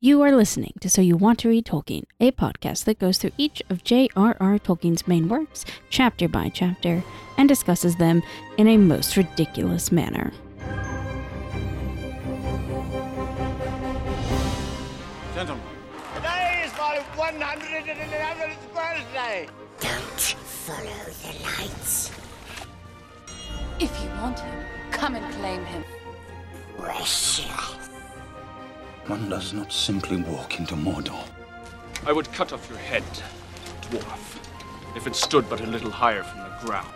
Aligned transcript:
You 0.00 0.22
are 0.22 0.30
listening 0.30 0.74
to 0.80 0.88
So 0.88 1.02
You 1.02 1.16
Want 1.16 1.40
to 1.40 1.48
Read 1.48 1.66
Tolkien, 1.66 2.04
a 2.20 2.30
podcast 2.30 2.84
that 2.84 3.00
goes 3.00 3.18
through 3.18 3.32
each 3.36 3.64
of 3.68 3.82
J.R.R. 3.82 4.60
Tolkien's 4.60 5.08
main 5.08 5.28
works, 5.28 5.64
chapter 5.90 6.28
by 6.28 6.50
chapter, 6.50 7.02
and 7.36 7.48
discusses 7.48 7.96
them 7.96 8.22
in 8.58 8.68
a 8.68 8.76
most 8.76 9.16
ridiculous 9.16 9.90
manner. 9.90 10.32
Gentlemen, 15.34 15.64
Today 16.14 16.62
is 16.64 16.72
my 16.78 17.02
111th 17.16 18.72
birthday. 18.72 19.48
Don't 19.80 20.20
follow 20.20 20.86
the 21.24 21.42
lights. 21.42 22.12
If 23.80 24.00
you 24.00 24.08
want 24.20 24.38
him, 24.38 24.64
come 24.92 25.16
and 25.16 25.34
claim 25.34 25.64
him. 25.64 25.82
Precious. 26.76 27.87
One 29.08 29.28
does 29.30 29.54
not 29.54 29.72
simply 29.72 30.18
walk 30.18 30.58
into 30.60 30.74
Mordor. 30.74 31.24
I 32.06 32.12
would 32.12 32.30
cut 32.32 32.52
off 32.52 32.68
your 32.68 32.78
head, 32.78 33.02
dwarf, 33.90 34.38
if 34.96 35.06
it 35.06 35.16
stood 35.16 35.48
but 35.48 35.62
a 35.62 35.66
little 35.66 35.90
higher 35.90 36.22
from 36.22 36.40
the 36.40 36.66
ground. 36.66 36.88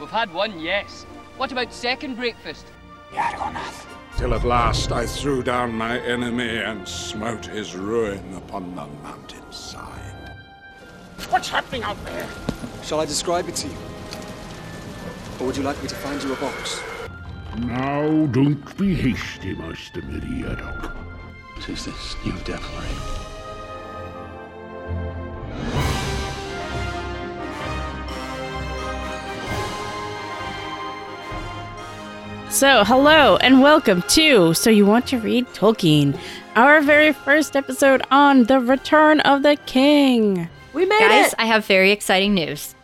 We've 0.00 0.08
had 0.08 0.32
one, 0.32 0.58
yes. 0.58 1.04
What 1.36 1.52
about 1.52 1.72
second 1.72 2.16
breakfast? 2.16 2.64
Yargonath. 3.12 3.86
Till 4.16 4.32
at 4.32 4.44
last 4.44 4.90
I 4.90 5.04
threw 5.06 5.42
down 5.42 5.72
my 5.72 5.98
enemy 6.00 6.58
and 6.58 6.88
smote 6.88 7.46
his 7.46 7.76
ruin 7.76 8.34
upon 8.36 8.74
the 8.74 8.86
mountainside. 9.02 10.34
What's 11.28 11.48
happening 11.48 11.82
out 11.82 12.02
there? 12.04 12.26
Shall 12.82 13.00
I 13.00 13.04
describe 13.04 13.48
it 13.48 13.56
to 13.56 13.68
you? 13.68 13.76
Or 15.40 15.46
would 15.46 15.56
you 15.56 15.62
like 15.62 15.80
me 15.82 15.88
to 15.88 15.94
find 15.96 16.22
you 16.22 16.32
a 16.32 16.36
box? 16.36 16.80
Now, 17.58 18.26
don't 18.26 18.76
be 18.78 18.94
hasty, 18.94 19.54
Master 19.54 20.00
Meriadoc. 20.02 21.03
What 21.54 21.68
is 21.68 21.84
this 21.86 22.16
new 22.24 22.32
devilry? 22.44 22.88
So, 32.50 32.84
hello 32.84 33.36
and 33.38 33.60
welcome 33.62 34.02
to 34.10 34.54
So 34.54 34.70
You 34.70 34.86
Want 34.86 35.08
to 35.08 35.18
Read 35.18 35.46
Tolkien, 35.48 36.16
our 36.54 36.80
very 36.82 37.12
first 37.12 37.56
episode 37.56 38.02
on 38.12 38.44
The 38.44 38.60
Return 38.60 39.18
of 39.20 39.42
the 39.42 39.56
King. 39.66 40.48
We 40.72 40.86
made 40.86 41.00
Guys, 41.00 41.32
it. 41.32 41.34
I 41.38 41.46
have 41.46 41.66
very 41.66 41.90
exciting 41.90 42.34
news. 42.34 42.76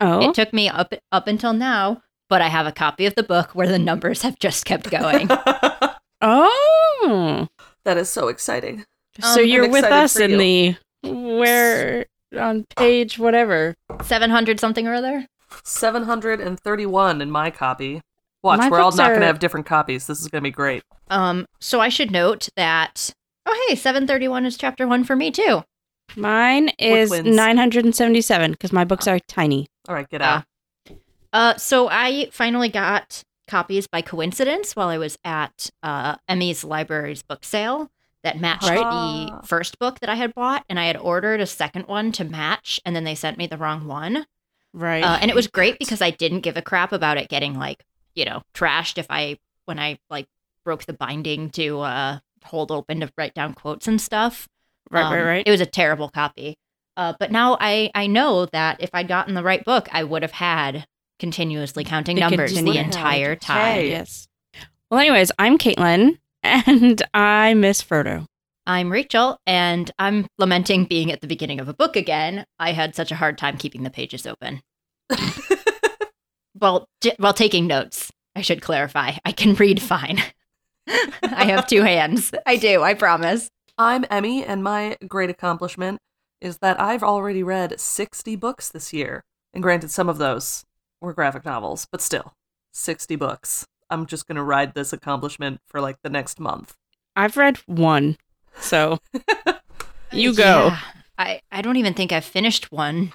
Oh, 0.00 0.28
It 0.28 0.34
took 0.34 0.52
me 0.52 0.68
up 0.68 0.92
up 1.12 1.28
until 1.28 1.52
now, 1.52 2.02
but 2.28 2.42
I 2.42 2.48
have 2.48 2.66
a 2.66 2.72
copy 2.72 3.06
of 3.06 3.14
the 3.14 3.22
book 3.22 3.50
where 3.54 3.68
the 3.68 3.78
numbers 3.78 4.22
have 4.22 4.38
just 4.40 4.64
kept 4.64 4.90
going. 4.90 5.28
oh. 6.20 7.46
That 7.84 7.96
is 7.96 8.08
so 8.08 8.28
exciting. 8.28 8.84
So 9.20 9.40
Um, 9.42 9.46
you're 9.46 9.64
I'm 9.64 9.70
with 9.70 9.84
us 9.84 10.16
in 10.16 10.30
you. 10.32 10.76
the 11.02 11.10
where 11.38 12.06
on 12.38 12.64
page 12.76 13.18
whatever. 13.18 13.74
700 14.02 14.58
something 14.60 14.86
or 14.86 14.94
other. 14.94 15.26
731 15.64 17.20
in 17.20 17.30
my 17.30 17.50
copy. 17.50 18.00
Watch, 18.42 18.58
My 18.58 18.70
we're 18.70 18.80
all 18.80 18.90
books 18.90 18.96
not 18.96 19.08
going 19.08 19.20
to 19.20 19.26
have 19.26 19.38
different 19.38 19.66
copies. 19.66 20.06
This 20.06 20.20
is 20.20 20.28
going 20.28 20.42
to 20.42 20.46
be 20.46 20.50
great. 20.50 20.82
Um, 21.10 21.46
so 21.60 21.80
I 21.80 21.88
should 21.88 22.10
note 22.10 22.48
that 22.56 23.12
oh 23.46 23.66
hey, 23.68 23.74
731 23.76 24.46
is 24.46 24.56
chapter 24.56 24.86
1 24.86 25.04
for 25.04 25.14
me 25.14 25.30
too. 25.30 25.62
Mine 26.16 26.70
is 26.78 27.10
977 27.10 28.52
because 28.52 28.72
my 28.72 28.84
books 28.84 29.06
are 29.06 29.18
tiny. 29.28 29.66
All 29.88 29.94
right, 29.94 30.08
get 30.08 30.22
Ah. 30.22 30.44
out. 30.88 30.96
Uh 31.32 31.56
so 31.56 31.88
I 31.90 32.28
finally 32.32 32.68
got 32.68 33.22
copies 33.48 33.86
by 33.86 34.02
coincidence 34.02 34.74
while 34.76 34.88
I 34.88 34.98
was 34.98 35.18
at 35.24 35.70
uh 35.82 36.16
Emmy's 36.28 36.64
library's 36.64 37.22
book 37.22 37.44
sale 37.44 37.90
that 38.22 38.38
matched 38.40 38.68
Right. 38.68 38.78
the 38.78 39.46
first 39.46 39.78
book 39.80 39.98
that 40.00 40.08
I 40.08 40.14
had 40.14 40.32
bought 40.34 40.64
and 40.68 40.78
I 40.78 40.84
had 40.84 40.96
ordered 40.96 41.40
a 41.40 41.46
second 41.46 41.86
one 41.88 42.12
to 42.12 42.24
match 42.24 42.80
and 42.84 42.94
then 42.94 43.04
they 43.04 43.14
sent 43.16 43.36
me 43.38 43.46
the 43.48 43.56
wrong 43.58 43.86
one. 43.88 44.26
Right. 44.72 45.02
Uh, 45.02 45.18
and 45.20 45.30
it 45.30 45.34
was 45.34 45.48
great 45.48 45.78
because 45.78 46.00
I 46.00 46.10
didn't 46.10 46.40
give 46.40 46.56
a 46.56 46.62
crap 46.62 46.92
about 46.92 47.16
it 47.18 47.28
getting 47.28 47.58
like, 47.58 47.84
you 48.14 48.24
know, 48.24 48.42
trashed 48.54 48.96
if 48.96 49.06
I 49.10 49.38
when 49.64 49.78
I 49.78 49.98
like 50.08 50.26
broke 50.64 50.84
the 50.84 50.92
binding 50.92 51.50
to 51.50 51.80
uh 51.80 52.18
hold 52.44 52.70
open 52.70 53.00
to 53.00 53.12
write 53.18 53.34
down 53.34 53.54
quotes 53.54 53.86
and 53.88 54.00
stuff. 54.00 54.48
right, 54.90 55.04
Um, 55.04 55.12
right, 55.12 55.22
right. 55.24 55.46
It 55.46 55.50
was 55.50 55.60
a 55.60 55.66
terrible 55.66 56.08
copy. 56.08 56.56
Uh, 56.96 57.14
but 57.18 57.32
now 57.32 57.56
I 57.60 57.90
I 57.94 58.06
know 58.06 58.46
that 58.46 58.80
if 58.80 58.90
I'd 58.94 59.08
gotten 59.08 59.34
the 59.34 59.42
right 59.42 59.64
book, 59.64 59.88
I 59.92 60.04
would 60.04 60.22
have 60.22 60.32
had 60.32 60.86
continuously 61.22 61.84
counting 61.84 62.16
The 62.16 62.20
numbers 62.22 62.52
the 62.52 62.78
entire 62.78 63.36
time. 63.36 63.74
Hey. 63.74 63.90
yes. 63.90 64.26
Well, 64.90 64.98
anyways, 64.98 65.30
I'm 65.38 65.56
Caitlin 65.56 66.18
and 66.42 67.00
I 67.14 67.54
miss 67.54 67.80
Frodo. 67.80 68.26
I'm 68.66 68.90
Rachel, 68.90 69.38
and 69.46 69.88
I'm 70.00 70.26
lamenting 70.38 70.84
being 70.84 71.12
at 71.12 71.20
the 71.20 71.28
beginning 71.28 71.60
of 71.60 71.68
a 71.68 71.74
book 71.74 71.94
again. 71.94 72.44
I 72.58 72.72
had 72.72 72.96
such 72.96 73.12
a 73.12 73.16
hard 73.16 73.38
time 73.38 73.56
keeping 73.56 73.84
the 73.84 73.90
pages 73.90 74.26
open. 74.26 74.62
Well, 76.60 76.86
j- 77.00 77.16
while 77.18 77.32
taking 77.32 77.66
notes, 77.66 78.12
I 78.36 78.42
should 78.42 78.62
clarify. 78.62 79.12
I 79.24 79.32
can 79.32 79.54
read 79.54 79.82
fine. 79.82 80.22
I 80.86 81.44
have 81.46 81.66
two 81.66 81.82
hands. 81.82 82.30
I 82.46 82.56
do, 82.56 82.82
I 82.82 82.94
promise. 82.94 83.48
I'm 83.78 84.04
Emmy, 84.10 84.44
and 84.44 84.62
my 84.62 84.96
great 85.08 85.30
accomplishment 85.30 85.98
is 86.40 86.58
that 86.58 86.78
I've 86.78 87.02
already 87.02 87.42
read 87.42 87.80
60 87.80 88.36
books 88.36 88.68
this 88.68 88.92
year. 88.92 89.24
And 89.52 89.62
granted, 89.62 89.90
some 89.90 90.08
of 90.08 90.18
those 90.18 90.62
were 91.02 91.12
graphic 91.12 91.44
novels, 91.44 91.86
but 91.90 92.00
still, 92.00 92.34
60 92.72 93.16
books. 93.16 93.66
I'm 93.90 94.06
just 94.06 94.26
going 94.26 94.36
to 94.36 94.42
ride 94.42 94.74
this 94.74 94.92
accomplishment 94.92 95.60
for 95.66 95.80
like 95.80 95.96
the 96.02 96.08
next 96.08 96.40
month. 96.40 96.76
I've 97.14 97.36
read 97.36 97.58
one. 97.66 98.16
So 98.58 98.98
you 100.12 100.34
go. 100.34 100.68
Yeah, 100.68 100.78
I, 101.18 101.40
I 101.50 101.62
don't 101.62 101.76
even 101.76 101.94
think 101.94 102.12
I've 102.12 102.24
finished 102.24 102.72
one. 102.72 103.12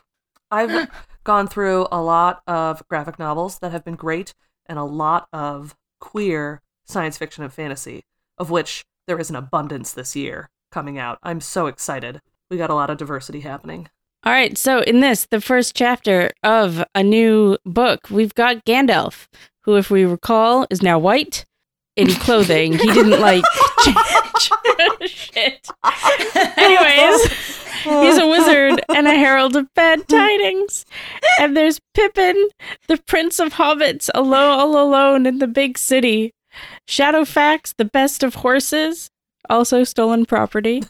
I've 0.51 0.89
gone 1.23 1.47
through 1.47 1.87
a 1.91 2.01
lot 2.01 2.41
of 2.45 2.87
graphic 2.87 3.17
novels 3.17 3.59
that 3.59 3.71
have 3.71 3.83
been 3.83 3.95
great 3.95 4.33
and 4.67 4.77
a 4.77 4.83
lot 4.83 5.27
of 5.33 5.75
queer 5.99 6.61
science 6.85 7.17
fiction 7.17 7.43
and 7.43 7.51
fantasy, 7.51 8.03
of 8.37 8.49
which 8.49 8.85
there 9.07 9.19
is 9.19 9.29
an 9.29 9.35
abundance 9.35 9.93
this 9.93 10.15
year 10.15 10.49
coming 10.71 10.99
out. 10.99 11.17
I'm 11.23 11.41
so 11.41 11.67
excited. 11.67 12.21
We 12.49 12.57
got 12.57 12.69
a 12.69 12.75
lot 12.75 12.89
of 12.89 12.97
diversity 12.97 13.41
happening. 13.41 13.89
All 14.23 14.33
right. 14.33 14.57
So 14.57 14.79
in 14.81 14.99
this, 14.99 15.27
the 15.29 15.41
first 15.41 15.75
chapter 15.75 16.31
of 16.43 16.83
a 16.95 17.03
new 17.03 17.57
book, 17.65 18.09
we've 18.09 18.35
got 18.35 18.65
Gandalf, 18.65 19.27
who, 19.63 19.75
if 19.75 19.89
we 19.89 20.05
recall, 20.05 20.67
is 20.69 20.81
now 20.81 20.99
white 20.99 21.45
in 21.95 22.07
clothing. 22.13 22.73
he 22.73 22.91
didn't 22.91 23.19
like. 23.19 23.43
Shit. 25.05 25.67
Anyways, 26.57 27.25
he's 27.83 28.17
a 28.17 28.27
wizard 28.27 28.81
and 28.93 29.07
a 29.07 29.13
herald 29.15 29.55
of 29.55 29.73
bad 29.73 30.07
tidings. 30.07 30.85
And 31.39 31.55
there's 31.55 31.79
Pippin, 31.93 32.49
the 32.87 32.97
prince 32.97 33.39
of 33.39 33.53
hobbits, 33.53 34.09
alone, 34.13 34.59
all 34.59 34.77
alone 34.81 35.25
in 35.25 35.39
the 35.39 35.47
big 35.47 35.77
city. 35.77 36.33
Shadowfax, 36.87 37.75
the 37.77 37.85
best 37.85 38.23
of 38.23 38.35
horses, 38.35 39.09
also 39.49 39.83
stolen 39.83 40.25
property. 40.25 40.81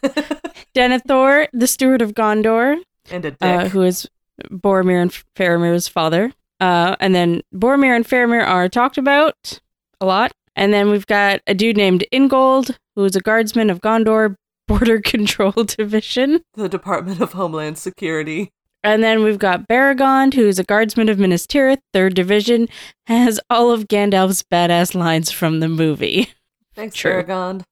Denethor, 0.75 1.47
the 1.53 1.67
steward 1.67 2.01
of 2.01 2.13
Gondor, 2.13 2.81
And 3.11 3.25
a 3.25 3.31
dick. 3.31 3.37
uh, 3.41 3.67
who 3.69 3.81
is 3.83 4.07
Boromir 4.49 5.01
and 5.01 5.11
Faramir's 5.35 5.87
father. 5.87 6.33
Uh, 6.59 6.95
and 6.99 7.13
then 7.15 7.41
Boromir 7.53 7.95
and 7.95 8.05
Faramir 8.05 8.45
are 8.45 8.67
talked 8.69 8.97
about 8.97 9.59
a 10.01 10.05
lot. 10.05 10.31
And 10.55 10.73
then 10.73 10.89
we've 10.89 11.05
got 11.05 11.41
a 11.47 11.53
dude 11.53 11.77
named 11.77 12.03
Ingold, 12.11 12.77
who 12.95 13.05
is 13.05 13.15
a 13.15 13.19
guardsman 13.21 13.69
of 13.69 13.79
Gondor 13.81 14.35
Border 14.67 14.99
Control 15.01 15.51
Division. 15.65 16.41
the 16.55 16.67
Department 16.67 17.21
of 17.21 17.33
Homeland 17.33 17.77
Security. 17.77 18.51
And 18.83 19.03
then 19.03 19.23
we've 19.23 19.39
got 19.39 19.67
Beregond, 19.67 20.33
who's 20.35 20.59
a 20.59 20.63
guardsman 20.63 21.09
of 21.09 21.17
Minas 21.19 21.45
Tirith, 21.47 21.79
Third 21.93 22.13
Division, 22.15 22.67
has 23.07 23.39
all 23.49 23.71
of 23.71 23.87
Gandalf's 23.87 24.43
badass 24.43 24.93
lines 24.95 25.31
from 25.31 25.59
the 25.59 25.67
movie. 25.67 26.29
Thanks, 26.75 26.95
True. 26.95 27.11
Aragon. 27.11 27.63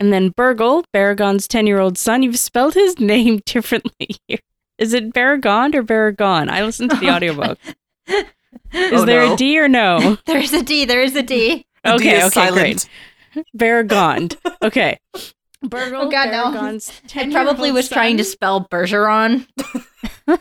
And 0.00 0.12
then 0.12 0.30
Bergil, 0.32 0.84
Beregond's 0.94 1.46
10 1.48 1.66
year 1.66 1.78
old 1.78 1.98
son. 1.98 2.22
You've 2.22 2.38
spelled 2.38 2.74
his 2.74 2.98
name 2.98 3.40
differently 3.46 4.16
here. 4.28 4.38
Is 4.78 4.92
it 4.92 5.12
Beregond 5.12 5.74
or 5.74 5.82
Baragon? 5.82 6.48
I 6.50 6.64
listened 6.64 6.90
to 6.90 6.96
the 6.96 7.08
oh 7.10 7.14
audiobook. 7.14 7.58
Is 8.08 8.24
Oh, 9.02 9.04
there 9.04 9.26
no. 9.26 9.34
a 9.34 9.36
D 9.36 9.58
or 9.58 9.68
no? 9.68 10.18
There 10.26 10.38
is 10.38 10.52
a 10.52 10.62
D, 10.62 10.84
there 10.84 11.02
is 11.02 11.16
a 11.16 11.22
D. 11.22 11.66
The 11.84 11.90
D 11.92 11.94
Okay, 11.96 12.18
is 12.18 12.24
okay, 12.24 12.46
silent. 12.46 12.88
great. 13.34 13.44
Beregond. 13.56 14.36
Okay. 14.62 14.98
Bergil, 15.64 16.06
Oh, 16.06 16.10
God, 16.10 16.30
no. 16.30 16.44
Beregond's 16.58 16.92
I 17.14 17.30
probably 17.30 17.70
was 17.72 17.88
trying 17.88 18.16
to 18.18 18.24
spell 18.24 18.66
Bergeron, 18.70 19.46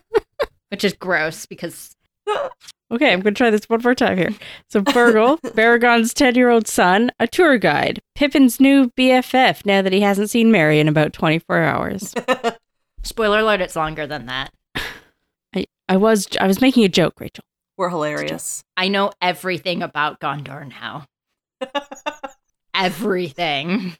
which 0.70 0.84
is 0.84 0.94
gross 0.94 1.46
because 1.46 1.96
Okay, 2.92 3.12
I'm 3.14 3.22
going 3.22 3.34
to 3.34 3.38
try 3.38 3.50
this 3.50 3.68
one 3.68 3.82
more 3.84 3.96
time 3.96 4.18
here. 4.18 4.30
So, 4.70 4.82
Bergil, 4.82 5.40
Beregond's 5.42 6.14
10 6.14 6.36
year 6.36 6.50
old 6.50 6.68
son, 6.68 7.12
a 7.20 7.28
tour 7.28 7.58
guide, 7.58 8.02
Pippin's 8.16 8.60
new 8.60 8.90
BFF 8.92 9.66
now 9.66 9.82
that 9.82 9.94
he 9.94 10.02
hasn't 10.02 10.30
seen 10.30 10.52
Merry 10.52 10.80
in 10.80 10.88
about 10.88 11.12
24 11.14 11.62
hours. 11.64 12.14
Spoiler 13.06 13.40
alert, 13.40 13.62
it's 13.62 13.76
longer 13.76 14.06
than 14.08 14.26
that. 14.26 14.52
I, 15.56 15.66
I 15.88 15.98
was 15.98 16.28
I 16.40 16.48
was 16.48 16.60
making 16.60 16.84
a 16.84 16.90
joke, 16.90 17.20
Rachel. 17.20 17.46
We're 17.78 17.90
hilarious. 17.90 18.64
I 18.78 18.88
know 18.88 19.12
everything 19.22 19.82
about 19.82 20.20
Gondor 20.20 20.68
now. 20.68 21.06
everything. 22.76 23.96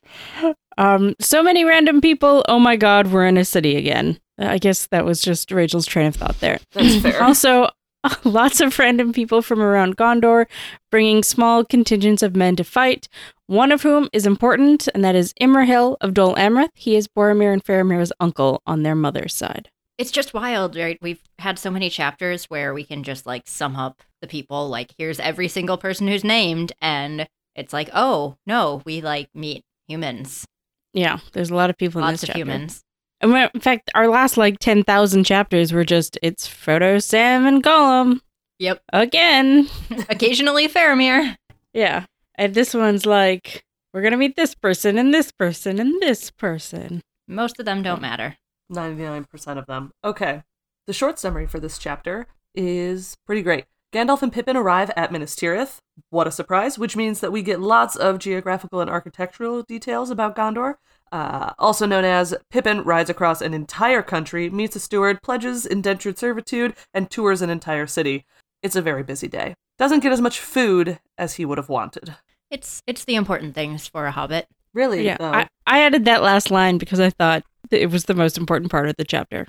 Um, 0.78 1.16
so 1.20 1.42
many 1.42 1.64
random 1.64 2.02
people. 2.02 2.44
Oh 2.48 2.60
my 2.60 2.76
god, 2.76 3.08
we're 3.08 3.26
in 3.26 3.38
a 3.38 3.46
city 3.46 3.76
again. 3.78 4.20
I 4.38 4.58
guess 4.58 4.88
that 4.88 5.06
was 5.06 5.22
just 5.22 5.52
Rachel's 5.52 5.86
train 5.86 6.08
of 6.08 6.16
thought 6.16 6.40
there. 6.42 6.60
That's 6.74 6.98
fair. 7.02 7.24
also, 7.24 7.70
lots 8.24 8.60
of 8.62 8.78
random 8.80 9.14
people 9.14 9.42
from 9.42 9.62
around 9.62 9.98
Gondor 9.98 10.46
bringing 10.92 11.24
small 11.24 11.64
contingents 11.66 12.24
of 12.24 12.36
men 12.36 12.56
to 12.56 12.64
fight, 12.64 13.08
one 13.48 13.72
of 13.72 13.82
whom 13.84 14.10
is 14.14 14.26
important, 14.26 14.88
and 14.94 15.04
that 15.04 15.16
is 15.16 15.34
Imrahil 15.42 15.98
of 16.02 16.14
Dol 16.14 16.36
Amroth. 16.36 16.70
He 16.74 16.96
is 16.96 17.08
Boromir 17.08 17.52
and 17.54 17.64
Faramir's 17.64 18.12
uncle 18.20 18.62
on 18.66 18.84
their 18.84 18.96
mother's 18.96 19.34
side. 19.36 19.70
It's 19.98 20.12
just 20.12 20.34
wild, 20.34 20.76
right? 20.76 20.98
We've 21.02 21.22
had 21.40 21.58
so 21.58 21.72
many 21.72 21.90
chapters 21.90 22.46
where 22.46 22.74
we 22.74 22.84
can 22.84 23.04
just 23.04 23.26
like 23.26 23.44
sum 23.46 23.76
up 23.76 24.04
the 24.22 24.28
people, 24.28 24.68
like, 24.70 24.94
here's 24.98 25.20
every 25.20 25.48
single 25.48 25.78
person 25.78 26.08
who's 26.08 26.24
named, 26.24 26.74
and 26.82 27.28
it's 27.56 27.74
like, 27.74 27.90
oh, 27.94 28.36
no, 28.46 28.82
we 28.86 29.02
like 29.02 29.30
meet 29.34 29.64
humans. 29.88 30.46
Yeah, 30.94 31.20
there's 31.34 31.50
a 31.50 31.56
lot 31.56 31.70
of 31.70 31.78
people 31.78 32.00
in 32.00 32.06
Lots 32.08 32.22
this 32.22 32.24
of 32.24 32.28
chapter. 32.28 32.40
humans. 32.40 32.82
And 33.26 33.50
in 33.54 33.60
fact, 33.62 33.90
our 33.96 34.08
last 34.08 34.38
like 34.38 34.60
10,000 34.60 35.24
chapters 35.24 35.74
were 35.74 35.84
just, 35.84 36.20
it's 36.22 36.48
Frodo, 36.48 37.02
Sam, 37.02 37.48
and 37.48 37.64
Gollum. 37.64 38.20
Yep. 38.60 38.82
Again. 38.94 39.68
Occasionally 40.10 40.68
Faramir. 40.68 41.36
Yeah. 41.74 42.06
And 42.36 42.54
this 42.54 42.74
one's 42.74 43.06
like, 43.06 43.64
we're 43.94 44.02
going 44.02 44.12
to 44.12 44.18
meet 44.18 44.36
this 44.36 44.54
person, 44.54 44.98
and 44.98 45.14
this 45.14 45.32
person, 45.32 45.80
and 45.80 46.02
this 46.02 46.30
person. 46.30 47.02
Most 47.28 47.60
of 47.60 47.66
them 47.66 47.82
don't 47.82 48.02
matter. 48.02 48.38
99% 48.72 49.58
of 49.58 49.66
them. 49.66 49.92
Okay. 50.04 50.44
The 50.86 50.94
short 50.94 51.18
summary 51.18 51.48
for 51.48 51.60
this 51.60 51.80
chapter 51.80 52.28
is 52.54 53.16
pretty 53.26 53.42
great. 53.42 53.66
Gandalf 53.94 54.22
and 54.22 54.32
Pippin 54.32 54.58
arrive 54.58 54.92
at 54.96 55.12
Minas 55.12 55.36
Tirith. 55.36 55.78
What 56.10 56.28
a 56.28 56.32
surprise, 56.32 56.78
which 56.78 56.96
means 56.96 57.22
that 57.22 57.32
we 57.32 57.42
get 57.42 57.62
lots 57.62 57.96
of 57.96 58.20
geographical 58.20 58.82
and 58.82 58.90
architectural 58.90 59.64
details 59.64 60.10
about 60.10 60.36
Gondor. 60.36 60.76
Uh, 61.12 61.54
also 61.60 61.86
known 61.86 62.04
as 62.04 62.36
Pippin 62.52 62.82
rides 62.84 63.10
across 63.10 63.42
an 63.42 63.54
entire 63.54 64.02
country, 64.02 64.50
meets 64.50 64.76
a 64.76 64.80
steward, 64.80 65.22
pledges 65.22 65.66
indentured 65.66 66.18
servitude, 66.18 66.76
and 66.94 67.10
tours 67.10 67.42
an 67.42 67.50
entire 67.50 67.88
city. 67.88 68.26
It's 68.64 68.76
a 68.76 68.82
very 68.82 69.04
busy 69.04 69.28
day. 69.28 69.54
Doesn't 69.78 70.02
get 70.02 70.12
as 70.12 70.22
much 70.22 70.40
food 70.40 71.00
as 71.18 71.36
he 71.36 71.46
would 71.46 71.58
have 71.58 71.70
wanted. 71.70 72.16
It's 72.50 72.82
it's 72.88 73.06
the 73.06 73.16
important 73.16 73.56
things 73.56 73.88
for 73.88 74.06
a 74.08 74.12
hobbit. 74.12 74.48
Really, 74.74 75.06
Yeah. 75.06 75.18
though. 75.18 75.32
I, 75.32 75.48
I 75.68 75.82
added 75.82 76.06
that 76.06 76.22
last 76.22 76.52
line 76.52 76.78
because 76.78 77.00
I 77.00 77.10
thought 77.10 77.44
that 77.70 77.82
it 77.82 77.90
was 77.92 78.06
the 78.06 78.14
most 78.14 78.38
important 78.38 78.72
part 78.72 78.90
of 78.90 78.96
the 78.98 79.04
chapter. 79.06 79.48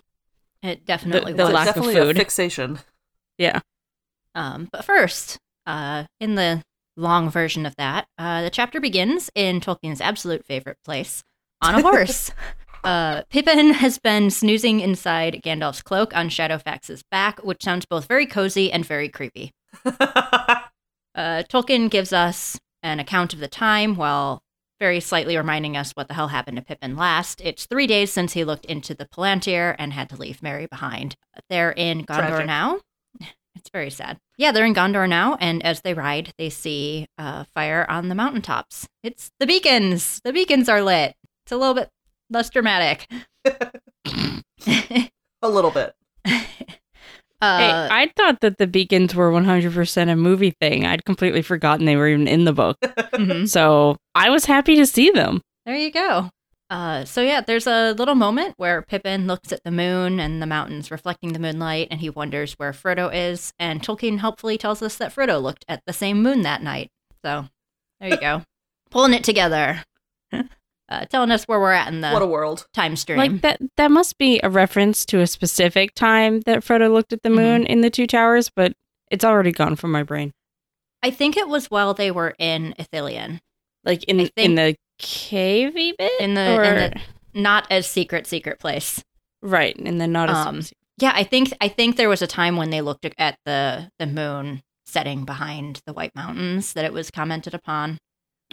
It 0.62 0.84
definitely 0.86 1.32
the 1.32 1.44
was. 1.44 1.52
lack 1.52 1.68
of 1.68 1.74
definitely 1.74 1.94
food. 2.00 2.16
a 2.16 2.18
fixation. 2.18 2.78
Yeah. 3.38 3.60
Um, 4.34 4.68
but 4.70 4.84
first, 4.84 5.38
uh, 5.66 6.04
in 6.20 6.34
the 6.34 6.62
long 6.96 7.28
version 7.30 7.66
of 7.66 7.74
that, 7.76 8.06
uh, 8.18 8.42
the 8.42 8.50
chapter 8.50 8.80
begins 8.80 9.30
in 9.34 9.60
Tolkien's 9.60 10.00
absolute 10.00 10.44
favorite 10.44 10.78
place, 10.84 11.22
on 11.62 11.74
a 11.74 11.82
horse. 11.82 12.30
uh, 12.84 13.22
Pippin 13.30 13.72
has 13.74 13.98
been 13.98 14.30
snoozing 14.30 14.80
inside 14.80 15.40
Gandalf's 15.44 15.82
cloak 15.82 16.16
on 16.16 16.28
Shadowfax's 16.28 17.02
back, 17.10 17.38
which 17.44 17.62
sounds 17.62 17.86
both 17.86 18.06
very 18.06 18.26
cozy 18.26 18.70
and 18.72 18.84
very 18.84 19.08
creepy. 19.08 19.52
Uh, 21.16 21.42
Tolkien 21.48 21.88
gives 21.90 22.12
us 22.12 22.60
an 22.82 23.00
account 23.00 23.32
of 23.32 23.40
the 23.40 23.48
time 23.48 23.96
while 23.96 24.42
very 24.78 25.00
slightly 25.00 25.36
reminding 25.36 25.76
us 25.76 25.92
what 25.92 26.08
the 26.08 26.14
hell 26.14 26.28
happened 26.28 26.58
to 26.58 26.62
Pippin 26.62 26.94
last. 26.94 27.40
It's 27.40 27.64
three 27.64 27.86
days 27.86 28.12
since 28.12 28.34
he 28.34 28.44
looked 28.44 28.66
into 28.66 28.94
the 28.94 29.06
Palantir 29.06 29.74
and 29.78 29.94
had 29.94 30.10
to 30.10 30.16
leave 30.16 30.42
Merry 30.42 30.66
behind. 30.66 31.16
They're 31.48 31.72
in 31.72 32.04
Gondor 32.04 32.28
Tragic. 32.28 32.46
now. 32.46 32.80
It's 33.58 33.70
very 33.70 33.88
sad. 33.88 34.18
Yeah, 34.36 34.52
they're 34.52 34.66
in 34.66 34.74
Gondor 34.74 35.08
now, 35.08 35.36
and 35.40 35.64
as 35.64 35.80
they 35.80 35.94
ride, 35.94 36.34
they 36.36 36.50
see 36.50 37.06
uh, 37.16 37.44
fire 37.54 37.86
on 37.88 38.10
the 38.10 38.14
mountaintops. 38.14 38.86
It's 39.02 39.30
the 39.40 39.46
beacons. 39.46 40.20
The 40.22 40.34
beacons 40.34 40.68
are 40.68 40.82
lit. 40.82 41.14
It's 41.46 41.52
a 41.52 41.56
little 41.56 41.74
bit 41.74 41.90
less 42.28 42.50
dramatic. 42.50 43.06
a 43.46 45.12
little 45.48 45.70
bit. 45.70 45.94
Uh, 47.40 47.58
hey, 47.58 47.88
I 47.92 48.10
thought 48.16 48.40
that 48.40 48.58
the 48.58 48.66
beacons 48.66 49.14
were 49.14 49.30
100% 49.30 50.10
a 50.10 50.16
movie 50.16 50.54
thing. 50.60 50.84
I'd 50.84 51.04
completely 51.04 51.42
forgotten 51.42 51.86
they 51.86 51.94
were 51.94 52.08
even 52.08 52.26
in 52.26 52.46
the 52.46 52.52
book. 52.52 52.78
mhm. 52.80 53.48
So 53.48 53.96
I 54.16 54.28
was 54.30 54.46
happy 54.46 54.74
to 54.74 54.86
see 54.86 55.10
them. 55.10 55.40
There 55.66 55.76
you 55.76 55.92
go. 55.92 56.30
Uh, 56.68 57.04
so 57.04 57.20
yeah, 57.22 57.42
there's 57.42 57.68
a 57.68 57.92
little 57.92 58.16
moment 58.16 58.54
where 58.56 58.82
Pippin 58.82 59.28
looks 59.28 59.52
at 59.52 59.62
the 59.62 59.70
moon 59.70 60.18
and 60.18 60.42
the 60.42 60.46
mountains 60.46 60.90
reflecting 60.90 61.32
the 61.32 61.38
moonlight, 61.38 61.86
and 61.92 62.00
he 62.00 62.10
wonders 62.10 62.54
where 62.54 62.72
Frodo 62.72 63.08
is. 63.14 63.52
And 63.60 63.80
Tolkien 63.82 64.18
helpfully 64.18 64.58
tells 64.58 64.82
us 64.82 64.96
that 64.96 65.14
Frodo 65.14 65.40
looked 65.40 65.64
at 65.68 65.82
the 65.86 65.92
same 65.92 66.24
moon 66.24 66.42
that 66.42 66.60
night. 66.60 66.90
So 67.24 67.46
there 68.00 68.08
you 68.08 68.16
go, 68.16 68.42
pulling 68.90 69.14
it 69.14 69.22
together, 69.22 69.84
uh, 70.88 71.04
telling 71.06 71.30
us 71.30 71.44
where 71.44 71.58
we're 71.60 71.72
at 71.72 71.88
in 71.88 72.00
the 72.00 72.10
what 72.10 72.22
a 72.22 72.26
world. 72.26 72.66
time 72.74 72.96
stream. 72.96 73.18
Like 73.18 73.40
that 73.42 73.60
that 73.76 73.90
must 73.90 74.18
be 74.18 74.40
a 74.42 74.50
reference 74.50 75.04
to 75.06 75.20
a 75.20 75.26
specific 75.26 75.94
time 75.94 76.40
that 76.42 76.60
Frodo 76.60 76.92
looked 76.92 77.12
at 77.12 77.22
the 77.22 77.28
Mhm. 77.28 77.34
moon 77.36 77.66
in 77.66 77.80
the 77.80 77.90
Two 77.90 78.06
Towers, 78.06 78.50
but 78.54 78.72
it's 79.10 79.24
already 79.24 79.52
gone 79.52 79.76
from 79.76 79.92
my 79.92 80.02
brain. 80.02 80.32
I 81.02 81.10
think 81.10 81.36
it 81.36 81.48
was 81.48 81.70
while 81.70 81.94
they 81.94 82.10
were 82.10 82.34
in 82.38 82.74
Ithilien, 82.78 83.38
Like 83.84 84.04
in 84.04 84.20
I 84.20 84.30
in 84.36 84.54
the 84.54 84.74
cavey 85.00 85.96
bit 85.96 86.12
in 86.20 86.34
the, 86.34 86.56
or 86.56 86.62
in 86.64 86.74
the 86.74 87.00
not 87.40 87.66
as 87.70 87.86
secret 87.86 88.26
secret 88.26 88.58
place. 88.58 89.02
right, 89.42 89.76
in 89.76 89.98
the 89.98 90.06
not 90.06 90.30
as 90.30 90.36
Um, 90.46 90.62
Yeah, 90.98 91.12
I 91.14 91.24
think 91.24 91.52
I 91.60 91.68
think 91.68 91.96
there 91.96 92.08
was 92.08 92.22
a 92.22 92.26
time 92.26 92.56
when 92.56 92.70
they 92.70 92.80
looked 92.80 93.06
at 93.18 93.36
the 93.44 93.90
the 93.98 94.06
moon 94.06 94.62
setting 94.86 95.24
behind 95.24 95.80
the 95.84 95.92
White 95.92 96.14
Mountains 96.14 96.72
that 96.72 96.84
it 96.84 96.92
was 96.92 97.10
commented 97.10 97.52
upon. 97.54 97.98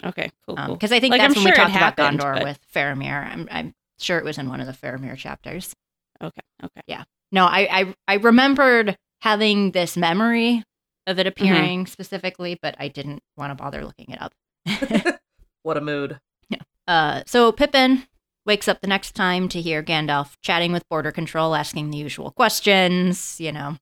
Okay, 0.02 0.30
cool. 0.46 0.56
cool. 0.56 0.74
Because 0.74 0.92
I 0.92 1.00
think 1.00 1.12
Like, 1.12 1.20
that's 1.20 1.36
I'm 1.36 1.44
when 1.44 1.52
we 1.52 1.54
sure 1.56 1.64
it 1.66 1.70
talked 1.72 1.96
about 1.96 1.96
Gondor 1.96 2.34
but- 2.34 2.44
with 2.44 2.58
Faramir. 2.74 3.30
I'm 3.30 3.48
I'm 3.50 3.74
sure 3.98 4.18
it 4.18 4.24
was 4.24 4.38
in 4.38 4.48
one 4.48 4.60
of 4.60 4.66
the 4.66 4.72
Faramir 4.72 5.16
chapters. 5.16 5.74
okay, 6.22 6.40
okay. 6.62 6.80
Yeah. 6.86 7.04
No, 7.32 7.44
I 7.46 7.68
I, 7.70 7.94
I 8.08 8.14
remembered 8.16 8.96
having 9.22 9.70
this 9.72 9.96
memory 9.96 10.62
of 11.06 11.16
Mm-hmm. 11.16 11.20
it 11.20 11.26
appearing 11.26 11.86
specifically, 11.86 12.58
but 12.60 12.74
I 12.78 12.88
didn't 12.88 13.20
want 13.36 13.50
to 13.50 13.62
bother 13.62 13.84
looking 13.84 14.06
it 14.10 14.20
up. 14.22 14.32
What 15.62 15.76
a 15.78 15.80
mood. 15.80 16.18
Yeah. 16.50 16.58
Uh, 16.86 17.22
so 17.26 17.50
Pippin 17.52 18.06
wakes 18.44 18.68
up 18.68 18.80
the 18.82 18.86
next 18.86 19.12
time 19.12 19.48
to 19.48 19.60
hear 19.62 19.82
Gandalf 19.82 20.34
chatting 20.42 20.72
with 20.72 20.86
Border 20.90 21.10
Control, 21.12 21.54
asking 21.54 21.90
the 21.90 21.96
usual 21.96 22.30
questions. 22.32 23.40
You 23.40 23.52
know, 23.52 23.76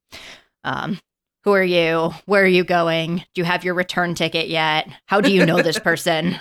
um, 0.62 1.00
who 1.44 1.52
are 1.52 1.62
you? 1.64 2.10
Where 2.26 2.42
are 2.44 2.46
you 2.46 2.64
going? 2.64 3.16
Do 3.34 3.40
you 3.40 3.44
have 3.44 3.64
your 3.64 3.74
return 3.74 4.14
ticket 4.14 4.48
yet? 4.48 4.88
How 5.06 5.20
do 5.20 5.32
you 5.32 5.44
know 5.46 5.60
this 5.62 5.78
person? 5.80 6.38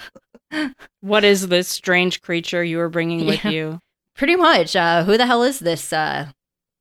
What 1.02 1.24
is 1.24 1.48
this 1.48 1.68
strange 1.68 2.22
creature 2.22 2.64
you 2.64 2.80
are 2.82 2.90
bringing 2.90 3.26
with 3.26 3.44
Yeah. 3.44 3.52
you? 3.52 3.80
Pretty 4.16 4.36
much. 4.36 4.76
Uh, 4.76 5.04
who 5.04 5.18
the 5.18 5.26
hell 5.26 5.44
is 5.44 5.60
this 5.60 5.92
uh, 5.94 6.28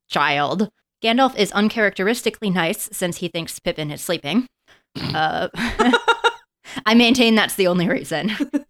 child? 0.09 0.71
Gandalf 1.03 1.37
is 1.39 1.53
uncharacteristically 1.53 2.51
nice 2.51 2.89
since 2.93 3.19
he 3.19 3.29
thinks 3.29 3.59
Pippin 3.59 3.91
is 3.91 4.03
sleeping. 4.03 4.47
Uh, 5.01 5.49
I 6.87 6.95
maintain 6.95 7.35
that's 7.37 7.55
the 7.55 7.69
only 7.69 7.89
reason. 7.89 8.33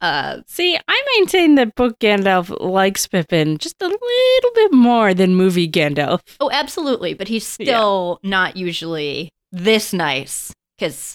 Uh, 0.00 0.40
See, 0.46 0.76
I 0.88 1.02
maintain 1.16 1.54
that 1.54 1.74
book 1.74 1.98
Gandalf 1.98 2.54
likes 2.60 3.06
Pippin 3.06 3.58
just 3.58 3.80
a 3.80 3.86
little 3.86 4.50
bit 4.54 4.72
more 4.72 5.14
than 5.14 5.34
movie 5.34 5.68
Gandalf. 5.68 6.20
Oh, 6.40 6.50
absolutely, 6.52 7.14
but 7.14 7.28
he's 7.28 7.46
still 7.46 8.20
not 8.22 8.56
usually 8.56 9.30
this 9.52 9.92
nice 9.92 10.52
because 10.76 11.14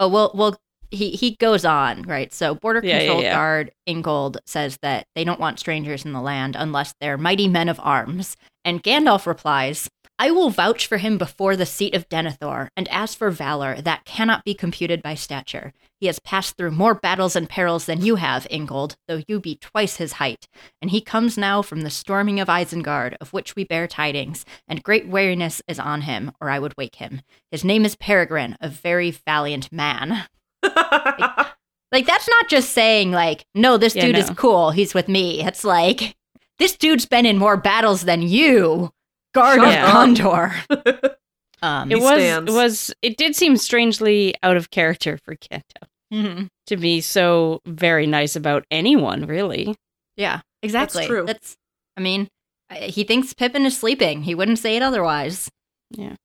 oh 0.00 0.08
well 0.08 0.32
well 0.34 0.56
he 0.90 1.10
he 1.10 1.36
goes 1.36 1.64
on 1.64 2.02
right. 2.02 2.32
So 2.32 2.54
border 2.54 2.80
Yeah, 2.82 2.94
yeah, 2.94 2.98
control 3.00 3.22
yeah. 3.22 3.34
guard 3.34 3.72
Ingold 3.86 4.38
says 4.46 4.78
that 4.82 5.06
they 5.14 5.24
don't 5.24 5.40
want 5.40 5.58
strangers 5.58 6.04
in 6.04 6.12
the 6.12 6.20
land 6.20 6.56
unless 6.58 6.94
they're 7.00 7.16
mighty 7.18 7.48
men 7.48 7.68
of 7.68 7.80
arms, 7.82 8.36
and 8.64 8.82
Gandalf 8.82 9.26
replies. 9.26 9.88
I 10.18 10.30
will 10.30 10.48
vouch 10.48 10.86
for 10.86 10.96
him 10.96 11.18
before 11.18 11.56
the 11.56 11.66
seat 11.66 11.94
of 11.94 12.08
Denethor, 12.08 12.68
and 12.74 12.88
as 12.88 13.14
for 13.14 13.30
valor, 13.30 13.80
that 13.82 14.06
cannot 14.06 14.44
be 14.44 14.54
computed 14.54 15.02
by 15.02 15.14
stature. 15.14 15.74
He 16.00 16.06
has 16.06 16.18
passed 16.18 16.56
through 16.56 16.70
more 16.70 16.94
battles 16.94 17.36
and 17.36 17.48
perils 17.48 17.84
than 17.84 18.02
you 18.04 18.16
have, 18.16 18.46
Ingold, 18.50 18.96
though 19.06 19.22
you 19.28 19.40
be 19.40 19.56
twice 19.56 19.96
his 19.96 20.14
height. 20.14 20.48
And 20.80 20.90
he 20.90 21.02
comes 21.02 21.36
now 21.36 21.60
from 21.60 21.82
the 21.82 21.90
storming 21.90 22.40
of 22.40 22.48
Isengard, 22.48 23.16
of 23.20 23.34
which 23.34 23.54
we 23.54 23.64
bear 23.64 23.86
tidings, 23.86 24.46
and 24.66 24.82
great 24.82 25.06
weariness 25.06 25.60
is 25.68 25.78
on 25.78 26.02
him, 26.02 26.32
or 26.40 26.48
I 26.48 26.58
would 26.58 26.76
wake 26.78 26.96
him. 26.96 27.20
His 27.50 27.62
name 27.64 27.84
is 27.84 27.94
Peregrine, 27.94 28.56
a 28.60 28.68
very 28.70 29.10
valiant 29.10 29.70
man. 29.70 30.26
Like, 31.92 32.04
that's 32.04 32.28
not 32.28 32.48
just 32.48 32.72
saying, 32.72 33.12
like, 33.12 33.46
no, 33.54 33.76
this 33.76 33.94
Yeah, 33.94 34.06
dude 34.06 34.18
is 34.18 34.28
cool, 34.30 34.72
he's 34.72 34.92
with 34.92 35.06
me. 35.08 35.44
It's 35.44 35.62
like, 35.62 36.16
this 36.58 36.76
dude's 36.76 37.06
been 37.06 37.24
in 37.24 37.38
more 37.38 37.56
battles 37.56 38.02
than 38.02 38.22
you, 38.22 38.90
guard 39.36 39.58
of 39.60 39.64
Shut 39.72 39.84
up. 39.84 40.08
Gondor. 40.08 41.14
um, 41.62 41.90
It 41.92 41.96
was 42.00 42.20
stands. 42.20 42.52
it 42.52 42.54
was 42.56 42.94
it 43.02 43.16
did 43.16 43.36
seem 43.36 43.56
strangely 43.56 44.34
out 44.42 44.56
of 44.56 44.70
character 44.70 45.18
for 45.24 45.36
Gandalf 45.36 45.88
mhm. 46.12 46.48
to 46.66 46.76
be 46.76 47.00
so 47.00 47.60
very 47.66 48.06
nice 48.06 48.34
about 48.36 48.64
anyone, 48.70 49.26
really. 49.26 49.76
Yeah, 50.16 50.40
exactly. 50.62 51.06
true. 51.06 51.24
That's, 51.26 51.56
I 51.96 52.00
mean, 52.00 52.28
he 52.72 53.04
thinks 53.04 53.32
Pippin 53.34 53.66
is 53.66 53.76
sleeping. 53.76 54.22
He 54.22 54.34
wouldn't 54.34 54.58
say 54.58 54.76
it 54.76 54.82
otherwise. 54.82 55.48
Yeah. 55.90 56.16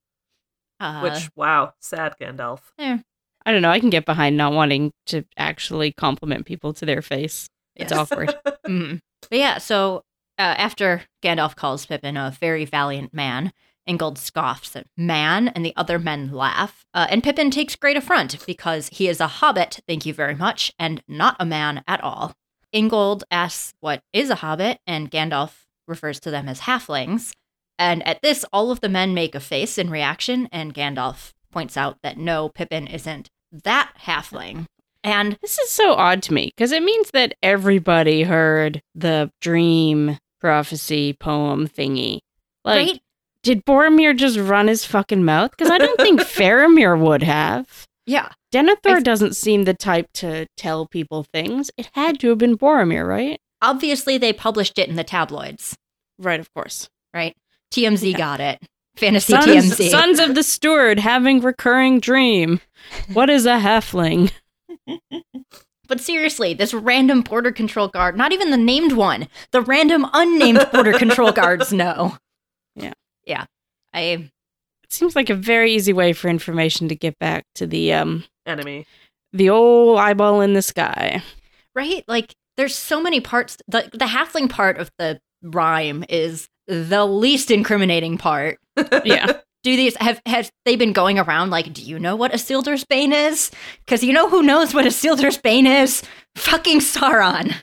Uh, 0.79 1.01
Which, 1.01 1.29
wow, 1.35 1.73
sad 1.81 2.15
Gandalf. 2.19 2.59
eh, 2.79 2.97
I 3.45 3.51
don't 3.51 3.61
know. 3.61 3.69
I 3.69 3.79
can 3.79 3.89
get 3.91 4.05
behind 4.05 4.37
not 4.37 4.53
wanting 4.53 4.91
to 5.07 5.23
actually 5.37 5.91
compliment 5.91 6.45
people 6.45 6.73
to 6.73 6.85
their 6.85 7.01
face. 7.01 7.47
It's 7.75 7.91
Yes. 7.91 7.99
awkward. 8.11 8.33
Mhm. 8.67 8.99
But 9.29 9.37
yeah, 9.39 9.57
so 9.57 10.01
uh, 10.41 10.55
after 10.57 11.03
Gandalf 11.21 11.55
calls 11.55 11.85
Pippin 11.85 12.17
a 12.17 12.35
very 12.39 12.65
valiant 12.65 13.13
man, 13.13 13.53
Ingold 13.85 14.17
scoffs 14.17 14.75
at 14.75 14.87
man, 14.97 15.49
and 15.49 15.63
the 15.63 15.73
other 15.75 15.99
men 15.99 16.31
laugh. 16.31 16.83
Uh, 16.95 17.05
and 17.11 17.23
Pippin 17.23 17.51
takes 17.51 17.75
great 17.75 17.95
affront 17.95 18.43
because 18.47 18.89
he 18.89 19.07
is 19.07 19.19
a 19.19 19.27
hobbit, 19.27 19.81
thank 19.87 20.05
you 20.05 20.15
very 20.15 20.33
much, 20.33 20.71
and 20.79 21.03
not 21.07 21.35
a 21.39 21.45
man 21.45 21.83
at 21.87 22.01
all. 22.01 22.33
Ingold 22.71 23.23
asks 23.29 23.73
what 23.81 24.01
is 24.13 24.31
a 24.31 24.35
hobbit, 24.35 24.79
and 24.87 25.11
Gandalf 25.11 25.65
refers 25.87 26.19
to 26.21 26.31
them 26.31 26.49
as 26.49 26.61
halflings. 26.61 27.33
And 27.77 28.05
at 28.07 28.21
this, 28.23 28.43
all 28.51 28.71
of 28.71 28.81
the 28.81 28.89
men 28.89 29.13
make 29.13 29.35
a 29.35 29.39
face 29.39 29.77
in 29.77 29.91
reaction, 29.91 30.49
and 30.51 30.73
Gandalf 30.73 31.33
points 31.51 31.77
out 31.77 31.97
that 32.01 32.17
no, 32.17 32.49
Pippin 32.49 32.87
isn't 32.87 33.29
that 33.51 33.93
halfling. 34.05 34.65
And 35.03 35.37
This 35.41 35.59
is 35.59 35.69
so 35.69 35.93
odd 35.93 36.23
to 36.23 36.33
me 36.33 36.51
because 36.55 36.71
it 36.71 36.83
means 36.83 37.11
that 37.11 37.33
everybody 37.41 38.23
heard 38.23 38.81
the 38.95 39.31
dream 39.41 40.17
prophecy 40.41 41.13
poem 41.13 41.67
thingy. 41.67 42.19
Like, 42.65 42.87
right? 42.87 43.01
did 43.43 43.63
Boromir 43.65 44.15
just 44.15 44.37
run 44.37 44.67
his 44.67 44.83
fucking 44.85 45.23
mouth? 45.23 45.51
Because 45.51 45.71
I 45.71 45.77
don't 45.77 45.99
think 45.99 46.19
Faramir 46.21 46.99
would 46.99 47.23
have. 47.23 47.85
Yeah. 48.05 48.29
Denethor 48.53 48.97
I- 48.97 48.99
doesn't 49.01 49.35
seem 49.37 49.63
the 49.63 49.73
type 49.73 50.07
to 50.15 50.47
tell 50.57 50.85
people 50.87 51.23
things. 51.23 51.71
It 51.77 51.89
had 51.93 52.19
to 52.19 52.29
have 52.29 52.39
been 52.39 52.57
Boromir, 52.57 53.07
right? 53.07 53.39
Obviously, 53.61 54.17
they 54.17 54.33
published 54.33 54.77
it 54.79 54.89
in 54.89 54.95
the 54.95 55.03
tabloids, 55.03 55.77
Right, 56.17 56.39
of 56.39 56.51
course. 56.53 56.89
right? 57.13 57.35
TMZ 57.71 58.17
got 58.17 58.39
it. 58.41 58.59
Fantasy 58.97 59.33
Sons, 59.33 59.45
TMZ. 59.47 59.89
Sons 59.89 60.19
of 60.19 60.35
the 60.35 60.43
Steward 60.43 60.99
having 60.99 61.39
recurring 61.41 61.99
dream. 61.99 62.59
What 63.13 63.29
is 63.29 63.45
a 63.45 63.57
halfling? 63.59 64.31
But 65.91 65.99
seriously, 65.99 66.53
this 66.53 66.73
random 66.73 67.19
border 67.21 67.51
control 67.51 67.89
guard, 67.89 68.15
not 68.15 68.31
even 68.31 68.49
the 68.49 68.55
named 68.55 68.93
one, 68.93 69.27
the 69.51 69.61
random 69.61 70.07
unnamed 70.13 70.65
border 70.71 70.93
control 70.97 71.31
guards 71.41 71.73
know. 71.73 72.17
Yeah. 72.77 72.93
Yeah. 73.25 73.43
I 73.93 73.99
It 74.85 74.93
seems 74.93 75.17
like 75.17 75.29
a 75.29 75.35
very 75.35 75.73
easy 75.73 75.91
way 75.91 76.13
for 76.13 76.29
information 76.29 76.87
to 76.87 76.95
get 76.95 77.19
back 77.19 77.43
to 77.55 77.67
the 77.67 77.91
um 77.91 78.23
Enemy. 78.45 78.85
the 79.33 79.49
old 79.49 79.99
eyeball 79.99 80.39
in 80.39 80.53
the 80.53 80.61
sky. 80.61 81.21
right? 81.75 82.05
Like 82.07 82.35
there's 82.55 82.73
so 82.73 83.01
many 83.01 83.19
parts 83.19 83.57
the 83.67 83.89
the 83.91 84.05
halfling 84.05 84.49
part 84.49 84.77
of 84.77 84.89
the 84.97 85.19
rhyme 85.43 86.05
is 86.07 86.47
the 86.67 87.05
least 87.05 87.51
incriminating 87.51 88.17
part. 88.17 88.59
Yeah. 89.03 89.41
Do 89.63 89.75
these 89.75 89.95
have 89.97 90.21
have 90.25 90.51
they 90.65 90.75
been 90.75 90.93
going 90.93 91.19
around 91.19 91.51
like, 91.51 91.71
do 91.73 91.81
you 91.81 91.99
know 91.99 92.15
what 92.15 92.31
Isildur's 92.31 92.83
Bane 92.83 93.13
is? 93.13 93.51
Because 93.85 94.03
you 94.03 94.13
know 94.13 94.29
who 94.29 94.41
knows 94.41 94.73
what 94.73 94.85
Isildur's 94.85 95.37
Bane 95.37 95.67
is? 95.67 96.03
Fucking 96.35 96.79
Sauron. 96.79 97.53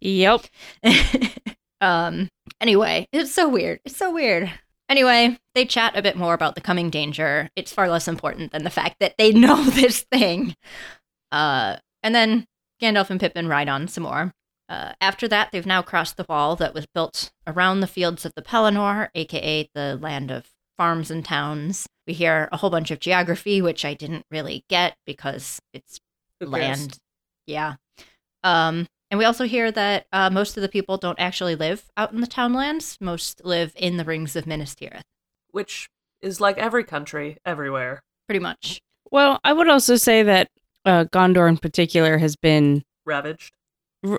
Yep. 0.00 0.46
um 1.80 2.28
anyway 2.60 3.08
it's 3.12 3.32
so 3.32 3.48
weird 3.48 3.80
it's 3.84 3.96
so 3.96 4.12
weird 4.12 4.52
anyway 4.88 5.38
they 5.54 5.64
chat 5.64 5.96
a 5.96 6.02
bit 6.02 6.16
more 6.16 6.34
about 6.34 6.54
the 6.54 6.60
coming 6.60 6.90
danger 6.90 7.48
it's 7.56 7.72
far 7.72 7.88
less 7.88 8.06
important 8.06 8.52
than 8.52 8.64
the 8.64 8.70
fact 8.70 8.96
that 9.00 9.14
they 9.16 9.32
know 9.32 9.64
this 9.64 10.04
thing 10.12 10.54
uh 11.32 11.76
and 12.02 12.14
then 12.14 12.46
gandalf 12.82 13.08
and 13.08 13.20
pippin 13.20 13.48
ride 13.48 13.68
on 13.68 13.88
some 13.88 14.04
more 14.04 14.32
uh, 14.70 14.92
after 15.02 15.28
that 15.28 15.50
they've 15.52 15.66
now 15.66 15.82
crossed 15.82 16.16
the 16.16 16.24
wall 16.28 16.56
that 16.56 16.72
was 16.72 16.86
built 16.94 17.30
around 17.46 17.80
the 17.80 17.86
fields 17.86 18.24
of 18.24 18.32
the 18.34 18.42
pelennor 18.42 19.08
aka 19.14 19.68
the 19.74 19.98
land 20.00 20.30
of 20.30 20.46
farms 20.78 21.10
and 21.10 21.24
towns 21.26 21.86
we 22.06 22.14
hear 22.14 22.48
a 22.52 22.56
whole 22.56 22.70
bunch 22.70 22.90
of 22.90 23.00
geography 23.00 23.60
which 23.60 23.84
i 23.84 23.92
didn't 23.92 24.24
really 24.30 24.64
get 24.70 24.96
because 25.04 25.60
it's 25.74 25.98
Who 26.40 26.46
cares? 26.50 26.52
land. 26.80 26.98
Yeah. 27.46 27.74
Um, 28.44 28.86
and 29.10 29.18
we 29.18 29.24
also 29.24 29.44
hear 29.44 29.72
that 29.72 30.06
uh, 30.12 30.30
most 30.30 30.56
of 30.56 30.62
the 30.62 30.68
people 30.68 30.96
don't 30.96 31.18
actually 31.18 31.56
live 31.56 31.90
out 31.96 32.12
in 32.12 32.20
the 32.20 32.26
townlands. 32.28 32.96
Most 33.00 33.44
live 33.44 33.72
in 33.74 33.96
the 33.96 34.04
rings 34.04 34.36
of 34.36 34.46
Minas 34.46 34.74
Tirith, 34.76 35.02
Which 35.50 35.88
is 36.22 36.40
like 36.40 36.56
every 36.58 36.84
country, 36.84 37.38
everywhere. 37.44 38.02
pretty 38.28 38.38
much. 38.38 38.80
Well, 39.10 39.40
I 39.42 39.52
would 39.52 39.68
also 39.68 39.96
say 39.96 40.22
that 40.22 40.48
uh, 40.84 41.04
Gondor 41.12 41.48
in 41.48 41.56
particular 41.58 42.18
has 42.18 42.36
been 42.36 42.84
Ravaged. 43.04 43.50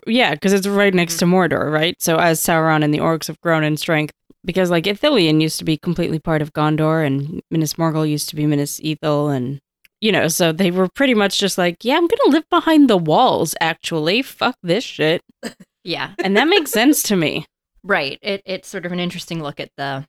Yeah, 0.05 0.33
because 0.33 0.53
it's 0.53 0.67
right 0.67 0.93
next 0.93 1.17
to 1.17 1.25
mm-hmm. 1.25 1.53
Mordor, 1.53 1.71
right? 1.71 1.99
So 2.01 2.17
as 2.17 2.41
Sauron 2.41 2.83
and 2.83 2.93
the 2.93 2.99
orcs 2.99 3.27
have 3.27 3.41
grown 3.41 3.63
in 3.63 3.77
strength, 3.77 4.13
because 4.45 4.69
like 4.69 4.85
Ithilien 4.85 5.41
used 5.41 5.59
to 5.59 5.65
be 5.65 5.77
completely 5.77 6.19
part 6.19 6.41
of 6.41 6.53
Gondor, 6.53 7.05
and 7.05 7.41
Minas 7.49 7.75
Morgul 7.75 8.09
used 8.09 8.29
to 8.29 8.35
be 8.35 8.45
Minas 8.45 8.79
Ithil, 8.79 9.35
and 9.35 9.59
you 9.99 10.11
know, 10.11 10.27
so 10.27 10.51
they 10.51 10.71
were 10.71 10.87
pretty 10.87 11.13
much 11.13 11.39
just 11.39 11.57
like, 11.57 11.83
yeah, 11.83 11.97
I'm 11.97 12.07
gonna 12.07 12.31
live 12.31 12.49
behind 12.49 12.89
the 12.89 12.97
walls. 12.97 13.55
Actually, 13.59 14.21
fuck 14.21 14.55
this 14.63 14.83
shit, 14.83 15.21
Yeah. 15.83 16.13
and 16.23 16.35
that 16.37 16.47
makes 16.47 16.71
sense 16.71 17.03
to 17.03 17.15
me. 17.15 17.45
Right. 17.83 18.19
It, 18.21 18.41
it's 18.45 18.69
sort 18.69 18.85
of 18.85 18.91
an 18.91 18.99
interesting 18.99 19.41
look 19.41 19.59
at 19.59 19.71
the 19.77 20.05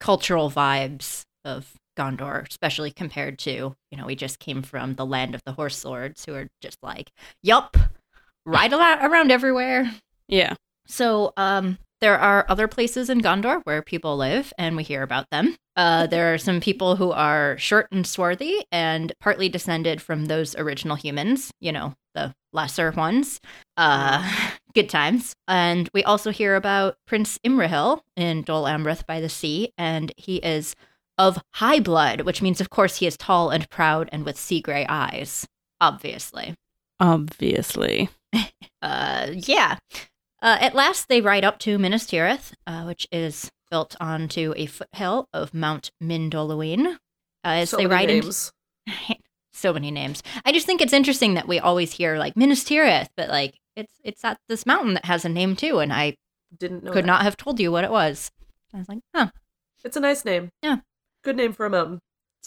cultural 0.00 0.50
vibes 0.50 1.22
of 1.44 1.74
Gondor, 1.96 2.48
especially 2.48 2.92
compared 2.92 3.38
to, 3.40 3.74
you 3.90 3.98
know, 3.98 4.06
we 4.06 4.14
just 4.14 4.38
came 4.38 4.62
from 4.62 4.94
the 4.94 5.06
land 5.06 5.34
of 5.34 5.42
the 5.44 5.52
horse 5.52 5.84
lords 5.84 6.24
who 6.24 6.34
are 6.34 6.48
just 6.60 6.78
like, 6.82 7.10
yup, 7.42 7.76
ride 8.48 8.72
a 8.72 8.76
lot 8.76 8.98
around 9.02 9.30
everywhere. 9.30 9.90
Yeah, 10.26 10.54
So, 10.86 11.32
um, 11.36 11.78
there 12.00 12.18
are 12.18 12.46
other 12.48 12.68
places 12.68 13.10
in 13.10 13.20
Gondor 13.20 13.60
where 13.64 13.82
people 13.82 14.16
live, 14.16 14.52
and 14.56 14.76
we 14.76 14.84
hear 14.84 15.02
about 15.02 15.30
them. 15.30 15.56
Uh, 15.74 16.06
there 16.06 16.32
are 16.32 16.38
some 16.38 16.60
people 16.60 16.96
who 16.96 17.10
are 17.10 17.58
short 17.58 17.88
and 17.90 18.06
swarthy 18.06 18.64
and 18.70 19.12
partly 19.20 19.48
descended 19.48 20.00
from 20.00 20.26
those 20.26 20.54
original 20.56 20.94
humans, 20.94 21.50
you 21.60 21.72
know, 21.72 21.94
the 22.14 22.34
lesser 22.52 22.92
ones. 22.92 23.40
Uh, 23.76 24.22
good 24.74 24.88
times. 24.88 25.34
And 25.48 25.88
we 25.92 26.04
also 26.04 26.30
hear 26.30 26.54
about 26.54 26.96
Prince 27.06 27.38
Imrahil 27.44 28.00
in 28.16 28.42
Dol 28.42 28.64
Amroth 28.64 29.04
by 29.06 29.20
the 29.20 29.28
sea, 29.28 29.72
and 29.76 30.12
he 30.16 30.36
is 30.36 30.76
of 31.16 31.42
high 31.54 31.80
blood, 31.80 32.20
which 32.20 32.42
means, 32.42 32.60
of 32.60 32.70
course, 32.70 32.96
he 32.98 33.06
is 33.06 33.16
tall 33.16 33.50
and 33.50 33.68
proud 33.70 34.08
and 34.12 34.24
with 34.24 34.38
sea 34.38 34.60
gray 34.60 34.86
eyes, 34.88 35.48
obviously. 35.80 36.54
obviously. 37.00 38.08
Uh, 38.80 39.30
yeah. 39.34 39.76
Uh, 40.40 40.56
at 40.60 40.74
last, 40.74 41.08
they 41.08 41.20
ride 41.20 41.44
up 41.44 41.58
to 41.60 41.78
Minas 41.78 42.04
Tirith, 42.06 42.52
uh, 42.66 42.84
which 42.84 43.08
is 43.10 43.50
built 43.70 43.96
onto 44.00 44.54
a 44.56 44.66
foothill 44.66 45.28
of 45.32 45.52
Mount 45.52 45.90
Mindolluin. 46.02 46.86
Uh, 46.94 46.96
as 47.44 47.70
so 47.70 47.76
they 47.76 47.86
many 47.86 47.94
ride 47.94 48.10
into 48.10 48.26
names. 48.26 48.52
so 49.52 49.72
many 49.72 49.90
names. 49.90 50.22
I 50.44 50.52
just 50.52 50.64
think 50.66 50.80
it's 50.80 50.92
interesting 50.92 51.34
that 51.34 51.48
we 51.48 51.58
always 51.58 51.92
hear 51.92 52.18
like 52.18 52.36
Minas 52.36 52.64
Tirith, 52.64 53.08
but 53.16 53.28
like 53.30 53.54
it's 53.74 53.92
it's 54.04 54.24
at 54.24 54.38
this 54.48 54.64
mountain 54.64 54.94
that 54.94 55.04
has 55.06 55.24
a 55.24 55.28
name 55.28 55.56
too, 55.56 55.80
and 55.80 55.92
I 55.92 56.16
Didn't 56.56 56.84
know 56.84 56.92
could 56.92 57.04
that. 57.04 57.08
not 57.08 57.22
have 57.22 57.36
told 57.36 57.58
you 57.58 57.72
what 57.72 57.84
it 57.84 57.90
was. 57.90 58.30
I 58.72 58.78
was 58.78 58.88
like, 58.88 58.98
huh, 59.14 59.30
It's 59.84 59.96
a 59.96 60.00
nice 60.00 60.24
name. 60.24 60.50
Yeah. 60.62 60.78
Good 61.24 61.36
name 61.36 61.52
for 61.52 61.66
a 61.66 61.70
mountain. 61.70 62.00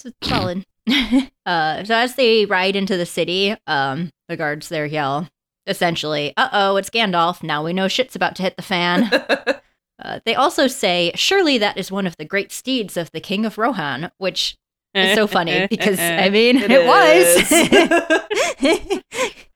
it's 0.06 0.16
solid. 0.24 0.66
uh, 1.46 1.84
so 1.84 1.94
as 1.96 2.16
they 2.16 2.46
ride 2.46 2.76
into 2.78 2.96
the 2.96 3.06
city, 3.06 3.56
um, 3.68 4.12
the 4.30 4.38
guards 4.38 4.70
there 4.70 4.86
yell, 4.86 5.28
essentially, 5.68 6.34
"Uh 6.38 6.50
oh, 6.52 6.76
it's 6.78 6.90
Gandalf! 6.90 7.44
Now 7.44 7.64
we 7.64 7.74
know 7.74 7.88
shit's 7.88 8.16
about 8.16 8.36
to 8.38 8.44
hit 8.44 8.56
the 8.56 8.64
fan." 8.64 9.10
Uh, 10.04 10.20
they 10.26 10.34
also 10.34 10.66
say, 10.66 11.12
surely 11.14 11.60
that 11.60 11.78
is 11.78 11.92
one 11.92 12.08
of 12.08 12.18
the 12.18 12.26
great 12.26 12.52
steeds 12.52 12.98
of 12.98 13.12
the 13.12 13.20
King 13.20 13.46
of 13.46 13.60
Rohan, 13.60 14.12
which 14.18 14.58
is 14.96 15.14
so 15.14 15.28
funny 15.28 15.68
because, 15.70 16.00
I 16.00 16.30
mean, 16.30 16.58
It 16.58 16.72
it, 16.72 16.88
was. 16.88 17.52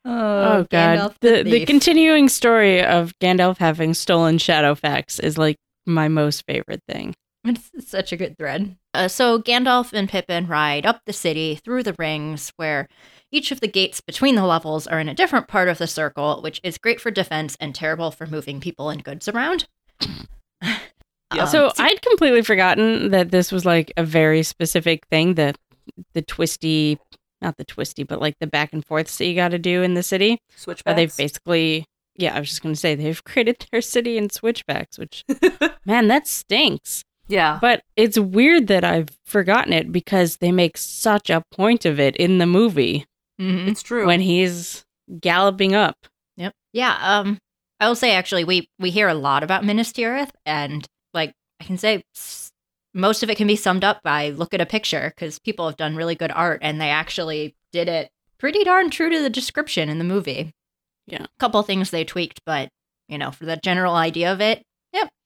Oh, 0.05 0.65
god, 0.69 0.69
Gandalf 0.69 1.15
the 1.21 1.41
the 1.41 1.65
continuing 1.65 2.29
story 2.29 2.83
of 2.83 3.17
Gandalf 3.19 3.57
having 3.57 3.95
stolen 3.95 4.37
Shadowfax 4.37 5.19
is 5.19 5.35
like 5.37 5.57
my 5.87 6.07
most 6.07 6.43
favorite 6.45 6.81
thing. 6.87 7.15
It's 7.43 7.89
such 7.89 8.11
a 8.11 8.17
good 8.17 8.37
thread. 8.37 8.77
Uh, 8.93 9.07
so 9.07 9.39
Gandalf 9.39 9.93
and 9.93 10.07
Pippin 10.07 10.47
ride 10.47 10.85
up 10.85 11.01
the 11.05 11.13
city 11.13 11.55
through 11.55 11.83
the 11.83 11.95
rings, 11.97 12.51
where 12.57 12.87
each 13.31 13.51
of 13.51 13.59
the 13.59 13.67
gates 13.67 14.01
between 14.01 14.35
the 14.35 14.45
levels 14.45 14.87
are 14.87 14.99
in 14.99 15.09
a 15.09 15.13
different 15.13 15.47
part 15.47 15.67
of 15.67 15.77
the 15.77 15.87
circle, 15.87 16.41
which 16.41 16.61
is 16.63 16.77
great 16.77 17.01
for 17.01 17.11
defense 17.11 17.57
and 17.59 17.75
terrible 17.75 18.11
for 18.11 18.25
moving 18.25 18.59
people 18.59 18.89
and 18.89 19.03
goods 19.03 19.27
around. 19.27 19.67
Um, 21.31 21.47
so 21.47 21.71
I'd 21.77 22.01
completely 22.01 22.43
forgotten 22.43 23.09
that 23.11 23.31
this 23.31 23.51
was 23.51 23.65
like 23.65 23.91
a 23.97 24.05
very 24.05 24.43
specific 24.43 25.05
thing 25.07 25.33
the 25.33 25.55
the 26.13 26.21
twisty 26.21 26.99
not 27.41 27.57
the 27.57 27.65
twisty 27.65 28.03
but 28.03 28.21
like 28.21 28.35
the 28.39 28.47
back 28.47 28.73
and 28.73 28.85
forths 28.85 29.17
that 29.17 29.25
you 29.25 29.35
got 29.35 29.49
to 29.49 29.59
do 29.59 29.81
in 29.83 29.95
the 29.95 30.03
city. 30.03 30.33
Uh, 30.33 30.37
Switchbacks. 30.55 30.95
they've 30.95 31.17
basically 31.17 31.85
yeah, 32.15 32.35
I 32.35 32.39
was 32.39 32.49
just 32.49 32.61
going 32.61 32.73
to 32.73 32.79
say 32.79 32.95
they've 32.95 33.23
created 33.25 33.65
their 33.71 33.81
city 33.81 34.17
in 34.17 34.29
switchbacks, 34.29 34.97
which 34.97 35.25
man, 35.85 36.07
that 36.07 36.27
stinks. 36.27 37.03
yeah. 37.27 37.57
But 37.59 37.81
it's 37.95 38.17
weird 38.17 38.67
that 38.67 38.83
I've 38.83 39.09
forgotten 39.25 39.73
it 39.73 39.91
because 39.91 40.37
they 40.37 40.51
make 40.51 40.77
such 40.77 41.29
a 41.29 41.43
point 41.51 41.85
of 41.85 41.99
it 41.99 42.15
in 42.15 42.37
the 42.37 42.45
movie 42.45 43.05
mhm. 43.39 43.67
It's 43.67 43.83
true. 43.83 44.05
when 44.07 44.21
he's 44.21 44.85
galloping 45.19 45.75
up. 45.75 45.97
Yep. 46.37 46.53
Yeah. 46.73 46.97
Um, 47.01 47.37
I 47.79 47.87
will 47.87 47.95
say 47.95 48.13
actually, 48.15 48.43
we 48.43 48.69
we 48.79 48.89
hear 48.91 49.07
a 49.07 49.13
lot 49.13 49.43
about 49.43 49.65
Minas 49.65 49.91
Tirith, 49.91 50.31
and 50.45 50.85
like 51.13 51.33
I 51.59 51.63
can 51.65 51.77
say, 51.77 52.03
most 52.93 53.23
of 53.23 53.29
it 53.29 53.37
can 53.37 53.47
be 53.47 53.55
summed 53.55 53.83
up 53.83 54.01
by 54.03 54.29
look 54.29 54.53
at 54.53 54.61
a 54.61 54.65
picture 54.65 55.11
because 55.15 55.39
people 55.39 55.67
have 55.67 55.77
done 55.77 55.95
really 55.95 56.15
good 56.15 56.31
art 56.31 56.59
and 56.61 56.79
they 56.79 56.89
actually 56.89 57.55
did 57.71 57.87
it 57.89 58.09
pretty 58.37 58.63
darn 58.63 58.89
true 58.89 59.09
to 59.09 59.21
the 59.21 59.29
description 59.29 59.89
in 59.89 59.97
the 59.97 60.03
movie. 60.05 60.51
Yeah. 61.07 61.23
A 61.23 61.39
couple 61.39 61.61
things 61.63 61.91
they 61.91 62.03
tweaked, 62.05 62.39
but 62.45 62.69
you 63.07 63.17
know, 63.17 63.31
for 63.31 63.45
the 63.45 63.57
general 63.57 63.95
idea 63.95 64.31
of 64.31 64.41
it. 64.41 64.63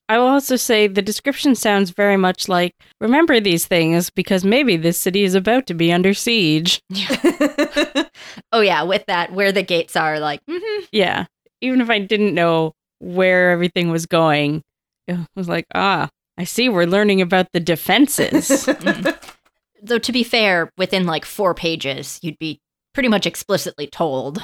I 0.09 0.17
will 0.17 0.25
also 0.25 0.55
say 0.55 0.87
the 0.87 1.03
description 1.03 1.53
sounds 1.53 1.91
very 1.91 2.17
much 2.17 2.49
like 2.49 2.73
remember 2.99 3.39
these 3.39 3.67
things 3.67 4.09
because 4.09 4.43
maybe 4.43 4.75
this 4.75 4.99
city 4.99 5.23
is 5.23 5.35
about 5.35 5.67
to 5.67 5.75
be 5.75 5.93
under 5.93 6.15
siege. 6.15 6.81
oh 8.51 8.61
yeah, 8.61 8.81
with 8.81 9.05
that 9.05 9.31
where 9.31 9.51
the 9.51 9.61
gates 9.61 9.95
are, 9.95 10.19
like, 10.19 10.43
mm-hmm. 10.47 10.85
Yeah. 10.91 11.25
Even 11.61 11.79
if 11.79 11.91
I 11.91 11.99
didn't 11.99 12.33
know 12.33 12.73
where 12.97 13.51
everything 13.51 13.91
was 13.91 14.07
going, 14.07 14.63
it 15.07 15.19
was 15.35 15.47
like, 15.47 15.67
ah, 15.75 16.09
I 16.39 16.43
see 16.43 16.69
we're 16.69 16.85
learning 16.85 17.21
about 17.21 17.51
the 17.53 17.59
defenses. 17.59 18.67
though 19.81 19.99
to 19.99 20.11
be 20.11 20.23
fair, 20.23 20.71
within 20.75 21.05
like 21.05 21.23
four 21.23 21.53
pages, 21.53 22.19
you'd 22.23 22.39
be 22.39 22.59
pretty 22.95 23.09
much 23.09 23.27
explicitly 23.27 23.85
told 23.85 24.41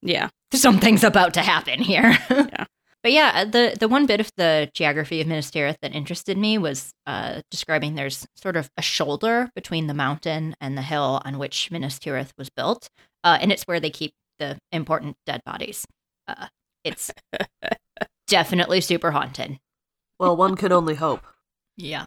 yeah. 0.00 0.30
something's 0.54 1.04
about 1.04 1.34
to 1.34 1.42
happen 1.42 1.80
here. 1.80 2.16
Yeah. 2.30 2.64
But 3.02 3.12
yeah, 3.12 3.32
uh, 3.34 3.44
the 3.44 3.76
the 3.78 3.88
one 3.88 4.06
bit 4.06 4.20
of 4.20 4.30
the 4.36 4.70
geography 4.74 5.20
of 5.20 5.26
Minas 5.26 5.50
Tirith 5.50 5.78
that 5.82 5.94
interested 5.94 6.38
me 6.38 6.56
was 6.56 6.92
uh, 7.06 7.42
describing 7.50 7.94
there's 7.94 8.26
sort 8.36 8.56
of 8.56 8.70
a 8.76 8.82
shoulder 8.82 9.50
between 9.54 9.88
the 9.88 9.94
mountain 9.94 10.54
and 10.60 10.78
the 10.78 10.82
hill 10.82 11.20
on 11.24 11.38
which 11.38 11.70
Minas 11.70 11.98
Tirith 11.98 12.30
was 12.38 12.48
built, 12.48 12.88
uh, 13.24 13.38
and 13.40 13.50
it's 13.50 13.64
where 13.64 13.80
they 13.80 13.90
keep 13.90 14.14
the 14.38 14.58
important 14.70 15.16
dead 15.26 15.42
bodies. 15.44 15.84
Uh, 16.28 16.46
it's 16.84 17.10
definitely 18.28 18.80
super 18.80 19.10
haunted. 19.10 19.58
Well, 20.18 20.36
one 20.36 20.54
could 20.54 20.72
only 20.72 20.94
hope. 20.94 21.24
Yeah. 21.76 22.04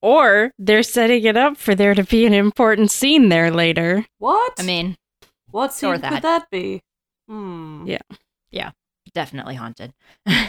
Or 0.00 0.52
they're 0.58 0.82
setting 0.82 1.24
it 1.24 1.36
up 1.36 1.56
for 1.56 1.74
there 1.74 1.94
to 1.94 2.04
be 2.04 2.26
an 2.26 2.34
important 2.34 2.90
scene 2.90 3.30
there 3.30 3.50
later. 3.50 4.04
What? 4.18 4.52
I 4.58 4.62
mean, 4.62 4.96
what 5.50 5.72
so 5.72 5.92
scene 5.92 6.02
that. 6.02 6.12
could 6.12 6.22
that 6.22 6.50
be? 6.50 6.82
Hmm. 7.28 7.84
Yeah. 7.86 8.02
Yeah. 8.50 8.70
Definitely 9.14 9.54
haunted. 9.56 9.92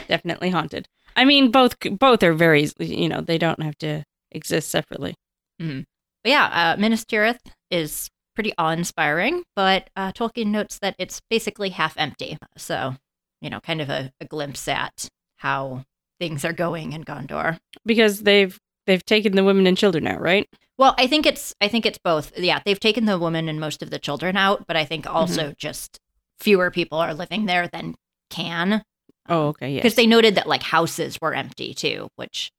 Definitely 0.07 0.49
haunted. 0.49 0.87
I 1.15 1.25
mean, 1.25 1.51
both 1.51 1.75
both 1.79 2.23
are 2.23 2.33
very, 2.33 2.69
you 2.79 3.09
know, 3.09 3.21
they 3.21 3.37
don't 3.37 3.61
have 3.61 3.77
to 3.79 4.03
exist 4.31 4.69
separately. 4.69 5.15
Mm-hmm. 5.61 5.81
But 6.23 6.29
yeah, 6.29 6.45
uh, 6.45 6.79
Minas 6.79 7.05
Tirith 7.05 7.39
is 7.71 8.09
pretty 8.35 8.53
awe-inspiring, 8.57 9.43
but 9.55 9.89
uh, 9.95 10.11
Tolkien 10.11 10.47
notes 10.47 10.79
that 10.79 10.95
it's 10.97 11.21
basically 11.29 11.69
half 11.69 11.97
empty. 11.97 12.37
So, 12.57 12.95
you 13.41 13.49
know, 13.49 13.59
kind 13.59 13.81
of 13.81 13.89
a, 13.89 14.11
a 14.21 14.25
glimpse 14.25 14.67
at 14.67 15.09
how 15.37 15.83
things 16.19 16.45
are 16.45 16.53
going 16.53 16.93
in 16.93 17.03
Gondor. 17.03 17.57
Because 17.85 18.21
they've 18.21 18.57
they've 18.85 19.05
taken 19.05 19.35
the 19.35 19.43
women 19.43 19.67
and 19.67 19.77
children 19.77 20.07
out, 20.07 20.21
right? 20.21 20.47
Well, 20.77 20.95
I 20.97 21.07
think 21.07 21.25
it's 21.25 21.53
I 21.59 21.67
think 21.67 21.85
it's 21.85 21.99
both. 22.01 22.37
Yeah, 22.37 22.59
they've 22.65 22.79
taken 22.79 23.05
the 23.05 23.19
women 23.19 23.49
and 23.49 23.59
most 23.59 23.83
of 23.83 23.89
the 23.89 23.99
children 23.99 24.37
out, 24.37 24.65
but 24.67 24.77
I 24.77 24.85
think 24.85 25.05
also 25.07 25.43
Mm-hmm. 25.43 25.53
just 25.57 25.99
fewer 26.39 26.71
people 26.71 26.97
are 26.99 27.13
living 27.13 27.45
there 27.45 27.67
than 27.67 27.95
can. 28.29 28.83
Oh, 29.27 29.47
okay, 29.49 29.71
yeah. 29.71 29.77
Because 29.79 29.95
they 29.95 30.07
noted 30.07 30.35
that 30.35 30.47
like 30.47 30.63
houses 30.63 31.19
were 31.21 31.33
empty 31.33 31.73
too, 31.73 32.09
which, 32.15 32.51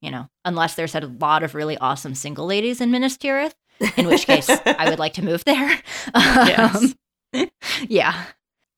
you 0.00 0.10
know, 0.10 0.28
unless 0.44 0.74
there's 0.74 0.94
a 0.94 1.00
lot 1.00 1.42
of 1.42 1.54
really 1.54 1.76
awesome 1.78 2.14
single 2.14 2.46
ladies 2.46 2.80
in 2.80 2.90
Minas 2.90 3.16
Tirith, 3.18 3.54
in 3.96 4.06
which 4.06 4.26
case 4.26 4.48
I 4.66 4.88
would 4.90 4.98
like 4.98 5.14
to 5.14 5.24
move 5.24 5.44
there. 5.44 5.80
Yes. 6.14 6.94
Um, 7.34 7.50
yeah. 7.88 8.24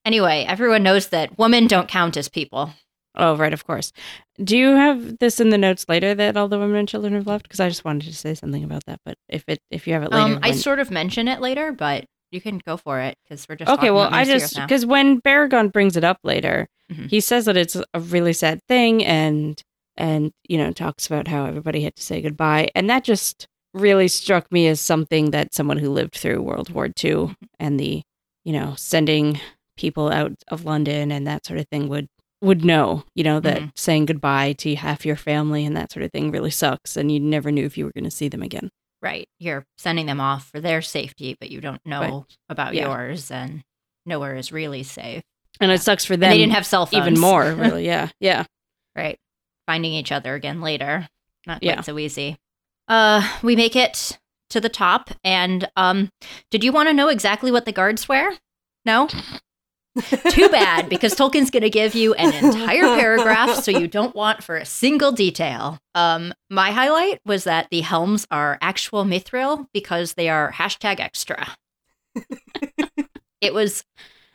Anyway, 0.05 0.45
everyone 0.49 0.83
knows 0.83 1.09
that 1.09 1.39
women 1.39 1.67
don't 1.67 1.89
count 1.89 2.17
as 2.17 2.29
people. 2.29 2.71
Oh, 3.17 3.37
right, 3.37 3.53
of 3.53 3.65
course. 3.65 3.93
Do 4.43 4.59
you 4.59 4.71
have 4.75 5.19
this 5.19 5.39
in 5.39 5.51
the 5.51 5.59
notes 5.59 5.87
later 5.89 6.15
that 6.17 6.37
all 6.37 6.49
the 6.49 6.59
women 6.59 6.77
and 6.77 6.89
children 6.89 7.15
have 7.15 7.27
left? 7.29 7.45
Because 7.45 7.61
I 7.61 7.69
just 7.69 7.85
wanted 7.85 8.07
to 8.09 8.15
say 8.15 8.35
something 8.35 8.65
about 8.65 8.85
that. 8.87 9.01
But 9.05 9.17
if 9.29 9.45
it 9.49 9.61
if 9.71 9.87
you 9.87 9.93
have 9.95 10.03
it 10.03 10.11
later, 10.11 10.35
Um, 10.35 10.41
I 10.43 10.49
when- 10.49 10.59
sort 10.59 10.79
of 10.81 10.91
mention 10.91 11.29
it 11.29 11.41
later, 11.41 11.71
but 11.73 12.07
you 12.35 12.41
can 12.41 12.61
go 12.67 12.77
for 12.77 13.01
it 13.01 13.17
because 13.23 13.47
we're 13.49 13.57
just 13.57 13.71
okay. 13.71 13.91
Well, 13.91 14.09
I 14.13 14.25
just 14.25 14.57
because 14.57 14.85
when 14.85 15.21
Baragon 15.23 15.73
brings 15.73 15.97
it 15.97 16.05
up 16.05 16.19
later, 16.25 16.67
Mhm. 16.93 17.09
he 17.11 17.21
says 17.21 17.45
that 17.47 17.57
it's 17.57 17.77
a 17.77 18.01
really 18.01 18.33
sad 18.33 18.61
thing, 18.69 19.05
and 19.05 19.61
and 19.97 20.33
you 20.49 20.59
know 20.59 20.73
talks 20.73 21.07
about 21.07 21.29
how 21.29 21.47
everybody 21.47 21.83
had 21.83 21.95
to 21.97 22.03
say 22.03 22.21
goodbye, 22.21 22.69
and 22.75 22.91
that 22.91 23.05
just 23.05 23.47
really 23.73 24.09
struck 24.09 24.51
me 24.53 24.67
as 24.69 24.81
something 24.81 25.31
that 25.31 25.55
someone 25.55 25.79
who 25.79 25.91
lived 25.91 26.15
through 26.15 26.43
World 26.43 26.71
War 26.71 26.87
II 26.87 26.93
Mm-hmm. 27.15 27.33
and 27.61 27.81
the 27.81 28.03
you 28.45 28.53
know 28.53 28.75
sending 28.77 29.41
people 29.77 30.11
out 30.11 30.33
of 30.49 30.65
London 30.65 31.11
and 31.11 31.27
that 31.27 31.45
sort 31.47 31.59
of 31.59 31.67
thing 31.69 31.89
would 31.89 32.07
would 32.43 32.65
know 32.65 33.05
you 33.15 33.25
know 33.25 33.41
that 33.41 33.61
Mhm. 33.63 33.71
saying 33.75 34.07
goodbye 34.07 34.53
to 34.55 34.75
half 34.77 35.07
your 35.07 35.17
family 35.17 35.65
and 35.65 35.77
that 35.77 35.91
sort 35.91 36.05
of 36.05 36.13
thing 36.13 36.31
really 36.31 36.51
sucks 36.51 36.97
and 36.97 37.11
you 37.11 37.19
never 37.19 37.51
knew 37.51 37.65
if 37.65 37.77
you 37.79 37.85
were 37.87 37.93
going 37.93 38.05
to 38.05 38.11
see 38.11 38.29
them 38.29 38.43
again 38.43 38.69
right, 39.05 39.29
you're 39.39 39.65
sending 39.79 40.07
them 40.07 40.21
off 40.21 40.49
for 40.51 40.61
their 40.61 40.83
safety, 40.83 41.37
but 41.39 41.51
you 41.51 41.61
don't 41.61 41.85
know 41.87 42.01
Right. 42.01 42.37
about 42.49 42.75
Yeah. 42.75 42.87
yours, 42.89 43.31
and 43.31 43.63
nowhere 44.07 44.35
is 44.37 44.51
really 44.51 44.83
safe. 44.83 45.23
and 45.61 45.71
it 45.71 45.81
sucks 45.81 46.05
for 46.05 46.15
And 46.15 46.23
them 46.23 46.31
they 46.31 46.39
didn't 46.39 46.55
have 46.55 46.67
cell 46.67 46.85
phones. 46.87 47.07
even 47.07 47.21
more 47.21 47.45
really 47.55 47.87
yeah 47.87 48.09
yeah 48.19 48.45
right? 48.97 49.17
Finding 49.67 49.93
each 49.93 50.11
other 50.11 50.35
again 50.35 50.61
later, 50.61 51.07
not 51.47 51.61
quite 51.61 51.63
Yeah. 51.77 51.81
so 51.83 51.97
easy. 51.99 52.37
Uh, 52.89 53.23
we 53.43 53.55
make 53.57 53.77
it 53.77 54.19
to 54.51 54.61
the 54.61 54.69
top, 54.69 55.11
and 55.23 55.69
um, 55.77 56.11
did 56.51 56.63
you 56.65 56.71
want 56.73 56.89
to 56.89 56.93
know 56.93 57.09
exactly 57.09 57.51
what 57.53 57.65
the 57.67 57.73
guards 57.73 58.09
wear? 58.09 58.33
No. 58.85 59.09
Too 60.31 60.49
bad, 60.49 60.89
because 60.89 61.15
Tolkien's 61.15 61.51
going 61.51 61.63
to 61.63 61.71
give 61.71 61.95
you 61.95 62.15
an 62.15 62.33
entire 62.45 62.83
paragraph, 62.83 63.63
so 63.63 63.71
you 63.71 63.87
don't 63.87 64.15
want 64.15 64.43
for 64.43 64.57
a 64.57 64.65
single 64.65 65.13
detail. 65.13 65.79
Um, 65.95 66.35
my 66.51 66.73
highlight 66.73 67.21
was 67.25 67.45
that 67.45 67.69
the 67.71 67.81
helms 67.81 68.27
are 68.31 68.59
actual 68.61 69.05
mithril 69.05 69.67
because 69.73 70.15
they 70.15 70.29
are 70.29 70.51
hashtag 70.53 70.99
extra. 71.01 71.47
it 73.41 73.55
was 73.55 73.85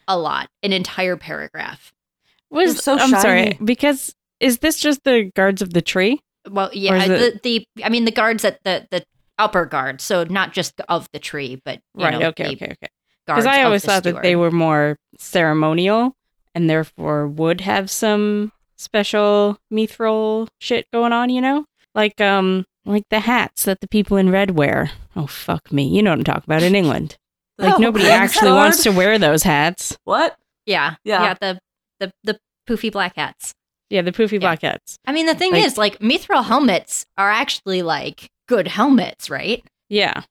a 0.08 0.18
lot, 0.18 0.50
an 0.64 0.74
entire 0.74 1.18
paragraph. 1.18 1.92
was 2.50 2.74
They're 2.76 2.82
so 2.82 2.98
i'm 2.98 3.10
sorry 3.22 3.58
because 3.64 4.16
is 4.40 4.60
this 4.60 4.80
just 4.80 5.04
the 5.04 5.32
guards 5.36 5.62
of 5.62 5.74
the 5.74 5.82
tree 5.82 6.20
Well, 6.50 6.70
yeah, 6.74 6.96
is 7.04 7.10
it- 7.10 7.44
the, 7.44 7.66
the 7.76 7.84
I 7.84 7.90
mean 7.90 8.06
the 8.06 8.12
guards 8.12 8.44
at 8.46 8.64
the 8.64 8.88
the 8.92 9.04
upper 9.38 9.66
guard, 9.66 10.02
so 10.02 10.24
not 10.26 10.52
just 10.54 10.80
of 10.90 11.08
the 11.14 11.20
tree, 11.20 11.62
but 11.64 11.80
you 11.96 12.06
right 12.06 12.18
know, 12.20 12.28
okay 12.30 12.44
the 12.44 12.50
okay 12.54 12.66
okay 12.66 12.76
guards 12.82 12.94
because 13.36 13.46
i 13.46 13.58
of 13.58 13.66
always 13.66 13.82
the 13.84 13.88
thought 13.88 14.04
that 14.04 14.22
they 14.22 14.36
were 14.36 14.52
more 14.52 14.98
ceremonial 15.18 16.14
and 16.56 16.70
therefore 16.70 17.28
would 17.28 17.62
have 17.62 17.90
some 17.90 18.52
special 18.78 19.58
mithril 19.72 20.48
shit 20.60 20.86
going 20.92 21.14
on 21.14 21.30
you 21.30 21.42
know 21.42 21.66
like 21.96 22.20
um 22.22 22.66
like 22.86 23.04
the 23.10 23.20
hats 23.20 23.64
that 23.66 23.80
the 23.82 23.88
people 23.88 24.18
in 24.18 24.30
red 24.30 24.52
wear 24.52 24.92
oh 25.16 25.28
fuck 25.28 25.72
me 25.72 25.88
you 25.88 26.02
know 26.02 26.12
what 26.12 26.20
i'm 26.20 26.24
talking 26.24 26.44
about 26.46 26.64
in 26.64 26.76
england 26.76 27.16
like 27.58 27.74
Oh, 27.76 27.78
nobody 27.78 28.06
Kingsguard? 28.06 28.10
actually 28.12 28.52
wants 28.52 28.84
to 28.84 28.92
wear 28.92 29.18
those 29.20 29.44
hats 29.44 29.98
What? 30.06 30.38
Yeah, 30.66 30.96
Yeah. 31.04 31.24
yeah, 31.24 31.34
the 31.40 31.60
the 32.00 32.12
the 32.24 32.40
poofy 32.68 32.92
black 32.92 33.16
hats. 33.16 33.54
yeah 33.90 34.02
the 34.02 34.12
poofy 34.12 34.40
black 34.40 34.62
hats 34.62 34.98
I 35.06 35.12
mean, 35.12 35.26
the 35.26 35.36
thing 35.36 35.52
Like- 35.52 35.66
is, 35.66 35.78
like 35.78 36.00
mithril 36.00 36.44
helmets 36.46 37.06
are 37.18 37.30
actually 37.32 37.82
like 37.82 38.30
good 38.48 38.68
helmets, 38.68 39.30
right? 39.30 39.64
yeah 39.90 40.22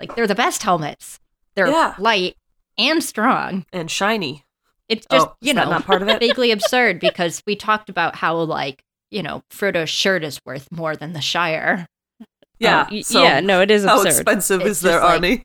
Like 0.00 0.14
they're 0.14 0.26
the 0.28 0.34
best 0.34 0.62
helmets. 0.62 1.18
They're 1.56 1.68
Yeah. 1.68 1.94
light 1.98 2.36
and 2.78 3.02
strong. 3.02 3.66
And 3.72 3.90
shiny. 3.90 4.44
It's 4.88 5.06
just 5.10 5.26
Oh, 5.28 5.34
you 5.40 5.52
know 5.52 5.64
not 5.68 5.84
part 5.84 6.00
of 6.02 6.08
it? 6.08 6.18
vaguely 6.20 6.50
absurd 6.50 7.00
because 7.00 7.42
we 7.46 7.56
talked 7.56 7.90
about 7.90 8.16
how 8.16 8.36
like 8.38 8.82
you 9.10 9.22
know 9.22 9.42
Frodo's 9.50 9.90
shirt 9.90 10.24
is 10.24 10.40
worth 10.46 10.70
more 10.72 10.96
than 10.96 11.12
the 11.12 11.20
Shire. 11.20 11.86
Yeah. 12.58 12.88
Oh, 12.90 13.00
so 13.02 13.22
yeah 13.22 13.40
no 13.40 13.60
it 13.60 13.70
is 13.70 13.84
How 13.84 14.02
expensive 14.02 14.60
It's 14.62 14.70
is 14.70 14.80
their 14.80 14.94
just 15.00 15.04
like- 15.04 15.14
army? 15.14 15.44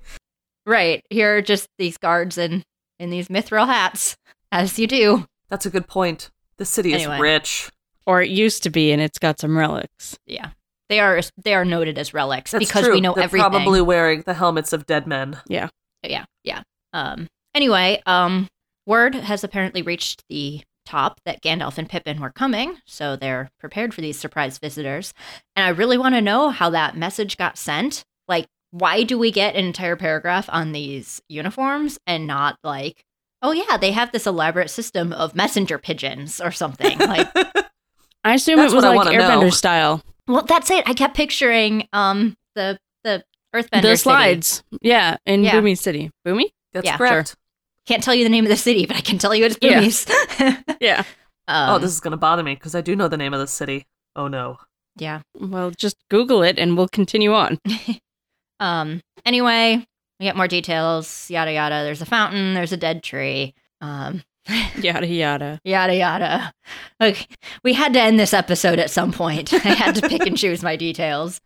Right. 0.66 1.04
Here 1.10 1.38
are 1.38 1.42
just 1.42 1.68
these 1.78 1.98
guards 1.98 2.38
in 2.38 2.64
in 3.00 3.10
these 3.10 3.28
mithril 3.28 3.66
hats, 3.68 4.16
as 4.52 4.80
you 4.80 4.88
do. 4.88 5.26
That's 5.50 5.66
a 5.66 5.70
good 5.70 5.88
point. 5.88 6.30
The 6.58 6.66
city 6.66 6.94
Anyway. 6.94 7.16
is 7.16 7.22
rich. 7.22 7.70
or 8.06 8.22
it 8.22 8.30
used 8.30 8.64
to 8.64 8.70
be 8.70 8.92
and 8.92 9.02
it's 9.02 9.20
got 9.20 9.40
some 9.40 9.58
relics 9.58 10.18
Yeah. 10.26 10.52
They 10.90 11.00
are 11.00 11.20
they 11.44 11.54
are 11.54 11.66
noted 11.66 11.98
as 11.98 12.14
relics 12.14 12.52
That's 12.52 12.66
because 12.66 12.86
true. 12.86 12.94
we 12.94 13.02
know 13.02 13.14
They're 13.14 13.26
everything. 13.26 13.50
probably 13.50 13.82
wearing 13.82 14.22
the 14.22 14.34
helmets 14.36 14.72
of 14.74 14.86
dead 14.86 15.06
men. 15.08 15.38
Yeah, 15.48 15.68
yeah, 16.04 16.26
yeah. 16.44 16.62
Um 16.94 17.28
anyway, 17.56 18.02
um 18.06 18.48
word 18.86 19.16
has 19.16 19.44
apparently 19.44 19.82
reached 19.82 20.24
the 20.30 20.62
top 20.86 21.20
that 21.26 21.42
Gandalf 21.42 21.78
and 21.78 21.88
Pippin 21.90 22.20
were 22.20 22.30
coming, 22.32 22.78
so 22.86 23.16
they're 23.16 23.50
prepared 23.60 23.94
for 23.94 24.02
these 24.02 24.20
surprise 24.20 24.58
visitors. 24.60 25.14
And 25.56 25.66
I 25.66 25.70
really 25.70 25.98
want 25.98 26.16
to 26.16 26.22
know 26.22 26.50
how 26.50 26.70
that 26.72 26.98
message 26.98 27.38
got 27.38 27.58
sent. 27.58 28.04
Like 28.28 28.46
why 28.72 29.04
do 29.04 29.18
we 29.18 29.32
get 29.32 29.56
an 29.56 29.66
entire 29.66 29.96
paragraph 29.96 30.50
on 30.52 30.72
these 30.72 31.22
uniforms 31.30 31.98
and 32.08 32.28
not 32.28 32.58
like 32.64 33.04
oh 33.42 33.52
yeah, 33.52 33.76
they 33.78 33.92
have 33.92 34.12
this 34.14 34.26
elaborate 34.26 34.70
system 34.70 35.12
of 35.14 35.36
messenger 35.36 35.78
pigeons 35.78 36.40
or 36.42 36.52
something. 36.52 36.98
Like 37.00 37.28
i 38.26 38.36
assume 38.36 38.58
it 38.60 38.64
was 38.64 38.74
like 38.74 38.96
wanna 38.96 39.12
airbender 39.12 39.42
know. 39.42 39.50
style 39.50 40.02
Well, 40.30 40.44
that's 40.44 40.72
it. 40.72 40.88
I 40.88 40.94
kept 40.94 41.14
picturing 41.16 41.88
um 41.94 42.36
the 42.56 42.78
the 43.04 43.24
Earthbender 43.54 43.82
the 43.82 43.88
city. 43.90 43.98
slides 43.98 44.64
yeah 44.82 45.18
in 45.26 45.44
Yeah. 45.44 45.52
boomy 45.60 45.78
city 45.78 46.10
boomy 46.26 46.46
That's 46.74 46.86
Yeah, 46.86 46.98
correct. 46.98 47.36
Can't 47.86 48.04
tell 48.04 48.16
you 48.16 48.24
the 48.24 48.30
name 48.30 48.46
of 48.46 48.50
the 48.50 48.58
city, 48.58 48.86
but 48.86 48.96
I 48.98 49.02
can 49.02 49.18
tell 49.18 49.36
you 49.36 49.46
it's 49.46 49.58
Yeah. 49.62 50.58
Yeah 50.80 51.04
um, 51.48 51.70
oh, 51.76 51.80
this 51.80 51.92
is 51.92 52.00
going 52.00 52.12
to 52.12 52.18
bother 52.18 52.44
me 52.44 52.56
because 52.56 52.76
I 52.76 52.82
do 52.82 52.96
know 52.96 53.08
the 53.08 53.18
name 53.18 53.34
of 53.34 53.40
the 53.40 53.48
city. 53.48 53.86
Oh 54.16 54.28
no. 54.28 54.58
Yeah. 54.98 55.22
Well, 55.40 55.72
just 55.72 55.98
Google 56.10 56.44
it 56.44 56.58
and 56.60 56.78
we'll 56.78 56.90
continue 56.90 57.34
on. 57.34 57.60
Um. 58.60 59.02
Anyway, 59.26 59.86
we 60.20 60.24
get 60.26 60.38
more 60.38 60.48
details. 60.48 61.30
Yada 61.30 61.52
yada. 61.52 61.84
There's 61.84 62.02
a 62.02 62.06
fountain. 62.06 62.54
There's 62.54 62.72
a 62.72 62.78
dead 62.78 63.04
tree. 63.04 63.56
Um. 63.82 64.22
Yada 64.80 65.08
yada. 65.08 65.60
Yada 65.66 65.96
yada. 65.96 66.54
Okay, 67.02 67.26
we 67.64 67.74
had 67.74 67.92
to 67.94 68.00
end 68.02 68.20
this 68.20 68.34
episode 68.34 68.80
at 68.80 68.90
some 68.92 69.12
point. 69.12 69.54
I 69.54 69.58
had 69.58 69.96
to 69.96 70.08
pick 70.08 70.26
and 70.26 70.38
choose 70.38 70.64
my 70.64 70.78
details. 70.78 71.42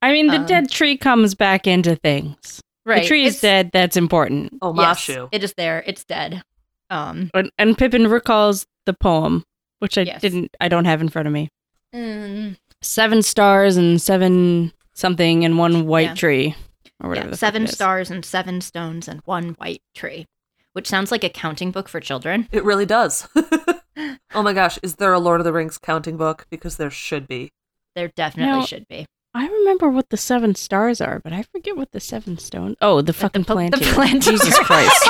I 0.00 0.12
mean, 0.12 0.28
the 0.28 0.36
Um, 0.36 0.46
dead 0.46 0.70
tree 0.70 0.96
comes 0.96 1.34
back 1.34 1.66
into 1.66 1.96
things. 1.96 2.60
Right. 2.88 3.02
The 3.02 3.08
tree 3.08 3.24
is 3.24 3.36
it's- 3.36 3.40
dead. 3.42 3.70
That's 3.72 3.96
important. 3.96 4.54
Oh, 4.62 4.74
Yes, 4.74 5.06
Mashu. 5.06 5.28
it 5.30 5.44
is 5.44 5.52
there. 5.56 5.84
It's 5.86 6.04
dead. 6.04 6.42
Um. 6.90 7.30
And, 7.34 7.50
and 7.58 7.76
Pippin 7.76 8.08
recalls 8.08 8.66
the 8.86 8.94
poem, 8.94 9.44
which 9.80 9.98
I 9.98 10.02
Yes. 10.02 10.22
didn't. 10.22 10.56
I 10.60 10.68
don't 10.68 10.86
have 10.86 11.00
in 11.02 11.08
front 11.10 11.28
of 11.28 11.34
me. 11.34 11.50
mm, 11.94 12.56
Seven 12.82 13.22
stars 13.22 13.76
and 13.76 14.00
seven 14.00 14.72
something 14.94 15.44
and 15.44 15.58
one 15.58 15.86
white 15.86 16.02
Yeah. 16.08 16.14
tree, 16.14 16.54
or 17.02 17.08
whatever. 17.10 17.26
yeah, 17.26 17.30
the 17.30 17.36
fuck 17.36 17.40
seven 17.40 17.62
it 17.64 17.68
is. 17.68 17.74
stars 17.74 18.10
and 18.10 18.24
seven 18.24 18.60
stones 18.60 19.06
and 19.08 19.20
one 19.26 19.50
white 19.58 19.82
tree, 19.94 20.26
which 20.72 20.86
sounds 20.88 21.10
like 21.10 21.24
a 21.24 21.28
counting 21.28 21.70
book 21.70 21.88
for 21.88 22.00
children. 22.00 22.48
It 22.52 22.64
really 22.64 22.86
does. 22.86 23.28
oh 24.34 24.42
my 24.42 24.52
gosh, 24.52 24.78
is 24.82 24.94
there 24.96 25.12
a 25.12 25.18
Lord 25.18 25.40
of 25.40 25.44
the 25.44 25.52
Rings 25.52 25.76
counting 25.78 26.16
book? 26.16 26.46
Because 26.50 26.76
there 26.78 26.90
should 26.90 27.26
be. 27.28 27.50
There 27.94 28.08
definitely 28.16 28.60
No. 28.60 28.64
should 28.66 28.86
be. 28.88 29.06
I 29.34 29.46
remember 29.46 29.88
what 29.88 30.08
the 30.10 30.16
seven 30.16 30.54
stars 30.54 31.00
are, 31.00 31.20
but 31.20 31.32
I 31.32 31.42
forget 31.42 31.76
what 31.76 31.92
the 31.92 32.00
seven 32.00 32.38
stones. 32.38 32.76
Oh, 32.80 33.02
the 33.02 33.12
fucking 33.12 33.44
po- 33.44 33.54
the 33.68 33.76
plant. 33.94 34.22
Jesus 34.22 34.58
Christ. 34.60 35.08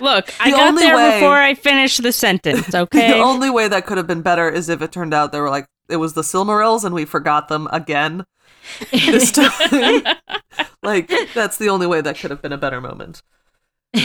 Look, 0.00 0.28
I 0.40 0.50
got 0.50 0.68
only 0.68 0.82
there 0.82 0.96
way- 0.96 1.20
before 1.20 1.36
I 1.36 1.54
finished 1.54 2.02
the 2.02 2.12
sentence. 2.12 2.74
Okay. 2.74 3.12
The 3.12 3.18
only 3.18 3.50
way 3.50 3.68
that 3.68 3.86
could 3.86 3.96
have 3.98 4.06
been 4.06 4.22
better 4.22 4.48
is 4.48 4.68
if 4.68 4.82
it 4.82 4.92
turned 4.92 5.14
out 5.14 5.32
they 5.32 5.40
were 5.40 5.50
like 5.50 5.66
it 5.88 5.96
was 5.96 6.14
the 6.14 6.22
Silmarils 6.22 6.84
and 6.84 6.94
we 6.94 7.04
forgot 7.04 7.48
them 7.48 7.68
again 7.72 8.24
this 8.90 9.30
time. 9.32 10.02
like 10.82 11.10
that's 11.34 11.56
the 11.56 11.68
only 11.68 11.86
way 11.86 12.00
that 12.00 12.16
could 12.18 12.30
have 12.30 12.42
been 12.42 12.52
a 12.52 12.58
better 12.58 12.80
moment. 12.80 13.22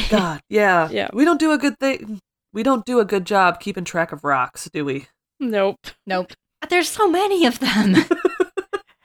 God, 0.10 0.42
yeah. 0.50 0.88
Yeah. 0.92 1.10
We 1.14 1.26
don't 1.26 1.40
do 1.40 1.52
a 1.52 1.58
good 1.58 1.80
thing. 1.80 2.20
We 2.54 2.64
don't 2.64 2.86
do 2.86 3.00
a 3.00 3.06
good 3.06 3.26
job 3.26 3.60
keeping 3.60 3.86
track 3.86 4.12
of 4.12 4.24
rocks, 4.24 4.70
do 4.72 4.84
we? 4.86 5.08
nope. 5.40 5.80
Nope. 6.06 6.34
There's 6.70 6.90
so 6.90 7.10
many 7.10 7.46
of 7.46 7.60
them. 7.60 7.96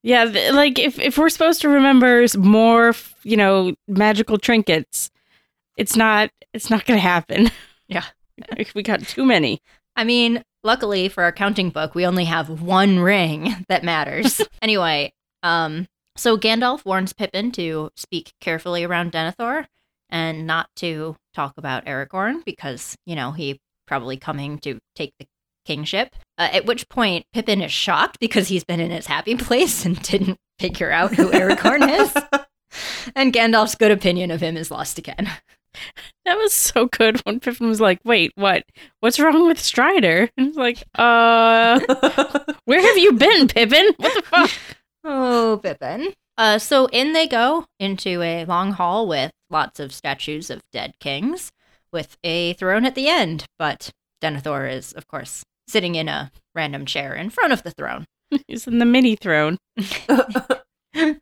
Yeah, 0.07 0.27
th- 0.27 0.53
like 0.53 0.79
if 0.79 0.99
if 0.99 1.17
we're 1.17 1.31
supposed 1.31 1.63
to 1.63 1.69
remember 1.71 2.27
more, 2.37 2.91
f- 2.91 3.15
you 3.23 3.39
know, 3.39 3.75
magical 3.89 4.37
trinkets, 4.37 5.11
it's 5.79 5.97
not 5.97 6.29
it's 6.53 6.69
not 6.69 6.85
going 6.85 6.99
to 6.99 7.03
happen. 7.03 7.51
Yeah. 7.89 8.05
we 8.75 8.83
got 8.83 9.01
too 9.01 9.25
many. 9.25 9.61
I 9.97 10.05
mean, 10.05 10.43
luckily 10.63 11.09
for 11.09 11.23
our 11.23 11.33
counting 11.33 11.71
book, 11.71 11.95
we 11.95 12.05
only 12.07 12.25
have 12.25 12.61
one 12.63 12.99
ring 12.99 13.65
that 13.69 13.83
matters. 13.85 14.43
anyway, 14.61 15.13
um, 15.43 15.87
so 16.17 16.37
Gandalf 16.37 16.85
warns 16.85 17.13
Pippin 17.15 17.51
to 17.53 17.91
speak 17.97 18.33
carefully 18.43 18.85
around 18.85 19.13
Denethor 19.13 19.65
and 20.11 20.47
not 20.47 20.69
to 20.77 21.17
talk 21.35 21.55
about 21.57 21.85
Aragorn 21.87 22.45
because, 22.45 22.97
you 23.07 23.17
know, 23.17 23.33
he 23.33 23.59
probably 23.87 24.17
coming 24.17 24.59
to 24.61 24.79
take 24.95 25.13
the 25.19 25.27
kingship. 25.65 26.15
Uh, 26.39 26.49
at 26.53 26.67
which 26.67 26.89
point, 26.89 27.27
Pippin 27.33 27.63
is 27.63 27.73
shocked 27.73 28.19
because 28.21 28.49
he's 28.49 28.65
been 28.65 28.81
in 28.81 28.91
his 28.91 29.07
happy 29.07 29.35
place 29.37 29.85
and 29.85 30.01
didn't 30.03 30.39
figure 30.59 30.91
out 30.91 31.15
who 31.15 31.31
Aragorn 31.31 31.89
is. 32.01 32.15
And 33.15 33.33
Gandalf's 33.33 33.77
good 33.77 33.93
opinion 33.93 34.33
of 34.33 34.41
him 34.41 34.57
is 34.57 34.69
lost 34.69 34.99
again. 34.99 35.31
That 36.25 36.37
was 36.39 36.53
so 36.53 36.87
good 36.87 37.21
when 37.21 37.39
Pippin 37.39 37.69
was 37.69 37.81
like, 37.81 38.01
"Wait, 38.05 38.33
what? 38.35 38.65
What's 39.01 39.21
wrong 39.21 39.47
with 39.47 39.61
Strider?" 39.61 40.29
And 40.37 40.47
he's 40.47 40.57
like, 40.57 40.83
"Uh, 40.95 41.79
where 42.65 42.81
have 42.81 42.99
you 42.99 43.13
been, 43.13 43.47
Pippin? 43.47 43.93
What 43.97 44.15
the 44.15 44.23
fuck?" 44.23 44.51
Oh, 45.05 45.61
Pippin. 45.63 46.15
Uh, 46.37 46.59
so 46.59 46.87
in 46.87 47.13
they 47.13 47.29
go 47.29 47.67
into 47.79 48.23
a 48.23 48.45
long 48.47 48.73
hall 48.73 49.07
with 49.07 49.31
lots 49.55 49.81
of 49.81 49.95
statues 49.95 50.51
of 50.51 50.61
dead 50.73 50.93
kings, 51.01 51.51
with 51.93 52.19
a 52.23 52.53
throne 52.55 52.85
at 52.85 52.95
the 52.95 53.09
end. 53.09 53.47
But 53.59 53.91
Denethor 54.23 54.71
is, 54.71 54.93
of 54.93 55.09
course, 55.09 55.43
sitting 55.69 55.95
in 55.95 56.09
a 56.09 56.31
random 56.55 56.85
chair 56.85 57.15
in 57.15 57.31
front 57.31 57.53
of 57.55 57.63
the 57.63 57.71
throne. 57.71 58.05
He's 58.49 58.67
in 58.67 58.79
the 58.81 58.85
mini 58.85 59.17
throne. 59.17 59.57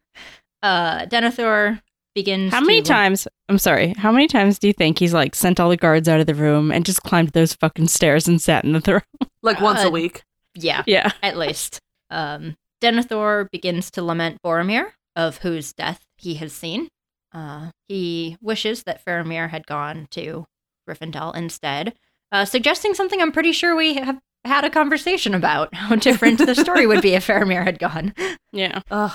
Uh, 0.63 1.07
Denethor 1.07 1.81
begins. 2.15 2.53
How 2.55 2.61
many 2.61 2.83
to- 2.83 2.89
times? 2.89 3.27
I'm 3.49 3.59
sorry. 3.59 3.95
How 3.97 4.13
many 4.13 4.29
times 4.29 4.61
do 4.61 4.69
you 4.69 4.73
think 4.73 4.99
he's 5.01 5.13
like 5.13 5.35
sent 5.35 5.59
all 5.59 5.69
the 5.69 5.77
guards 5.77 6.09
out 6.09 6.21
of 6.21 6.27
the 6.27 6.37
room 6.37 6.71
and 6.71 6.85
just 6.87 7.03
climbed 7.03 7.31
those 7.31 7.55
fucking 7.55 7.89
stairs 7.89 8.29
and 8.29 8.41
sat 8.41 8.65
in 8.65 8.73
the 8.73 8.81
throne? 8.81 9.03
Like 9.43 9.61
once 9.61 9.81
a 9.83 9.89
Uh, 9.89 9.91
week. 9.91 10.23
Yeah, 10.55 10.85
Yeah. 10.87 11.11
at 11.21 11.37
least. 11.37 11.81
Um, 12.11 12.55
Denethor 12.81 13.51
begins 13.51 13.91
to 13.91 14.03
lament 14.05 14.39
Boromir, 14.45 14.93
of 15.17 15.39
whose 15.39 15.73
death 15.73 16.05
he 16.17 16.35
has 16.35 16.53
seen. 16.53 16.87
Uh, 17.35 17.71
he 17.89 18.37
wishes 18.41 18.83
that 18.85 19.05
Faramir 19.05 19.51
had 19.51 19.67
gone 19.67 20.07
to 20.11 20.45
Gryffindor 20.89 21.35
instead, 21.37 21.95
uh, 22.31 22.45
suggesting 22.45 22.95
something 22.95 23.21
I'm 23.21 23.33
pretty 23.33 23.53
sure 23.53 23.75
we 23.75 23.95
have 23.95 24.19
had 24.45 24.65
a 24.65 24.71
conversation 24.71 25.35
about 25.35 25.75
how 25.75 25.95
different 25.97 26.39
the 26.39 26.55
story 26.55 26.87
would 26.87 27.03
be 27.03 27.15
if 27.15 27.27
Faramir 27.27 27.65
had 27.65 27.79
gone. 27.79 28.15
Yeah. 28.53 28.81
Ugh. 28.91 29.13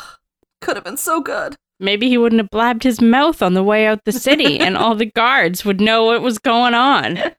Could 0.62 0.76
have 0.78 0.86
been 0.86 0.98
so 0.98 1.22
good. 1.22 1.56
Maybe 1.80 2.10
he 2.10 2.18
wouldn't 2.18 2.42
have 2.42 2.50
blabbed 2.50 2.84
his 2.84 3.02
mouth 3.02 3.44
on 3.44 3.54
the 3.54 3.64
way 3.64 3.86
out 3.86 4.04
the 4.06 4.12
city 4.12 4.60
and 4.62 4.76
all 4.76 4.96
the 4.96 5.06
guards 5.06 5.64
would 5.64 5.80
know 5.80 6.06
what 6.06 6.22
was 6.22 6.40
going 6.40 6.74
on. 6.74 7.20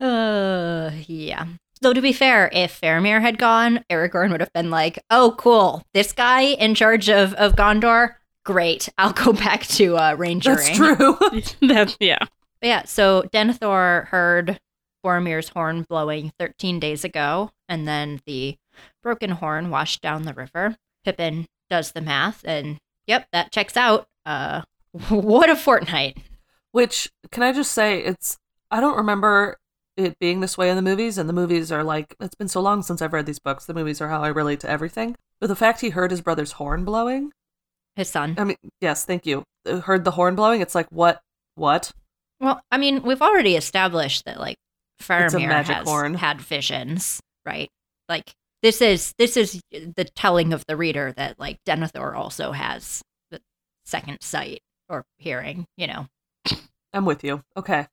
Uh, 0.00 0.90
yeah. 1.06 1.46
Though 1.80 1.92
to 1.92 2.00
be 2.00 2.12
fair, 2.12 2.50
if 2.52 2.80
Faramir 2.80 3.20
had 3.20 3.38
gone, 3.38 3.84
Aragorn 3.88 4.32
would 4.32 4.40
have 4.40 4.52
been 4.52 4.68
like, 4.68 4.98
"Oh, 5.10 5.36
cool, 5.38 5.84
this 5.94 6.12
guy 6.12 6.40
in 6.40 6.74
charge 6.74 7.08
of 7.08 7.34
of 7.34 7.54
Gondor, 7.54 8.14
great. 8.44 8.88
I'll 8.98 9.12
go 9.12 9.32
back 9.32 9.66
to 9.68 9.96
uh, 9.96 10.16
rangering." 10.16 10.42
That's 10.42 10.76
true. 10.76 11.16
that, 11.68 11.96
yeah. 12.00 12.18
But 12.60 12.66
yeah, 12.66 12.84
so 12.84 13.24
Denethor 13.32 14.06
heard 14.08 14.60
Boromir's 15.04 15.48
horn 15.48 15.82
blowing 15.82 16.32
13 16.38 16.78
days 16.78 17.04
ago, 17.04 17.50
and 17.68 17.88
then 17.88 18.20
the 18.26 18.56
broken 19.02 19.30
horn 19.30 19.70
washed 19.70 20.00
down 20.00 20.22
the 20.22 20.34
river. 20.34 20.76
Pippin 21.04 21.46
does 21.68 21.92
the 21.92 22.00
math, 22.00 22.44
and 22.44 22.78
yep, 23.06 23.26
that 23.32 23.50
checks 23.50 23.76
out. 23.76 24.06
Uh, 24.24 24.62
what 25.08 25.50
a 25.50 25.56
fortnight. 25.56 26.18
Which 26.70 27.10
can 27.30 27.42
I 27.42 27.52
just 27.52 27.72
say 27.72 28.02
it's 28.02 28.38
I 28.70 28.80
don't 28.80 28.96
remember 28.96 29.58
it 29.96 30.18
being 30.18 30.40
this 30.40 30.56
way 30.56 30.70
in 30.70 30.76
the 30.76 30.82
movies, 30.82 31.18
and 31.18 31.28
the 31.28 31.34
movies 31.34 31.70
are 31.70 31.84
like 31.84 32.14
it's 32.20 32.34
been 32.34 32.48
so 32.48 32.60
long 32.60 32.82
since 32.82 33.02
I've 33.02 33.12
read 33.12 33.26
these 33.26 33.38
books. 33.38 33.66
The 33.66 33.74
movies 33.74 34.00
are 34.00 34.08
how 34.08 34.22
I 34.22 34.28
relate 34.28 34.60
to 34.60 34.70
everything. 34.70 35.16
But 35.40 35.48
the 35.48 35.56
fact 35.56 35.80
he 35.80 35.90
heard 35.90 36.10
his 36.10 36.20
brother's 36.20 36.52
horn 36.52 36.84
blowing, 36.84 37.32
His 37.96 38.08
son. 38.08 38.34
I 38.38 38.44
mean, 38.44 38.56
yes, 38.80 39.04
thank 39.04 39.26
you. 39.26 39.44
Uh, 39.68 39.80
Heard 39.80 40.04
the 40.04 40.12
horn 40.12 40.34
blowing. 40.34 40.60
It's 40.60 40.74
like 40.74 40.86
what? 40.90 41.20
What? 41.56 41.92
Well, 42.40 42.60
I 42.70 42.78
mean, 42.78 43.02
we've 43.02 43.22
already 43.22 43.54
established 43.56 44.24
that 44.24 44.40
like 44.40 44.56
It's 44.98 45.08
Faramir 45.08 45.48
magic 45.48 45.76
has 45.76 45.88
horn. 45.88 46.14
had 46.14 46.40
visions, 46.40 47.20
right? 47.44 47.68
Like 48.08 48.32
this 48.62 48.80
is 48.80 49.12
this 49.18 49.36
is 49.36 49.60
the 49.70 50.04
telling 50.16 50.52
of 50.52 50.64
the 50.66 50.76
reader 50.76 51.12
that 51.16 51.38
like 51.38 51.58
Denethor 51.68 52.16
also 52.16 52.52
has 52.52 53.02
the 53.30 53.40
second 53.84 54.18
sight 54.22 54.60
or 54.88 55.04
hearing, 55.18 55.66
you 55.76 55.86
know. 55.86 56.06
I'm 56.94 57.04
with 57.04 57.22
you. 57.24 57.42
Okay. 57.56 57.86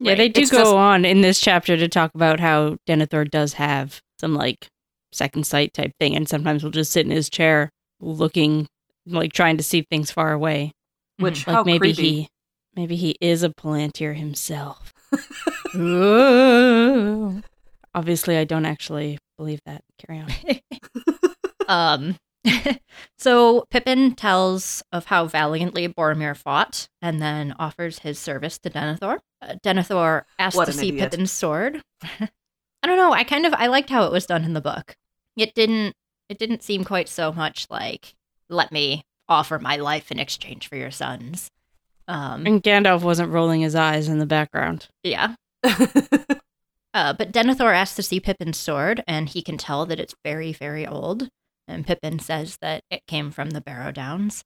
Yeah, 0.00 0.14
they 0.16 0.28
do 0.28 0.40
It's 0.42 0.50
go 0.50 0.58
just- 0.58 0.74
on 0.74 1.04
in 1.04 1.20
this 1.20 1.40
chapter 1.40 1.76
to 1.76 1.88
talk 1.88 2.10
about 2.14 2.40
how 2.40 2.76
Denethor 2.88 3.30
does 3.30 3.52
have 3.54 4.00
some 4.20 4.34
like 4.34 4.66
second 5.12 5.46
sight 5.46 5.74
type 5.74 5.92
thing, 6.00 6.16
and 6.16 6.28
sometimes 6.28 6.64
will 6.64 6.70
just 6.70 6.90
sit 6.92 7.04
in 7.06 7.12
his 7.12 7.28
chair 7.30 7.70
looking, 8.00 8.66
like 9.06 9.32
trying 9.32 9.56
to 9.56 9.62
see 9.62 9.82
things 9.82 10.10
far 10.10 10.32
away. 10.32 10.72
Which 11.18 11.46
Like 11.46 11.56
how 11.56 11.64
maybe 11.64 11.78
creepy. 11.78 12.02
he, 12.02 12.28
maybe 12.74 12.96
he 12.96 13.16
is 13.20 13.42
a 13.42 13.50
Palantir 13.50 14.16
himself. 14.16 14.92
Obviously, 17.94 18.38
I 18.38 18.44
don't 18.44 18.64
actually 18.64 19.18
believe 19.36 19.60
that. 19.66 19.82
Carry 19.98 20.20
on. 20.20 20.30
Um 21.68 22.16
so 23.18 23.64
Pippin 23.70 24.16
tells 24.16 24.82
of 24.92 25.06
how 25.06 25.26
valiantly 25.26 25.86
Boromir 25.86 26.36
fought 26.36 26.88
and 27.00 27.22
then 27.22 27.54
offers 27.56 28.00
his 28.00 28.18
service 28.18 28.58
to 28.58 28.68
Denethor. 28.68 29.20
Uh, 29.40 29.54
Denethor 29.64 30.24
asks 30.40 30.58
to 30.66 30.72
see 30.72 30.88
idiot. 30.88 31.12
Pippin's 31.12 31.30
sword. 31.30 31.80
I 32.02 32.28
don't 32.84 32.96
know, 32.96 33.12
I 33.12 33.22
kind 33.22 33.46
of 33.46 33.54
I 33.54 33.68
liked 33.68 33.90
how 33.90 34.04
it 34.06 34.12
was 34.12 34.26
done 34.26 34.44
in 34.44 34.54
the 34.54 34.60
book. 34.60 34.96
It 35.36 35.54
didn't 35.54 35.94
it 36.28 36.36
didn't 36.38 36.64
seem 36.64 36.82
quite 36.84 37.08
so 37.08 37.32
much 37.32 37.68
like 37.70 38.14
let 38.52 38.70
me 38.72 39.02
offer 39.28 39.58
my 39.58 39.76
life 39.76 40.10
in 40.12 40.18
exchange 40.18 40.68
for 40.68 40.76
your 40.76 40.90
sons. 40.90 41.50
Um 42.08 42.46
And 42.46 42.62
Gandalf 42.62 43.02
wasn't 43.02 43.30
rolling 43.32 43.60
his 43.62 43.74
eyes 43.74 44.08
in 44.08 44.18
the 44.18 44.26
background. 44.26 44.88
yeah. 45.02 45.34
Uh, 46.94 47.14
but 47.14 47.32
Denethor 47.32 47.74
asks 47.74 47.96
to 47.96 48.02
see 48.02 48.20
Pippin's 48.20 48.58
sword, 48.58 49.02
and 49.06 49.30
he 49.30 49.40
can 49.40 49.56
tell 49.56 49.86
that 49.86 49.98
it's 49.98 50.14
very, 50.22 50.52
very 50.52 50.86
old. 50.86 51.28
And 51.66 51.86
Pippin 51.86 52.18
says 52.18 52.58
that 52.60 52.84
it 52.90 53.06
came 53.06 53.30
from 53.30 53.50
the 53.50 53.62
Barrow 53.62 53.92
Downs. 53.92 54.42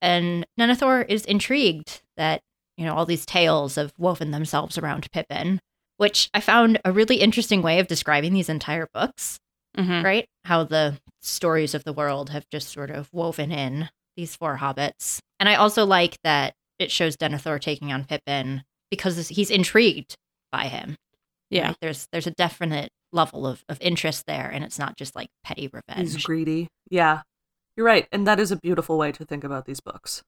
And 0.00 0.46
Denethor 0.58 1.04
is 1.06 1.26
intrigued 1.26 2.00
that, 2.16 2.40
you 2.78 2.86
know, 2.86 2.94
all 2.94 3.04
these 3.04 3.26
tales 3.26 3.74
have 3.74 3.92
woven 3.98 4.30
themselves 4.30 4.78
around 4.78 5.10
Pippin. 5.12 5.60
which 5.98 6.30
I 6.32 6.40
found 6.40 6.80
a 6.84 6.92
really 6.92 7.16
interesting 7.16 7.60
way 7.60 7.78
of 7.78 7.88
describing 7.88 8.32
these 8.32 8.48
entire 8.48 8.88
books, 8.94 9.38
Mhm. 9.76 10.04
right? 10.04 10.28
How 10.44 10.64
the 10.64 11.00
stories 11.20 11.74
of 11.74 11.84
the 11.84 11.92
world 11.92 12.30
have 12.30 12.48
just 12.50 12.68
sort 12.68 12.90
of 12.90 13.08
woven 13.12 13.50
in 13.52 13.88
these 14.16 14.36
four 14.36 14.58
hobbits. 14.58 15.20
And 15.40 15.48
I 15.48 15.54
also 15.54 15.84
like 15.86 16.18
that 16.24 16.54
it 16.78 16.90
shows 16.90 17.16
Denethor 17.16 17.60
taking 17.60 17.92
on 17.92 18.04
Pippin 18.04 18.64
because 18.90 19.28
he's 19.28 19.50
intrigued 19.50 20.16
by 20.50 20.64
him. 20.66 20.96
Yeah. 21.48 21.68
right? 21.68 21.76
There's 21.80 22.08
there's 22.12 22.26
a 22.26 22.30
definite 22.32 22.90
level 23.12 23.46
of, 23.46 23.64
of 23.68 23.78
interest 23.80 24.26
there, 24.26 24.50
and 24.50 24.64
it's 24.64 24.78
not 24.78 24.96
just 24.96 25.14
like 25.14 25.28
petty 25.44 25.68
revenge. 25.72 26.12
He's 26.14 26.24
greedy. 26.24 26.68
Yeah. 26.90 27.22
You're 27.76 27.86
right. 27.86 28.06
And 28.12 28.26
that 28.26 28.40
is 28.40 28.50
a 28.50 28.56
beautiful 28.56 28.98
way 28.98 29.12
to 29.12 29.24
think 29.24 29.44
about 29.44 29.64
these 29.66 29.80
books. 29.80 30.22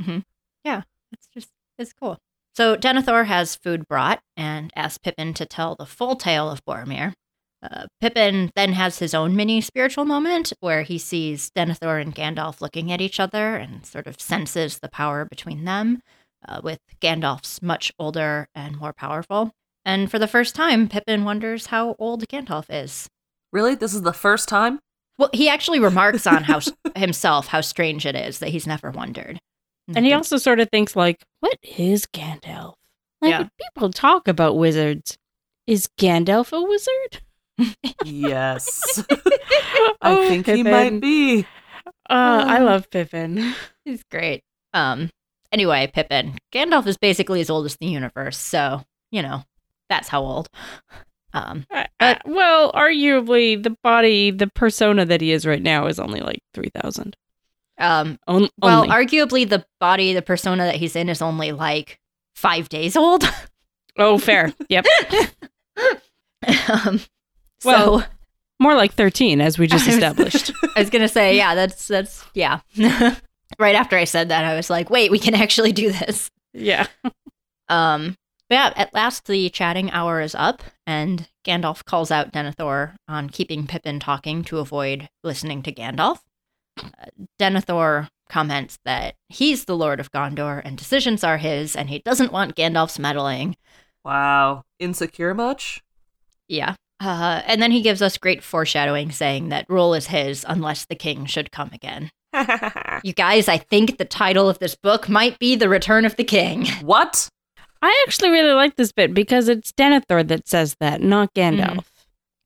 Mm-hmm. 0.00 0.18
Yeah, 0.64 0.82
it's 1.12 1.26
just 1.32 1.48
it's 1.78 1.92
cool. 1.92 2.18
So 2.54 2.76
Denethor 2.76 3.26
has 3.26 3.56
food 3.56 3.88
brought 3.88 4.20
and 4.36 4.72
asks 4.76 4.98
Pippin 4.98 5.34
to 5.34 5.46
tell 5.46 5.74
the 5.74 5.86
full 5.86 6.14
tale 6.14 6.48
of 6.48 6.64
Boromir. 6.64 7.14
Uh, 7.70 7.86
Pippin 8.00 8.50
then 8.54 8.74
has 8.74 8.98
his 8.98 9.14
own 9.14 9.34
mini 9.34 9.60
spiritual 9.62 10.04
moment 10.04 10.52
where 10.60 10.82
he 10.82 10.98
sees 10.98 11.50
Denethor 11.56 11.98
and 12.00 12.14
Gandalf 12.14 12.60
looking 12.60 12.92
at 12.92 13.00
each 13.00 13.18
other 13.18 13.56
and 13.56 13.86
sort 13.86 14.06
of 14.06 14.20
senses 14.20 14.80
the 14.80 14.90
power 14.90 15.24
between 15.24 15.64
them, 15.64 16.02
uh, 16.46 16.60
with 16.62 16.80
Gandalf's 17.00 17.62
much 17.62 17.90
older 17.98 18.48
and 18.54 18.76
more 18.76 18.92
powerful. 18.92 19.52
And 19.84 20.10
for 20.10 20.18
the 20.18 20.28
first 20.28 20.54
time, 20.54 20.88
Pippin 20.88 21.24
wonders 21.24 21.66
how 21.66 21.96
old 21.98 22.28
Gandalf 22.28 22.66
is. 22.68 23.08
Really? 23.50 23.74
This 23.74 23.94
is 23.94 24.02
the 24.02 24.12
first 24.12 24.46
time? 24.48 24.78
Well, 25.16 25.30
he 25.32 25.48
actually 25.48 25.80
remarks 25.80 26.26
on 26.26 26.44
how 26.44 26.60
himself 26.96 27.46
how 27.46 27.62
strange 27.62 28.04
it 28.04 28.14
is 28.16 28.40
that 28.40 28.50
he's 28.50 28.66
never 28.66 28.90
wondered. 28.90 29.38
And 29.94 30.04
he 30.04 30.12
also 30.12 30.36
sort 30.38 30.60
of 30.60 30.68
thinks 30.70 30.96
like, 30.96 31.22
what 31.40 31.56
is 31.62 32.06
Gandalf? 32.06 32.74
Like 33.22 33.30
Yeah. 33.30 33.48
people 33.60 33.90
talk 33.90 34.28
about 34.28 34.56
wizards. 34.56 35.16
Is 35.66 35.88
Gandalf 35.98 36.52
a 36.52 36.62
wizard? 36.62 37.22
Yes. 38.04 39.04
I 40.02 40.28
think 40.28 40.46
he 40.46 40.62
might 40.62 41.00
be. 41.00 41.46
Uh, 42.08 42.44
I 42.48 42.60
Oh. 42.60 42.64
love 42.64 42.90
Pippin. 42.90 43.54
He's 43.84 44.02
great. 44.10 44.42
Um. 44.72 45.10
Anyway, 45.52 45.90
Pippin. 45.92 46.36
Gandalf 46.52 46.86
is 46.86 46.96
basically 46.96 47.40
as 47.40 47.48
old 47.50 47.64
as 47.66 47.76
the 47.76 47.86
universe, 47.86 48.36
so 48.36 48.82
you 49.10 49.22
know 49.22 49.44
that's 49.88 50.08
how 50.08 50.22
old. 50.22 50.48
Um. 51.32 51.64
Uh, 52.00 52.14
well, 52.26 52.72
arguably, 52.72 53.60
the 53.62 53.76
body, 53.82 54.30
the 54.30 54.48
persona 54.48 55.04
that 55.06 55.20
he 55.20 55.30
is 55.32 55.46
right 55.46 55.62
now 55.62 55.86
is 55.86 55.98
only 55.98 56.20
like 56.20 56.40
3,000. 56.54 57.16
Um. 57.78 58.18
On- 58.26 58.48
Well, 58.60 58.82
only. 58.82 58.88
arguably, 58.88 59.48
the 59.48 59.64
body, 59.80 60.12
the 60.12 60.22
persona 60.22 60.64
that 60.64 60.76
he's 60.76 60.96
in, 60.96 61.08
is 61.08 61.22
only 61.22 61.52
like 61.52 61.98
five 62.34 62.68
days 62.68 62.96
old. 62.96 63.24
oh, 63.98 64.18
fair. 64.18 64.52
Yep. 64.68 64.86
um. 66.68 67.00
Well, 67.64 68.00
so 68.00 68.06
More 68.60 68.74
like 68.74 68.92
13, 68.94 69.40
as 69.40 69.58
we 69.58 69.66
just 69.66 69.84
I 69.88 69.88
was- 69.88 69.94
established. 69.96 70.52
I 70.76 70.80
was 70.80 70.90
gonna 70.90 71.08
say, 71.08 71.36
yeah, 71.36 71.54
that's 71.54 71.88
that's 71.88 72.24
yeah. 72.34 72.60
right 73.58 73.74
after 73.74 73.96
I 73.96 74.04
said 74.04 74.28
that, 74.30 74.44
I 74.44 74.54
was 74.54 74.70
like, 74.70 74.90
wait, 74.90 75.10
we 75.10 75.18
can 75.18 75.34
actually 75.34 75.72
do 75.72 75.90
this. 75.92 76.30
yeah. 76.52 76.86
Um, 77.68 78.16
but 78.48 78.54
yeah, 78.56 78.72
at 78.76 78.92
last 78.94 79.26
the 79.26 79.48
chatting 79.48 79.90
hour 79.90 80.20
is 80.20 80.34
up, 80.34 80.62
and 80.86 81.28
Gandalf 81.46 81.84
calls 81.84 82.10
out 82.10 82.32
Denethor 82.32 82.94
on 83.08 83.30
keeping 83.30 83.66
Pippin 83.66 83.98
talking 84.00 84.44
to 84.44 84.58
avoid 84.58 85.08
listening 85.22 85.62
to 85.62 85.72
Gandalf. 85.72 86.18
Uh, 86.78 87.06
Denethor 87.40 88.08
comments 88.28 88.78
that 88.84 89.14
he's 89.28 89.64
the 89.64 89.76
Lord 89.76 89.98
of 90.00 90.12
Gondor 90.12 90.60
and 90.64 90.76
decisions 90.76 91.24
are 91.24 91.38
his, 91.38 91.74
and 91.74 91.88
he 91.88 92.00
doesn't 92.00 92.32
want 92.32 92.54
Gandalf's 92.56 92.98
meddling. 92.98 93.56
Wow. 94.04 94.64
Insecure 94.78 95.32
much? 95.34 95.82
Yeah. 96.46 96.74
Uh, 97.04 97.42
and 97.46 97.60
then 97.60 97.70
he 97.70 97.82
gives 97.82 98.00
us 98.02 98.16
great 98.18 98.42
foreshadowing 98.42 99.10
saying 99.10 99.50
that 99.50 99.66
rule 99.68 99.92
is 99.94 100.06
his 100.06 100.44
unless 100.48 100.86
the 100.86 100.94
king 100.94 101.26
should 101.26 101.50
come 101.52 101.70
again. 101.72 102.10
You 103.02 103.12
guys, 103.12 103.48
I 103.48 103.58
think 103.58 103.98
the 103.98 104.04
title 104.04 104.48
of 104.48 104.58
this 104.60 104.74
book 104.76 105.08
might 105.08 105.38
be 105.38 105.56
The 105.56 105.68
Return 105.68 106.04
of 106.04 106.16
the 106.16 106.24
King. 106.24 106.66
what? 106.82 107.28
I 107.82 108.04
actually 108.06 108.30
really 108.30 108.52
like 108.54 108.76
this 108.76 108.92
bit 108.92 109.12
because 109.12 109.48
it's 109.48 109.72
Denethor 109.72 110.26
that 110.28 110.48
says 110.48 110.74
that, 110.80 111.02
not 111.02 111.34
Gandalf. 111.34 111.84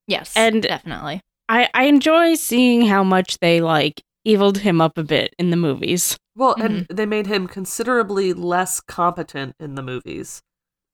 Yes, 0.09 0.33
And- 0.37 0.63
definitely. 0.63 1.21
I, 1.49 1.69
I 1.75 1.85
enjoy 1.85 2.35
seeing 2.35 2.87
how 2.87 3.03
much 3.05 3.39
they 3.39 3.61
like 3.61 4.03
eviled 4.25 4.59
him 4.59 4.81
up 4.81 4.99
a 4.99 5.05
bit 5.05 5.35
in 5.39 5.51
the 5.51 5.57
movies. 5.57 6.17
Well, 6.35 6.55
and 6.61 6.87
they 6.91 7.07
made 7.07 7.27
him 7.27 7.47
considerably 7.47 8.33
less 8.33 8.81
competent 8.81 9.55
in 9.61 9.75
the 9.75 9.83
movies. 9.83 10.43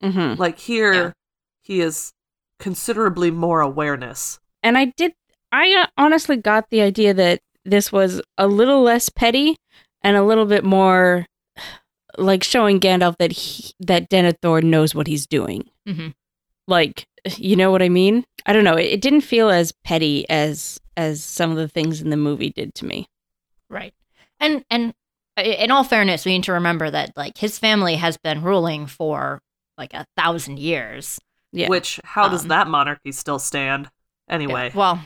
Mm-hmm. 0.02 0.40
Like 0.40 0.58
here, 0.58 0.92
Yeah. 0.92 1.10
he 1.62 1.80
is 1.80 2.12
considerably 2.64 3.30
more 3.30 3.60
awareness. 3.60 4.40
And 4.62 4.78
I 4.78 4.86
did, 4.96 5.12
I 5.52 5.70
uh, 5.74 5.86
honestly 5.98 6.38
got 6.38 6.70
the 6.70 6.80
idea 6.80 7.12
that 7.12 7.40
this 7.66 7.92
was 7.92 8.22
a 8.38 8.46
little 8.46 8.80
less 8.80 9.10
petty 9.10 9.58
and 10.00 10.16
a 10.16 10.22
little 10.22 10.46
bit 10.46 10.64
more 10.64 11.26
like 12.16 12.42
showing 12.42 12.80
Gandalf 12.80 13.18
that 13.18 13.32
he, 13.32 13.74
that 13.80 14.08
Denethor 14.08 14.62
knows 14.62 14.94
what 14.94 15.06
he's 15.06 15.26
doing. 15.26 15.68
hmm 15.86 16.08
Like, 16.66 17.06
you 17.36 17.54
know 17.54 17.70
what 17.70 17.82
I 17.82 17.90
mean? 17.90 18.24
I 18.46 18.54
don't 18.54 18.64
know. 18.64 18.76
It, 18.76 18.94
it 18.94 19.00
didn't 19.02 19.20
feel 19.20 19.50
as 19.50 19.70
petty 19.84 20.26
as 20.30 20.80
as 20.96 21.22
some 21.22 21.50
of 21.50 21.58
the 21.58 21.68
things 21.68 22.00
in 22.00 22.08
the 22.08 22.16
movie 22.16 22.50
did 22.50 22.74
to 22.76 22.86
me. 22.86 23.08
Right. 23.68 23.92
And 24.40 24.64
and 24.70 24.94
in 25.36 25.70
all 25.70 25.84
fairness, 25.84 26.24
we 26.24 26.32
need 26.32 26.44
to 26.44 26.52
remember 26.54 26.90
that 26.90 27.12
like 27.14 27.36
his 27.36 27.58
family 27.58 27.96
has 27.96 28.16
been 28.16 28.42
ruling 28.42 28.86
for 28.86 29.42
like 29.76 29.92
a 29.92 30.06
thousand 30.16 30.58
years. 30.58 31.20
Yeah. 31.54 31.68
Which, 31.68 32.00
how 32.04 32.28
does 32.28 32.42
Um, 32.42 32.48
that 32.48 32.68
monarchy 32.68 33.12
still 33.12 33.38
stand? 33.38 33.90
Anyway, 34.28 34.72
Well, 34.74 35.00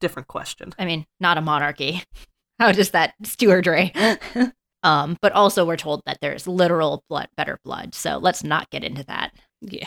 different 0.00 0.28
question. 0.28 0.74
I 0.78 0.84
mean, 0.84 1.06
not 1.20 1.38
a 1.38 1.40
monarchy. 1.40 2.02
How 2.60 2.70
does 2.72 2.90
that 2.90 3.14
stewardry? 3.24 3.92
um, 4.82 5.16
but 5.20 5.32
also 5.32 5.64
we're 5.64 5.76
told 5.76 6.02
that 6.06 6.18
there's 6.20 6.46
literal 6.46 7.02
blood, 7.08 7.28
better 7.36 7.58
blood. 7.64 7.94
So 7.94 8.18
let's 8.18 8.44
not 8.44 8.70
get 8.70 8.84
into 8.84 9.02
that. 9.04 9.32
Yeah. 9.60 9.86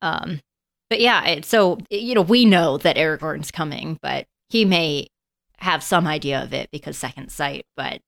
Um, 0.00 0.40
but 0.88 1.00
yeah, 1.00 1.24
it, 1.26 1.44
so 1.44 1.78
you 1.90 2.14
know 2.14 2.22
we 2.22 2.44
know 2.46 2.78
that 2.78 2.96
Aragorn's 2.96 3.50
coming, 3.50 3.98
but 4.02 4.26
he 4.48 4.64
may 4.64 5.08
have 5.58 5.82
some 5.82 6.06
idea 6.06 6.42
of 6.42 6.54
it 6.54 6.70
because 6.72 6.96
second 6.96 7.30
sight. 7.30 7.66
But 7.76 8.00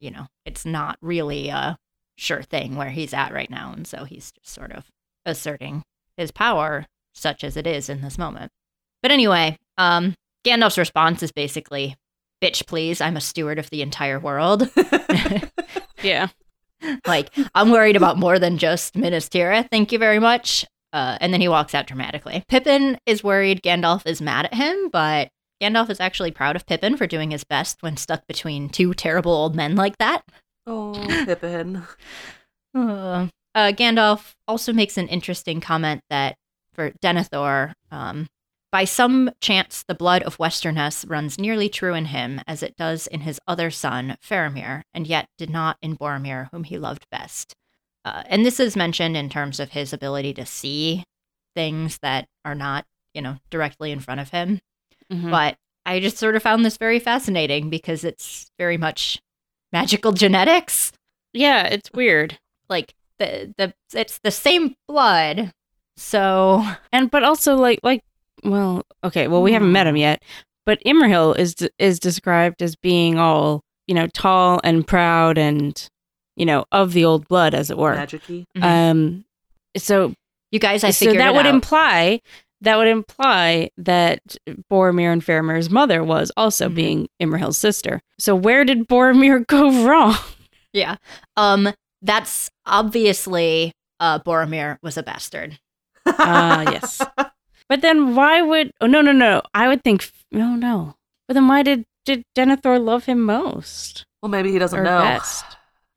you 0.00 0.10
know, 0.10 0.26
it's 0.44 0.66
not 0.66 0.98
really 1.00 1.48
a 1.48 1.78
sure 2.16 2.42
thing 2.42 2.74
where 2.76 2.90
he's 2.90 3.14
at 3.14 3.32
right 3.32 3.50
now, 3.50 3.72
and 3.74 3.86
so 3.86 4.04
he's 4.04 4.32
just 4.32 4.52
sort 4.52 4.72
of 4.72 4.86
asserting 5.24 5.84
his 6.16 6.30
power, 6.30 6.86
such 7.14 7.44
as 7.44 7.56
it 7.56 7.66
is 7.66 7.88
in 7.88 8.00
this 8.00 8.18
moment. 8.18 8.50
But 9.02 9.10
anyway, 9.10 9.58
um, 9.78 10.14
Gandalf's 10.44 10.78
response 10.78 11.22
is 11.22 11.32
basically, 11.32 11.96
"Bitch, 12.42 12.66
please! 12.66 13.00
I'm 13.00 13.16
a 13.16 13.20
steward 13.20 13.58
of 13.58 13.70
the 13.70 13.82
entire 13.82 14.18
world." 14.18 14.68
Yeah. 16.02 16.28
like 17.06 17.30
I'm 17.54 17.70
worried 17.70 17.96
about 17.96 18.18
more 18.18 18.38
than 18.38 18.58
just 18.58 18.96
Minas 18.96 19.28
Tirith. 19.28 19.68
Thank 19.70 19.92
you 19.92 19.98
very 19.98 20.18
much. 20.18 20.64
Uh, 20.92 21.18
and 21.20 21.32
then 21.32 21.40
he 21.40 21.48
walks 21.48 21.74
out 21.74 21.86
dramatically. 21.86 22.44
Pippin 22.48 22.98
is 23.06 23.24
worried 23.24 23.62
Gandalf 23.62 24.06
is 24.06 24.22
mad 24.22 24.46
at 24.46 24.54
him, 24.54 24.88
but 24.90 25.28
Gandalf 25.60 25.90
is 25.90 26.00
actually 26.00 26.30
proud 26.30 26.56
of 26.56 26.66
Pippin 26.66 26.96
for 26.96 27.06
doing 27.06 27.30
his 27.30 27.44
best 27.44 27.82
when 27.82 27.96
stuck 27.96 28.26
between 28.26 28.68
two 28.68 28.94
terrible 28.94 29.32
old 29.32 29.54
men 29.54 29.74
like 29.74 29.98
that. 29.98 30.22
Oh, 30.66 30.92
Pippin. 31.26 31.82
Uh, 32.74 33.26
uh, 33.56 33.72
Gandalf 33.72 34.34
also 34.46 34.72
makes 34.72 34.96
an 34.96 35.08
interesting 35.08 35.60
comment 35.60 36.02
that 36.10 36.36
for 36.72 36.90
Denethor, 37.02 37.72
um, 37.90 38.28
by 38.70 38.84
some 38.84 39.30
chance, 39.40 39.82
the 39.88 39.94
blood 39.94 40.22
of 40.24 40.38
Westernesse 40.38 41.04
runs 41.06 41.38
nearly 41.38 41.68
true 41.68 41.94
in 41.94 42.04
him 42.06 42.40
as 42.46 42.62
it 42.62 42.76
does 42.76 43.06
in 43.06 43.20
his 43.20 43.40
other 43.48 43.70
son, 43.70 44.16
Faramir, 44.22 44.82
and 44.92 45.06
yet 45.06 45.28
did 45.38 45.48
not 45.50 45.78
in 45.80 45.96
Boromir, 45.96 46.48
whom 46.52 46.64
he 46.64 46.76
loved 46.78 47.06
best. 47.10 47.54
Uh, 48.04 48.22
and 48.26 48.44
this 48.44 48.60
is 48.60 48.76
mentioned 48.76 49.16
in 49.16 49.28
terms 49.30 49.58
of 49.58 49.70
his 49.70 49.92
ability 49.92 50.34
to 50.34 50.44
see 50.46 51.04
things 51.54 51.98
that 52.02 52.28
are 52.44 52.54
not, 52.54 52.84
you 53.14 53.22
know, 53.22 53.38
directly 53.50 53.90
in 53.90 54.00
front 54.00 54.20
of 54.20 54.28
him. 54.30 54.60
Mhm. 55.10 55.30
But 55.30 55.56
I 55.86 55.98
just 56.00 56.18
sort 56.18 56.36
of 56.36 56.42
found 56.42 56.64
this 56.64 56.76
very 56.76 56.98
fascinating 56.98 57.70
because 57.70 58.04
it's 58.04 58.50
very 58.58 58.76
much 58.76 59.20
magical 59.72 60.12
genetics 60.24 60.92
Yeah, 61.32 61.66
it's 61.66 61.90
weird. 61.94 62.38
like 62.68 62.94
the 63.18 63.54
the 63.58 63.74
it's 63.94 64.18
the 64.20 64.30
same 64.30 64.74
blood. 64.88 65.52
So 65.96 66.64
And 66.92 67.10
but 67.10 67.22
also 67.22 67.56
like 67.56 67.80
like 67.82 68.02
well, 68.44 68.82
okay, 69.04 69.28
well 69.28 69.42
we 69.42 69.52
haven't 69.52 69.72
met 69.72 69.86
him 69.86 69.96
yet, 69.96 70.22
but 70.64 70.80
Imrahil 70.84 71.38
is 71.38 71.54
is 71.78 71.98
described 71.98 72.62
as 72.62 72.76
being 72.76 73.18
all, 73.18 73.62
you 73.86 73.94
know, 73.94 74.06
tall 74.08 74.60
and 74.62 74.86
proud 74.86 75.38
and 75.38 75.88
you 76.36 76.44
know, 76.44 76.66
of 76.70 76.92
the 76.92 77.04
old 77.04 77.26
blood 77.28 77.54
as 77.54 77.70
it 77.70 77.78
were. 77.78 77.94
Magic-y. 77.94 78.44
Um 78.60 79.24
so 79.76 80.12
you 80.52 80.58
guys, 80.58 80.84
I 80.84 80.90
so 80.90 81.12
that 81.12 81.30
it 81.30 81.34
would 81.34 81.46
out. 81.46 81.54
imply 81.54 82.20
that 82.62 82.76
would 82.76 82.88
imply 82.88 83.70
that 83.76 84.20
Boromir 84.70 85.12
and 85.12 85.22
Faramir's 85.24 85.68
mother 85.70 86.02
was 86.02 86.30
also 86.38 86.68
Mhm. 86.68 86.74
being 86.74 87.08
Imrahil's 87.22 87.58
sister. 87.58 88.00
So 88.18 88.34
where 88.34 88.64
did 88.64 88.86
Boromir 88.88 89.46
go 89.48 89.84
wrong? 89.86 90.16
yeah. 90.72 90.96
Um 91.36 91.72
that's 92.06 92.48
obviously 92.64 93.72
uh 94.00 94.18
Boromir 94.20 94.78
was 94.82 94.96
a 94.96 95.02
bastard. 95.02 95.58
Ah, 96.06 96.62
yes. 96.62 97.02
But 97.68 97.80
then 97.82 98.14
why 98.14 98.42
would? 98.42 98.70
Oh 98.80 98.86
no, 98.86 99.00
no, 99.02 99.10
no. 99.12 99.42
I 99.52 99.66
would 99.68 99.82
think 99.82 100.08
no, 100.30 100.54
no. 100.54 100.94
But 101.26 101.34
then 101.34 101.48
why 101.48 101.62
did 101.62 101.84
did 102.04 102.22
Denethor 102.36 102.82
love 102.82 103.06
him 103.06 103.22
most 103.22 104.04
Well, 104.22 104.30
maybe 104.30 104.52
he 104.52 104.58
doesn't 104.60 104.78
or 104.78 104.84
know. 104.84 105.00
best? 105.02 105.44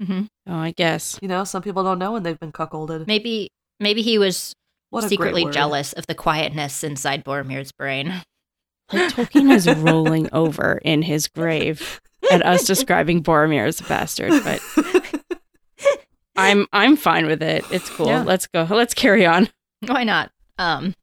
hmm 0.01 0.21
Oh, 0.47 0.55
I 0.57 0.71
guess. 0.71 1.19
You 1.21 1.27
know, 1.27 1.43
some 1.43 1.61
people 1.61 1.83
don't 1.83 1.99
know 1.99 2.13
when 2.13 2.23
they've 2.23 2.39
been 2.39 2.51
cuckolded. 2.51 3.05
Maybe 3.05 3.49
maybe 3.79 4.01
he 4.01 4.17
was 4.17 4.53
What 4.89 5.03
secretly 5.07 5.45
jealous 5.51 5.93
of 5.93 6.07
the 6.07 6.15
quietness 6.15 6.83
inside 6.83 7.23
Boromir's 7.23 7.71
brain. 7.71 8.23
Like 8.91 9.13
Tolkien 9.13 9.53
is 9.53 9.67
rolling 9.67 10.27
over 10.33 10.79
in 10.83 11.03
his 11.03 11.27
grave 11.27 12.01
at 12.31 12.43
us 12.43 12.65
describing 12.65 13.21
Boromir 13.21 13.67
as 13.67 13.79
a 13.79 13.83
bastard, 13.83 14.31
but 14.43 14.59
I'm 16.39 16.67
I'm 16.73 16.95
fine 16.95 17.25
with 17.25 17.41
it. 17.41 17.63
It's 17.71 17.89
cool. 17.89 18.07
Yeah. 18.07 18.23
Let's 18.23 18.47
go. 18.47 18.67
Let's 18.69 18.93
carry 18.93 19.25
on. 19.25 19.49
Why 19.85 20.03
not? 20.03 20.31
Um. 20.57 20.93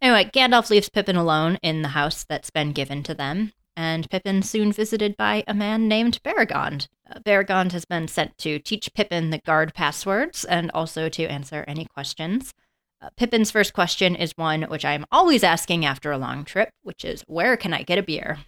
Anyway, 0.00 0.30
Gandalf 0.34 0.68
leaves 0.70 0.90
Pippin 0.90 1.16
alone 1.16 1.58
in 1.62 1.82
the 1.82 1.88
house 1.88 2.24
that's 2.28 2.50
been 2.50 2.72
given 2.72 3.02
to 3.04 3.14
them, 3.14 3.52
and 3.76 4.08
Pippin 4.10 4.42
soon 4.42 4.70
visited 4.72 5.16
by 5.16 5.44
a 5.48 5.54
man 5.54 5.88
named 5.88 6.20
Beregond. 6.22 6.88
Uh, 7.10 7.20
Beregond 7.20 7.72
has 7.72 7.84
been 7.86 8.06
sent 8.08 8.36
to 8.38 8.58
teach 8.58 8.92
Pippin 8.94 9.30
the 9.30 9.38
guard 9.38 9.72
passwords 9.74 10.44
and 10.44 10.70
also 10.72 11.08
to 11.08 11.24
answer 11.24 11.64
any 11.66 11.86
questions. 11.86 12.52
Uh, 13.00 13.08
Pippin's 13.16 13.50
first 13.50 13.72
question 13.72 14.14
is 14.14 14.32
one 14.36 14.62
which 14.62 14.84
I'm 14.84 15.06
always 15.10 15.42
asking 15.42 15.84
after 15.86 16.12
a 16.12 16.18
long 16.18 16.44
trip, 16.44 16.70
which 16.82 17.04
is, 17.04 17.22
"Where 17.26 17.56
can 17.56 17.72
I 17.72 17.82
get 17.82 17.98
a 17.98 18.02
beer?" 18.02 18.40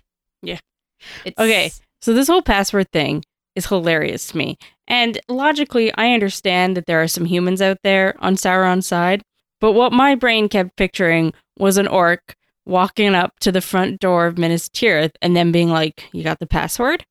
Yeah. 0.42 0.58
It's, 1.24 1.38
Okay. 1.38 1.70
So 2.02 2.12
this 2.12 2.28
whole 2.28 2.42
password 2.42 2.90
thing 2.92 3.24
is 3.56 3.66
hilarious 3.66 4.26
to 4.28 4.36
me. 4.36 4.58
And 4.86 5.18
logically, 5.28 5.92
I 5.94 6.12
understand 6.12 6.76
that 6.76 6.86
there 6.86 7.02
are 7.02 7.08
some 7.08 7.24
humans 7.24 7.62
out 7.62 7.78
there 7.82 8.14
on 8.18 8.36
Sauron's 8.36 8.86
side, 8.86 9.22
but 9.60 9.72
what 9.72 9.92
my 9.92 10.14
brain 10.14 10.48
kept 10.48 10.76
picturing 10.76 11.32
was 11.58 11.78
an 11.78 11.86
orc 11.86 12.36
walking 12.66 13.14
up 13.14 13.38
to 13.40 13.52
the 13.52 13.60
front 13.60 14.00
door 14.00 14.26
of 14.26 14.38
Minas 14.38 14.68
Tirith 14.68 15.12
and 15.22 15.36
then 15.36 15.52
being 15.52 15.70
like, 15.70 16.08
"You 16.12 16.22
got 16.22 16.38
the 16.38 16.46
password?" 16.46 17.04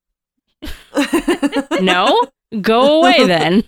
no? 1.82 2.22
Go 2.62 3.00
away 3.00 3.26
then. 3.26 3.64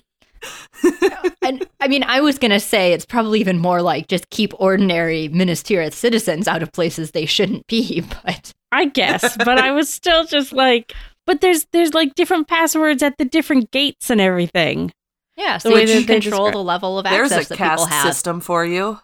and 1.41 1.67
I 1.79 1.87
mean, 1.87 2.03
I 2.03 2.21
was 2.21 2.37
gonna 2.37 2.59
say 2.59 2.93
it's 2.93 3.05
probably 3.05 3.39
even 3.39 3.59
more 3.59 3.81
like 3.81 4.07
just 4.07 4.29
keep 4.29 4.53
ordinary 4.59 5.27
Minas 5.29 5.63
Tirith 5.63 5.93
citizens 5.93 6.47
out 6.47 6.61
of 6.61 6.71
places 6.71 7.11
they 7.11 7.25
shouldn't 7.25 7.67
be. 7.67 8.03
But 8.23 8.53
I 8.71 8.85
guess, 8.85 9.37
but 9.37 9.57
I 9.57 9.71
was 9.71 9.89
still 9.89 10.25
just 10.25 10.51
like, 10.51 10.93
but 11.25 11.41
there's 11.41 11.65
there's 11.71 11.93
like 11.93 12.15
different 12.15 12.47
passwords 12.47 13.01
at 13.03 13.17
the 13.17 13.25
different 13.25 13.71
gates 13.71 14.09
and 14.09 14.19
everything. 14.21 14.91
yeah, 15.37 15.57
so 15.57 15.69
The 15.69 15.75
way 15.75 15.81
you 15.81 16.05
they 16.05 16.19
control 16.21 16.51
the 16.51 16.63
level 16.63 16.97
of 16.99 17.05
There's 17.05 17.31
access 17.31 17.51
a 17.51 17.57
that 17.57 17.69
people 17.71 17.85
have. 17.85 18.05
system 18.13 18.39
for 18.41 18.65
you. 18.65 18.99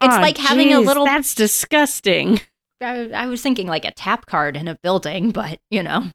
It's 0.00 0.14
Aw, 0.14 0.20
like 0.20 0.36
having 0.38 0.72
a 0.72 0.80
little- 0.80 1.04
That's 1.04 1.34
disgusting. 1.34 2.40
I, 2.80 3.10
I 3.14 3.26
was 3.26 3.40
thinking 3.42 3.68
like 3.68 3.84
a 3.84 3.92
tap 3.92 4.26
card 4.26 4.56
in 4.56 4.66
a 4.66 4.76
building, 4.82 5.30
but 5.30 5.58
you 5.70 5.82
know, 5.84 6.06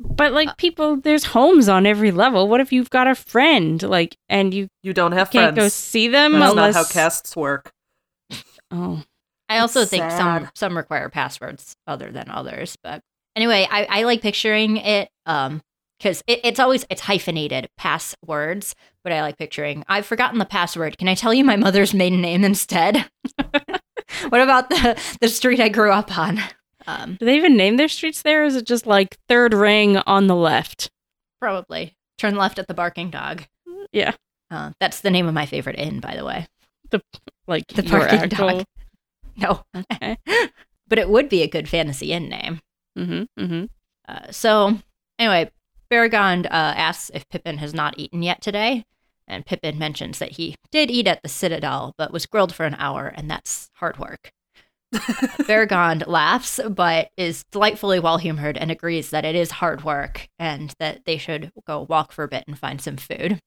But 0.00 0.32
like 0.32 0.48
uh, 0.48 0.54
people, 0.58 0.96
there's 0.96 1.26
homes 1.26 1.68
on 1.68 1.86
every 1.86 2.10
level. 2.10 2.48
What 2.48 2.60
if 2.60 2.72
you've 2.72 2.90
got 2.90 3.06
a 3.06 3.14
friend, 3.14 3.80
like, 3.84 4.16
and 4.28 4.52
you 4.52 4.66
You 4.82 4.92
don't 4.92 5.12
have 5.12 5.30
can't 5.30 5.54
go 5.54 5.68
see 5.68 6.08
them 6.08 6.32
That's 6.32 6.50
unless? 6.50 6.74
not 6.74 6.86
how 6.86 6.90
castes 6.92 7.36
work. 7.36 7.70
oh, 8.72 9.02
I 9.48 9.58
also 9.58 9.82
It's 9.82 9.90
think 9.90 10.10
some 10.10 10.48
some 10.56 10.76
require 10.76 11.08
passwords 11.08 11.76
other 11.86 12.10
than 12.10 12.28
others. 12.30 12.76
But 12.82 13.02
anyway, 13.36 13.66
I, 13.70 13.84
I 13.88 14.02
like 14.04 14.22
picturing 14.22 14.76
it 14.78 15.08
um 15.26 15.60
because 15.98 16.22
it, 16.26 16.40
it's 16.44 16.58
always 16.60 16.84
it's 16.90 17.02
hyphenated 17.02 17.68
passwords, 17.76 18.74
but 19.04 19.12
I 19.12 19.22
like 19.22 19.38
picturing 19.38 19.84
I've 19.88 20.06
forgotten 20.06 20.38
the 20.38 20.44
password. 20.44 20.98
Can 20.98 21.08
I 21.08 21.14
tell 21.14 21.32
you 21.34 21.44
my 21.44 21.56
mother's 21.56 21.94
maiden 21.94 22.20
name 22.20 22.44
instead? 22.44 23.08
what 24.28 24.40
about 24.40 24.68
the 24.70 25.00
the 25.20 25.28
street 25.28 25.60
I 25.60 25.68
grew 25.68 25.92
up 25.92 26.16
on? 26.16 26.38
Um, 26.86 27.16
do 27.20 27.26
they 27.26 27.36
even 27.36 27.56
name 27.56 27.76
their 27.76 27.88
streets 27.88 28.22
there? 28.22 28.42
Or 28.42 28.44
is 28.46 28.56
it 28.56 28.66
just 28.66 28.86
like 28.86 29.16
third 29.28 29.54
ring 29.54 29.98
on 29.98 30.26
the 30.26 30.36
left? 30.36 30.90
probably 31.40 31.96
turn 32.18 32.36
left 32.36 32.58
at 32.60 32.68
the 32.68 32.74
barking 32.74 33.10
dog. 33.10 33.42
Yeah, 33.92 34.12
Uh, 34.50 34.70
that's 34.80 35.00
the 35.00 35.10
name 35.10 35.26
of 35.26 35.34
my 35.34 35.44
favorite 35.46 35.76
inn, 35.78 35.98
by 36.00 36.14
the 36.16 36.24
way. 36.24 36.46
The 36.90 37.00
like 37.48 37.66
The 37.68 37.82
barking 37.82 38.18
actual- 38.20 38.48
dog. 38.58 38.64
No, 39.36 39.62
Okay. 39.74 40.18
but 40.88 40.98
it 40.98 41.08
would 41.08 41.28
be 41.28 41.42
a 41.42 41.48
good 41.48 41.68
fantasy 41.68 42.12
inn 42.12 42.28
name. 42.28 42.60
Mm-hmm. 42.98 43.42
Mm-hmm. 43.42 43.64
Uh, 44.08 44.30
so, 44.30 44.78
anyway, 45.18 45.50
Beregond 45.90 46.46
uh, 46.46 46.48
asks 46.50 47.10
if 47.14 47.28
Pippin 47.28 47.58
has 47.58 47.74
not 47.74 47.98
eaten 47.98 48.22
yet 48.22 48.40
today. 48.40 48.84
And 49.28 49.46
Pippin 49.46 49.78
mentions 49.78 50.18
that 50.18 50.32
he 50.32 50.56
did 50.70 50.90
eat 50.90 51.06
at 51.06 51.22
the 51.22 51.28
Citadel, 51.28 51.94
but 51.96 52.12
was 52.12 52.26
grilled 52.26 52.54
for 52.54 52.66
an 52.66 52.74
hour, 52.78 53.06
and 53.06 53.30
that's 53.30 53.70
hard 53.74 53.98
work. 53.98 54.30
Beregond 54.92 56.06
laughs, 56.06 56.60
but 56.68 57.10
is 57.16 57.44
delightfully 57.50 57.98
well 57.98 58.18
humored 58.18 58.58
and 58.58 58.70
agrees 58.70 59.10
that 59.10 59.24
it 59.24 59.34
is 59.34 59.52
hard 59.52 59.84
work 59.84 60.28
and 60.38 60.74
that 60.78 61.04
they 61.06 61.16
should 61.16 61.50
go 61.66 61.86
walk 61.88 62.12
for 62.12 62.24
a 62.24 62.28
bit 62.28 62.44
and 62.46 62.58
find 62.58 62.80
some 62.80 62.96
food. 62.96 63.38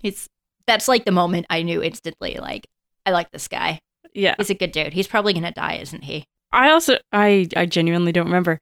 He's 0.00 0.28
that's 0.66 0.88
like 0.88 1.04
the 1.04 1.12
moment 1.12 1.44
I 1.50 1.62
knew 1.62 1.82
instantly, 1.82 2.38
like, 2.40 2.66
I 3.04 3.10
like 3.10 3.30
this 3.32 3.48
guy. 3.48 3.80
Yeah. 4.14 4.34
He's 4.38 4.48
a 4.48 4.54
good 4.54 4.72
dude. 4.72 4.94
He's 4.94 5.08
probably 5.08 5.34
gonna 5.34 5.52
die, 5.52 5.74
isn't 5.74 6.04
he? 6.04 6.24
I 6.52 6.70
also, 6.70 6.96
I, 7.12 7.48
I 7.56 7.66
genuinely 7.66 8.12
don't 8.12 8.26
remember. 8.26 8.60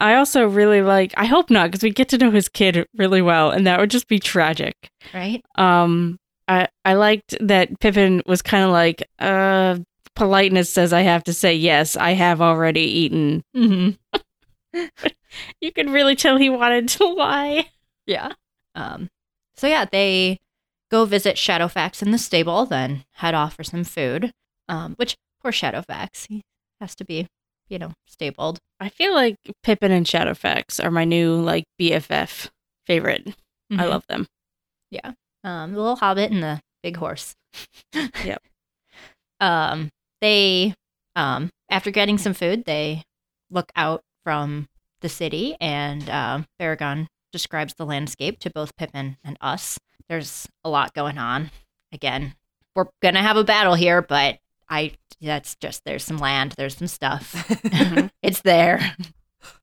I 0.00 0.14
also 0.14 0.48
really 0.48 0.82
like. 0.82 1.14
I 1.16 1.26
hope 1.26 1.50
not, 1.50 1.70
because 1.70 1.82
we 1.82 1.90
get 1.90 2.08
to 2.10 2.18
know 2.18 2.30
his 2.30 2.48
kid 2.48 2.86
really 2.96 3.22
well, 3.22 3.50
and 3.50 3.66
that 3.66 3.78
would 3.78 3.90
just 3.90 4.08
be 4.08 4.18
tragic. 4.18 4.74
Right? 5.14 5.44
Um, 5.56 6.18
I 6.48 6.68
I 6.84 6.94
liked 6.94 7.36
that 7.40 7.78
Pippin 7.80 8.22
was 8.26 8.42
kind 8.42 8.64
of 8.64 8.70
like, 8.70 9.08
uh, 9.18 9.78
politeness 10.16 10.72
says 10.72 10.92
I 10.92 11.02
have 11.02 11.24
to 11.24 11.32
say 11.32 11.54
yes. 11.54 11.96
I 11.96 12.12
have 12.12 12.40
already 12.40 12.80
eaten. 12.82 13.42
Mm-hmm. 13.56 14.18
You 15.60 15.72
could 15.72 15.90
really 15.90 16.16
tell 16.16 16.36
he 16.36 16.50
wanted 16.50 16.88
to 16.88 17.06
lie. 17.06 17.70
Yeah. 18.06 18.32
Um, 18.74 19.08
so 19.54 19.66
yeah, 19.68 19.84
they 19.84 20.38
go 20.90 21.04
visit 21.04 21.36
Shadowfax 21.36 22.02
in 22.02 22.10
the 22.10 22.18
stable, 22.18 22.66
then 22.66 23.04
head 23.12 23.34
off 23.34 23.54
for 23.54 23.62
some 23.64 23.84
food. 23.84 24.32
Um, 24.68 24.94
which 24.96 25.16
poor 25.40 25.52
Shadowfax, 25.52 26.26
he 26.28 26.42
has 26.80 26.94
to 26.96 27.04
be, 27.04 27.28
you 27.70 27.78
know, 27.78 27.92
stapled. 28.06 28.58
I 28.80 28.88
feel 28.90 29.14
like 29.14 29.36
Pippin 29.62 29.92
and 29.92 30.04
Shadowfax 30.04 30.82
are 30.84 30.90
my 30.90 31.04
new 31.04 31.36
like 31.40 31.64
BFF 31.80 32.50
favorite. 32.86 33.34
I 33.70 33.74
Mhm. 33.84 33.88
love 33.88 34.06
them. 34.08 34.26
Yeah. 34.90 35.12
Um, 35.44 35.72
the 35.72 35.78
little 35.78 35.96
hobbit 35.96 36.30
and 36.32 36.42
the 36.42 36.60
big 36.82 36.96
horse. 36.98 37.34
Yep. 38.24 38.42
Um, 39.40 39.88
they, 40.20 40.74
um, 41.16 41.50
after 41.70 41.90
getting 41.90 42.18
some 42.18 42.34
food, 42.34 42.64
they 42.64 43.02
look 43.50 43.70
out 43.74 44.02
from 44.24 44.68
the 45.00 45.08
city, 45.08 45.56
and 45.60 46.08
um, 46.10 46.46
Beregond 46.60 47.06
describes 47.32 47.74
the 47.74 47.86
landscape 47.86 48.38
to 48.40 48.50
both 48.50 48.76
Pippin 48.76 49.16
and 49.24 49.38
us. 49.40 49.78
There's 50.08 50.46
a 50.64 50.68
lot 50.68 50.92
going 50.94 51.16
on. 51.18 51.50
Again, 51.92 52.34
we're 52.74 52.86
gonna 53.02 53.22
have 53.22 53.36
a 53.36 53.44
battle 53.44 53.74
here, 53.74 54.02
but 54.02 54.38
I 54.70 54.92
that's 55.20 55.56
just 55.56 55.84
there's 55.84 56.04
some 56.04 56.18
land, 56.18 56.52
there's 56.56 56.76
some 56.76 56.86
stuff. 56.86 57.46
it's 58.22 58.40
there. 58.42 58.94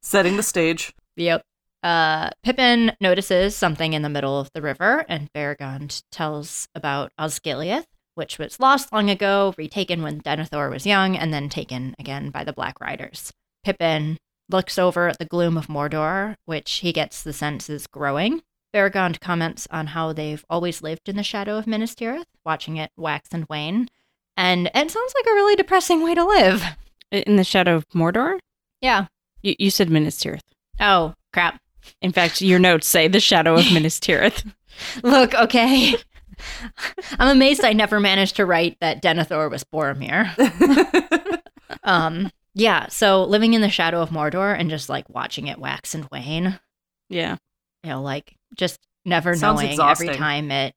Setting 0.01 0.37
the 0.37 0.43
stage. 0.43 0.93
Yep. 1.15 1.43
Uh, 1.83 2.29
Pippin 2.43 2.91
notices 2.99 3.55
something 3.55 3.93
in 3.93 4.01
the 4.01 4.09
middle 4.09 4.39
of 4.39 4.51
the 4.53 4.61
river, 4.61 5.05
and 5.07 5.31
Beregond 5.33 6.03
tells 6.11 6.67
about 6.75 7.11
Osgiliath, 7.19 7.85
which 8.15 8.37
was 8.37 8.59
lost 8.59 8.91
long 8.91 9.09
ago, 9.09 9.53
retaken 9.57 10.01
when 10.01 10.21
Denethor 10.21 10.69
was 10.69 10.85
young, 10.85 11.15
and 11.15 11.33
then 11.33 11.49
taken 11.49 11.95
again 11.97 12.29
by 12.29 12.43
the 12.43 12.53
Black 12.53 12.81
Riders. 12.81 13.31
Pippin 13.63 14.17
looks 14.49 14.77
over 14.77 15.07
at 15.07 15.19
the 15.19 15.25
gloom 15.25 15.57
of 15.57 15.67
Mordor, 15.67 16.35
which 16.45 16.71
he 16.75 16.91
gets 16.91 17.23
the 17.23 17.33
sense 17.33 17.69
is 17.69 17.87
growing. 17.87 18.41
Beregond 18.73 19.19
comments 19.19 19.67
on 19.71 19.87
how 19.87 20.13
they've 20.13 20.45
always 20.49 20.81
lived 20.81 21.07
in 21.07 21.15
the 21.15 21.23
shadow 21.23 21.57
of 21.57 21.67
Minas 21.67 21.95
Tirith, 21.95 22.25
watching 22.45 22.77
it 22.77 22.91
wax 22.97 23.29
and 23.31 23.45
wane, 23.49 23.87
and 24.37 24.67
it 24.67 24.91
sounds 24.91 25.13
like 25.15 25.25
a 25.25 25.35
really 25.35 25.55
depressing 25.55 26.03
way 26.03 26.15
to 26.15 26.23
live. 26.23 26.63
In 27.11 27.35
the 27.35 27.43
shadow 27.43 27.75
of 27.75 27.87
Mordor. 27.89 28.39
Yeah. 28.81 29.07
You, 29.41 29.55
you 29.59 29.69
said 29.71 29.89
Minas 29.89 30.17
Tirith. 30.17 30.41
Oh, 30.79 31.13
crap. 31.33 31.59
In 32.01 32.11
fact, 32.11 32.41
your 32.41 32.59
notes 32.59 32.85
say 32.87 33.07
the 33.07 33.19
shadow 33.19 33.55
of 33.55 33.71
Minas 33.73 33.99
Tirith. 33.99 34.49
Look, 35.03 35.33
okay. 35.33 35.95
I'm 37.19 37.29
amazed 37.35 37.63
I 37.63 37.73
never 37.73 37.99
managed 37.99 38.35
to 38.35 38.45
write 38.45 38.77
that 38.81 39.01
Denethor 39.01 39.49
was 39.49 39.63
Boromir. 39.63 40.29
um, 41.83 42.29
yeah, 42.53 42.87
so 42.87 43.23
living 43.23 43.53
in 43.53 43.61
the 43.61 43.69
shadow 43.69 44.01
of 44.01 44.09
Mordor 44.09 44.57
and 44.57 44.69
just 44.69 44.89
like 44.89 45.09
watching 45.09 45.47
it 45.47 45.59
wax 45.59 45.95
and 45.95 46.07
wane, 46.11 46.59
Yeah. 47.09 47.37
you 47.83 47.89
know, 47.89 48.01
like 48.01 48.35
just 48.55 48.79
never 49.05 49.35
Sounds 49.35 49.61
knowing 49.61 49.71
exhausting. 49.71 50.09
every 50.09 50.17
time 50.17 50.51
it 50.51 50.67
it 50.69 50.75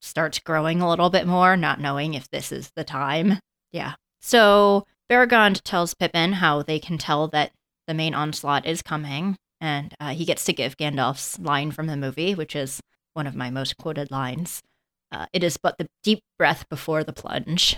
starts 0.00 0.38
growing 0.38 0.80
a 0.80 0.88
little 0.88 1.10
bit 1.10 1.26
more, 1.26 1.56
not 1.56 1.80
knowing 1.80 2.14
if 2.14 2.28
this 2.30 2.52
is 2.52 2.70
the 2.76 2.84
time. 2.84 3.38
Yeah. 3.72 3.94
So 4.20 4.86
Beregond 5.10 5.62
tells 5.62 5.94
Pippin 5.94 6.34
how 6.34 6.62
they 6.62 6.78
can 6.78 6.98
tell 6.98 7.28
that 7.28 7.52
the 7.86 7.94
main 7.94 8.14
onslaught 8.14 8.66
is 8.66 8.82
coming, 8.82 9.36
and 9.60 9.94
uh, 10.00 10.10
he 10.10 10.24
gets 10.24 10.44
to 10.44 10.52
give 10.52 10.76
Gandalf's 10.76 11.38
line 11.38 11.70
from 11.70 11.86
the 11.86 11.96
movie, 11.96 12.34
which 12.34 12.54
is 12.54 12.80
one 13.14 13.26
of 13.26 13.34
my 13.34 13.50
most 13.50 13.76
quoted 13.76 14.10
lines. 14.10 14.62
Uh, 15.10 15.26
it 15.32 15.42
is 15.42 15.56
but 15.56 15.78
the 15.78 15.88
deep 16.02 16.20
breath 16.38 16.68
before 16.68 17.02
the 17.02 17.12
plunge. 17.12 17.76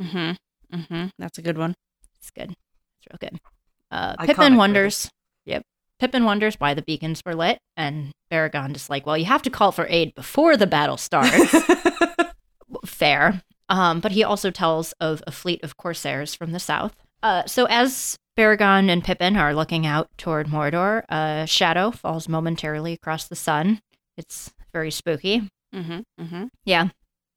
Mm-hmm. 0.00 0.76
Mm-hmm. 0.76 1.06
That's 1.18 1.38
a 1.38 1.42
good 1.42 1.56
one. 1.56 1.74
It's 2.18 2.30
good. 2.30 2.50
It's 2.50 3.06
real 3.10 3.18
good. 3.30 3.40
Uh, 3.90 4.14
Iconic 4.16 4.26
Pippin 4.26 4.44
movie. 4.52 4.58
wonders. 4.58 5.10
Yep. 5.46 5.62
Pippin 6.00 6.24
wonders 6.24 6.56
why 6.58 6.74
the 6.74 6.82
beacons 6.82 7.22
were 7.24 7.34
lit, 7.34 7.58
and 7.76 8.12
Beregond 8.30 8.76
is 8.76 8.90
like, 8.90 9.06
"Well, 9.06 9.16
you 9.16 9.24
have 9.26 9.42
to 9.42 9.50
call 9.50 9.72
for 9.72 9.86
aid 9.88 10.14
before 10.14 10.56
the 10.56 10.66
battle 10.66 10.96
starts." 10.96 11.54
Fair. 12.86 13.42
Um, 13.68 14.00
but 14.00 14.12
he 14.12 14.22
also 14.22 14.50
tells 14.50 14.92
of 15.00 15.22
a 15.26 15.32
fleet 15.32 15.62
of 15.62 15.76
corsairs 15.76 16.34
from 16.34 16.52
the 16.52 16.60
south. 16.60 16.94
Uh, 17.22 17.44
so 17.46 17.66
as 17.70 18.18
Beregond 18.36 18.90
and 18.90 19.02
Pippin 19.02 19.36
are 19.36 19.54
looking 19.54 19.86
out 19.86 20.08
toward 20.18 20.48
Mordor, 20.48 21.04
a 21.08 21.46
shadow 21.46 21.90
falls 21.90 22.28
momentarily 22.28 22.92
across 22.92 23.26
the 23.26 23.36
sun. 23.36 23.80
It's 24.16 24.52
very 24.72 24.90
spooky. 24.90 25.48
Mm-hmm. 25.74 26.00
Mm-hmm. 26.20 26.44
Yeah, 26.64 26.88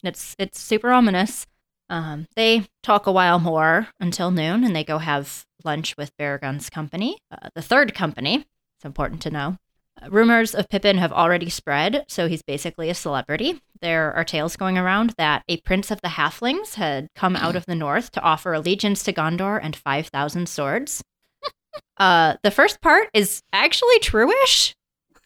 it's 0.04 0.36
it's 0.38 0.60
super 0.60 0.92
ominous. 0.92 1.46
Um, 1.90 2.28
they 2.36 2.68
talk 2.84 3.08
a 3.08 3.12
while 3.12 3.40
more 3.40 3.88
until 4.00 4.32
noon, 4.32 4.64
and 4.64 4.76
they 4.76 4.84
go 4.84 4.98
have 4.98 5.46
lunch 5.64 5.96
with 5.98 6.16
Beregond's 6.18 6.70
company, 6.70 7.18
uh, 7.32 7.50
the 7.56 7.62
third 7.62 7.94
company. 7.94 8.46
It's 8.78 8.86
important 8.86 9.22
to 9.24 9.30
know. 9.30 9.58
Uh, 10.02 10.10
rumors 10.10 10.54
of 10.54 10.70
Pippin 10.70 10.98
have 10.98 11.12
already 11.14 11.50
spread, 11.50 12.06
so 12.08 12.28
he's 12.28 12.42
basically 12.44 12.90
a 12.90 12.94
celebrity. 12.94 13.62
There 13.82 14.14
are 14.14 14.24
tales 14.24 14.56
going 14.58 14.78
around 14.78 15.14
that 15.18 15.44
a 15.48 15.58
prince 15.62 15.90
of 15.90 16.02
the 16.02 16.10
halflings 16.10 16.76
had 16.76 17.08
come 17.16 17.36
out 17.36 17.56
of 17.56 17.66
the 17.66 17.76
north 17.76 18.12
to 18.12 18.22
offer 18.22 18.54
allegiance 18.54 19.02
to 19.04 19.14
Gondor 19.14 19.60
and 19.62 19.76
5,000 19.76 20.48
swords. 20.50 21.04
uh, 21.98 22.36
the 22.44 22.52
first 22.52 22.82
part 22.82 23.10
is 23.14 23.42
actually 23.54 24.00
true-ish. 24.00 24.76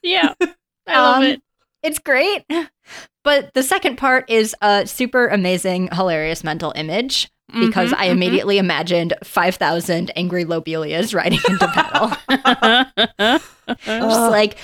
Yeah. 0.03 0.33
I 0.87 1.01
love 1.01 1.17
Um, 1.17 1.23
it. 1.23 1.41
It's 1.83 1.99
great. 1.99 2.45
But 3.23 3.53
the 3.53 3.63
second 3.63 3.97
part 3.97 4.29
is 4.29 4.55
a 4.61 4.85
super 4.87 5.27
amazing, 5.27 5.89
hilarious 5.91 6.43
mental 6.43 6.73
image 6.75 7.29
because 7.59 7.91
Mhm, 7.91 7.97
I 7.97 8.07
mhm. 8.07 8.11
immediately 8.11 8.57
imagined 8.57 9.13
5,000 9.23 10.11
angry 10.15 10.45
Lobelias 10.45 11.13
riding 11.15 11.39
into 11.47 11.67
battle. 11.67 13.37
Just 13.85 14.31
like 14.31 14.57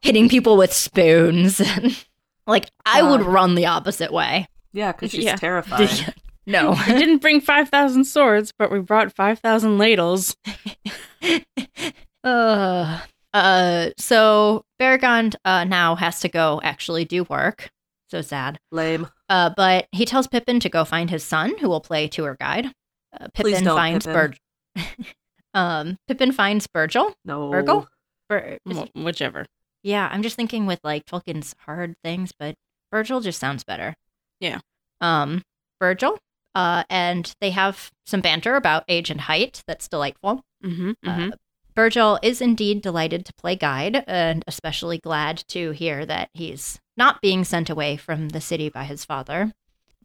hitting 0.00 0.28
people 0.28 0.56
with 0.56 0.72
spoons. 0.72 1.60
like, 2.46 2.70
I 2.86 3.02
would 3.02 3.22
run 3.22 3.54
the 3.54 3.66
opposite 3.66 4.12
way. 4.12 4.46
Yeah, 4.72 4.92
because 4.92 5.10
she's 5.10 5.24
Yeah. 5.24 5.36
terrifying. 5.36 5.88
No. 6.46 6.70
we 6.70 6.94
didn't 6.94 7.18
bring 7.18 7.40
5,000 7.40 8.04
swords, 8.04 8.52
but 8.58 8.72
we 8.72 8.80
brought 8.80 9.12
5,000 9.14 9.78
ladles. 9.78 10.34
uh, 12.24 13.00
uh, 13.32 13.90
so 13.98 14.64
Beregond 14.80 15.36
uh, 15.44 15.64
now 15.64 15.94
has 15.94 16.20
to 16.20 16.28
go 16.28 16.60
actually 16.64 17.04
do 17.04 17.24
work. 17.24 17.70
So 18.10 18.20
sad. 18.22 18.58
Lame. 18.72 19.08
Uh, 19.28 19.50
but 19.56 19.86
he 19.92 20.04
tells 20.04 20.26
Pippin 20.26 20.58
to 20.60 20.68
go 20.68 20.84
find 20.84 21.10
his 21.10 21.22
son, 21.22 21.56
who 21.58 21.68
will 21.68 21.80
play 21.80 22.08
tour 22.08 22.36
guide. 22.40 22.66
Uh, 23.18 23.28
Please 23.34 23.52
Pippin 23.52 23.64
don't, 23.64 23.76
finds 23.76 24.06
Pippin. 24.06 24.34
Virgil. 24.76 24.96
um, 25.54 25.96
Pippin 26.08 26.32
finds 26.32 26.68
Virgil. 26.72 27.12
No. 27.24 27.50
Virgil. 27.50 27.88
Vir- 28.28 28.58
Wh- 28.66 28.96
whichever. 28.96 29.46
yeah, 29.82 30.08
I'm 30.10 30.22
just 30.22 30.36
thinking 30.36 30.66
with 30.66 30.80
like 30.84 31.06
Tolkien's 31.06 31.54
hard 31.66 31.94
things, 32.04 32.32
but 32.38 32.54
Virgil 32.92 33.20
just 33.20 33.38
sounds 33.40 33.64
better. 33.64 33.94
Yeah. 34.40 34.60
Um, 35.00 35.42
Virgil. 35.80 36.18
Uh, 36.54 36.82
and 36.90 37.32
they 37.40 37.50
have 37.50 37.90
some 38.06 38.20
banter 38.20 38.56
about 38.56 38.84
age 38.88 39.10
and 39.10 39.20
height. 39.20 39.62
That's 39.68 39.86
delightful. 39.88 40.42
Mm-hmm. 40.64 40.92
Uh, 41.06 41.30
Virgil 41.76 42.18
is 42.22 42.40
indeed 42.40 42.82
delighted 42.82 43.24
to 43.26 43.32
play 43.34 43.54
guide 43.54 44.02
and 44.08 44.42
especially 44.48 44.98
glad 44.98 45.44
to 45.48 45.70
hear 45.70 46.04
that 46.04 46.28
he's 46.34 46.80
not 47.00 47.22
being 47.22 47.44
sent 47.44 47.70
away 47.70 47.96
from 47.96 48.28
the 48.28 48.42
city 48.42 48.68
by 48.68 48.84
his 48.84 49.06
father. 49.06 49.54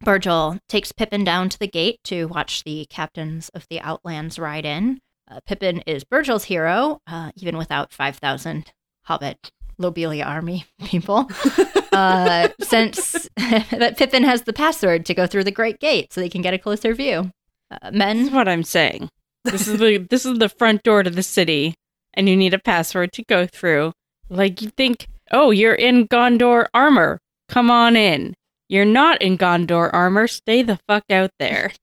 Virgil 0.00 0.58
takes 0.66 0.92
Pippin 0.92 1.24
down 1.24 1.50
to 1.50 1.58
the 1.58 1.68
gate 1.68 2.00
to 2.04 2.24
watch 2.24 2.64
the 2.64 2.86
captains 2.88 3.50
of 3.50 3.66
the 3.68 3.82
Outlands 3.82 4.38
ride 4.38 4.64
in. 4.64 5.00
Uh, 5.30 5.40
Pippin 5.46 5.82
is 5.86 6.06
Virgil's 6.08 6.44
hero, 6.44 7.02
uh, 7.06 7.32
even 7.36 7.58
without 7.58 7.92
5,000 7.92 8.72
Hobbit 9.02 9.50
Lobelia 9.76 10.24
army 10.24 10.64
people, 10.86 11.28
uh, 11.92 12.48
since 12.62 13.28
that 13.36 13.98
Pippin 13.98 14.22
has 14.24 14.42
the 14.42 14.54
password 14.54 15.04
to 15.04 15.14
go 15.14 15.26
through 15.26 15.44
the 15.44 15.50
Great 15.50 15.78
Gate 15.78 16.14
so 16.14 16.22
they 16.22 16.30
can 16.30 16.40
get 16.40 16.54
a 16.54 16.58
closer 16.58 16.94
view. 16.94 17.30
Uh, 17.70 17.90
men 17.90 18.32
what 18.32 18.48
I'm 18.48 18.64
saying. 18.64 19.10
This 19.44 19.68
is 19.68 19.78
the 19.78 19.98
this 19.98 20.24
is 20.24 20.38
the 20.38 20.48
front 20.48 20.82
door 20.82 21.02
to 21.02 21.10
the 21.10 21.22
city, 21.22 21.74
and 22.14 22.26
you 22.26 22.36
need 22.36 22.54
a 22.54 22.58
password 22.58 23.12
to 23.12 23.22
go 23.24 23.46
through. 23.46 23.92
Like 24.28 24.62
you 24.62 24.70
think, 24.70 25.06
oh, 25.30 25.50
you're 25.50 25.74
in 25.74 26.08
Gondor 26.08 26.66
armor. 26.74 27.20
Come 27.48 27.70
on 27.70 27.96
in. 27.96 28.34
You're 28.68 28.84
not 28.84 29.22
in 29.22 29.38
Gondor 29.38 29.90
armor. 29.92 30.26
Stay 30.26 30.62
the 30.62 30.78
fuck 30.88 31.04
out 31.10 31.30
there. 31.38 31.72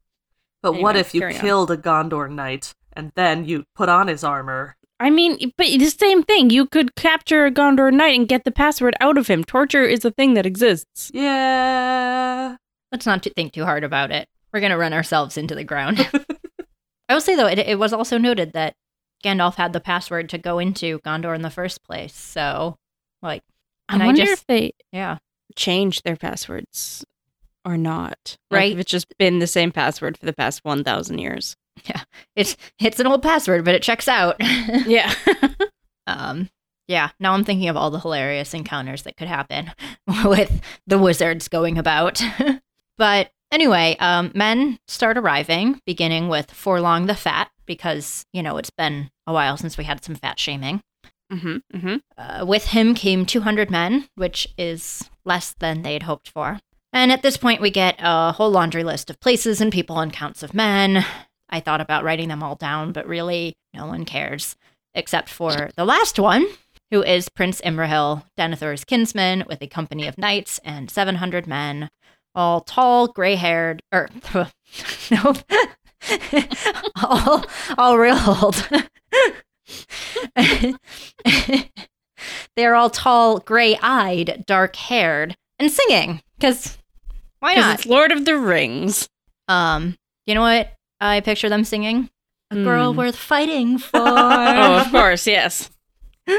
But 0.62 0.82
what 0.82 0.96
if 0.96 1.14
you 1.14 1.20
carry 1.20 1.36
on. 1.36 1.41
killed 1.41 1.72
a 1.72 1.76
Gondor 1.76 2.32
knight 2.32 2.74
and 2.94 3.12
then 3.16 3.44
you 3.44 3.66
put 3.76 3.89
on 3.89 4.08
his 4.08 4.24
armor? 4.24 4.78
I 4.98 5.10
mean, 5.10 5.52
but 5.58 5.68
the 5.68 5.89
same 5.89 6.24
thing. 6.24 6.52
You 6.52 6.66
could 6.66 6.96
capture 6.96 7.46
a 7.46 7.52
Gondor 7.52 7.91
knight 7.91 8.18
and 8.18 8.30
get 8.30 8.46
the 8.46 8.52
password 8.52 8.96
out 9.02 9.18
of 9.18 9.28
him. 9.28 9.44
Torture 9.44 9.84
is 9.84 10.06
a 10.06 10.12
thing 10.12 10.36
that 10.36 10.46
exists. 10.46 11.12
Yeah. 11.14 12.56
Let's 12.94 13.06
not 13.06 13.28
think 13.36 13.52
too 13.52 13.66
hard 13.66 13.84
about 13.84 14.12
it. 14.12 14.30
We're 14.54 14.62
going 14.62 14.72
to 14.72 14.78
run 14.78 14.94
ourselves 14.94 15.36
into 15.36 15.54
the 15.54 15.66
ground. 15.66 16.00
I 17.10 17.14
will 17.14 17.20
say, 17.20 17.36
though, 17.36 17.48
it, 17.48 17.60
it 17.60 17.78
was 17.78 17.91
also 17.91 18.18
noted 18.18 18.54
that 18.54 18.76
Gandalf 19.22 19.56
had 19.56 19.74
the 19.74 19.82
password 19.82 20.30
to 20.30 20.38
go 20.38 20.60
into 20.60 21.00
Gondor 21.00 21.36
in 21.36 21.41
the 21.41 21.50
first 21.50 21.84
place. 21.84 22.16
So, 22.16 22.78
like, 23.24 23.41
I 23.89 23.93
and 23.95 24.03
I, 24.03 24.05
wonder 24.07 24.26
just, 24.26 24.41
if 24.41 24.47
they 24.47 24.74
yeah. 24.91 25.17
change 25.55 26.03
their 26.03 26.15
passwords 26.15 27.03
or 27.65 27.78
not. 27.78 28.38
Like, 28.51 28.59
Right. 28.59 28.71
if 28.74 28.80
it's 28.80 28.91
just 28.91 29.17
been 29.17 29.39
the 29.39 29.47
same 29.47 29.71
password 29.71 30.17
for 30.17 30.26
the 30.26 30.34
past 30.34 30.59
1,000 30.63 31.17
years. 31.17 31.55
Yeah, 31.86 32.03
it's, 32.36 32.55
it's 32.80 32.99
an 32.99 33.07
old 33.07 33.24
password, 33.24 33.65
but 33.65 33.74
it 33.76 33.82
checks 33.82 34.07
out. 34.07 34.36
Yeah. 34.86 35.13
um, 36.07 36.49
yeah, 36.88 37.09
now 37.19 37.34
I'm 37.34 37.43
thinking 37.45 37.69
of 37.69 37.78
all 37.78 37.89
the 37.89 37.99
hilarious 37.99 38.53
encounters 38.53 39.03
that 39.03 39.15
could 39.15 39.30
happen 39.30 39.71
with 40.26 40.61
the 40.86 40.97
wizards 40.99 41.47
going 41.47 41.78
about. 41.78 42.21
but 42.97 43.32
anyway, 43.51 43.95
um, 43.99 44.32
men 44.36 44.78
start 44.88 45.17
arriving, 45.17 45.80
beginning 45.86 46.28
with 46.28 46.47
Forlong 46.47 47.07
the 47.07 47.15
Fat, 47.15 47.49
because, 47.65 48.26
you 48.34 48.43
know, 48.43 48.57
it's 48.57 48.69
been 48.69 49.09
a 49.26 49.32
while 49.34 49.55
since 49.55 49.78
we 49.78 49.86
had 49.86 50.03
some 50.03 50.15
fat 50.15 50.39
shaming. 50.39 50.82
Mm-hmm. 51.34 51.78
Mm-hmm. 51.78 51.96
Uh, 52.18 52.46
with 52.46 52.68
him 52.68 52.94
came 52.94 53.26
200 53.26 53.70
men, 53.70 54.08
which 54.16 54.48
is 54.58 55.10
less 55.26 55.54
than 55.60 55.82
they 55.82 55.94
had 55.94 56.04
hoped 56.04 56.30
for. 56.30 56.60
And 56.92 57.12
at 57.12 57.24
this 57.24 57.38
point, 57.38 57.62
we 57.62 57.72
get 57.72 57.96
a 58.00 58.34
whole 58.34 58.52
laundry 58.52 58.84
list 58.84 59.10
of 59.10 59.20
places 59.20 59.60
and 59.60 59.72
people 59.72 60.00
and 60.00 60.14
counts 60.14 60.44
of 60.44 60.54
men. 60.54 61.06
I 61.50 61.60
thought 61.60 61.82
about 61.82 62.04
writing 62.04 62.30
them 62.30 62.44
all 62.44 62.56
down, 62.56 62.92
but 62.92 63.08
really, 63.08 63.56
no 63.74 63.88
one 63.88 64.06
cares, 64.06 64.56
except 64.94 65.30
for 65.30 65.70
the 65.76 65.86
last 65.86 66.20
one, 66.20 66.46
who 66.92 67.02
is 67.02 67.30
Prince 67.30 67.62
Imrahil, 67.62 68.24
Denethor's 68.38 68.86
kinsman, 68.86 69.44
with 69.48 69.62
a 69.62 69.68
company 69.68 70.08
of 70.08 70.18
knights 70.18 70.60
and 70.64 70.92
700 70.92 71.48
men, 71.48 71.90
all 72.36 72.62
tall, 72.62 73.08
gray 73.08 73.36
haired, 73.36 73.82
or, 73.92 74.10
nope, 75.12 75.38
all, 77.04 77.46
all 77.78 77.98
real 77.98 78.20
old. 78.28 78.70
They're 82.55 82.76
all 82.76 82.89
tall, 82.89 83.39
gray 83.39 83.78
eyed, 83.82 84.43
dark 84.47 84.76
haired, 84.76 85.36
and 85.59 85.70
singing. 85.72 86.22
Because 86.38 86.78
why 87.39 87.55
not? 87.55 87.76
it's 87.76 87.86
Lord 87.86 88.11
of 88.11 88.26
the 88.26 88.38
Rings. 88.38 89.09
Um, 89.47 89.97
you 90.26 90.36
know 90.36 90.41
what 90.41 90.72
I 91.01 91.20
picture 91.22 91.49
them 91.49 91.64
singing? 91.66 92.09
A 92.51 92.55
girl 92.55 92.91
Hmm. 92.93 92.97
worth 92.99 93.16
fighting 93.16 93.78
for. 93.80 93.97
oh, 93.99 94.78
of 94.86 94.91
course, 94.91 95.28
yes. 95.28 95.70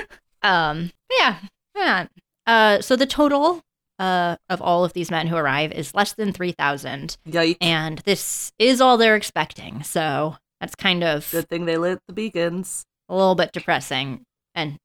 Um, 0.43 0.91
yeah, 1.19 1.39
yeah. 1.75 2.07
Uh, 2.47 2.81
so 2.83 2.97
the 2.97 3.07
total 3.07 3.63
uh 3.99 4.37
of 4.51 4.61
all 4.61 4.85
of 4.85 4.93
these 4.93 5.11
men 5.11 5.27
who 5.27 5.37
arrive 5.37 5.73
is 5.73 5.95
less 5.95 6.13
than 6.13 6.33
three 6.33 6.53
thousand, 6.53 7.17
Yikes. 7.27 7.57
and 7.63 8.01
this 8.01 8.53
is 8.59 8.81
all 8.83 8.99
they're 8.99 9.17
expecting. 9.17 9.83
So 9.83 10.37
that's 10.61 10.75
kind 10.75 11.03
of 11.03 11.31
Good 11.31 11.49
thing 11.49 11.65
they 11.65 11.79
lit 11.79 11.99
the 12.09 12.13
beacons. 12.13 12.85
A 13.09 13.15
little 13.15 13.35
bit 13.35 13.53
depressing, 13.53 14.23
and 14.55 14.77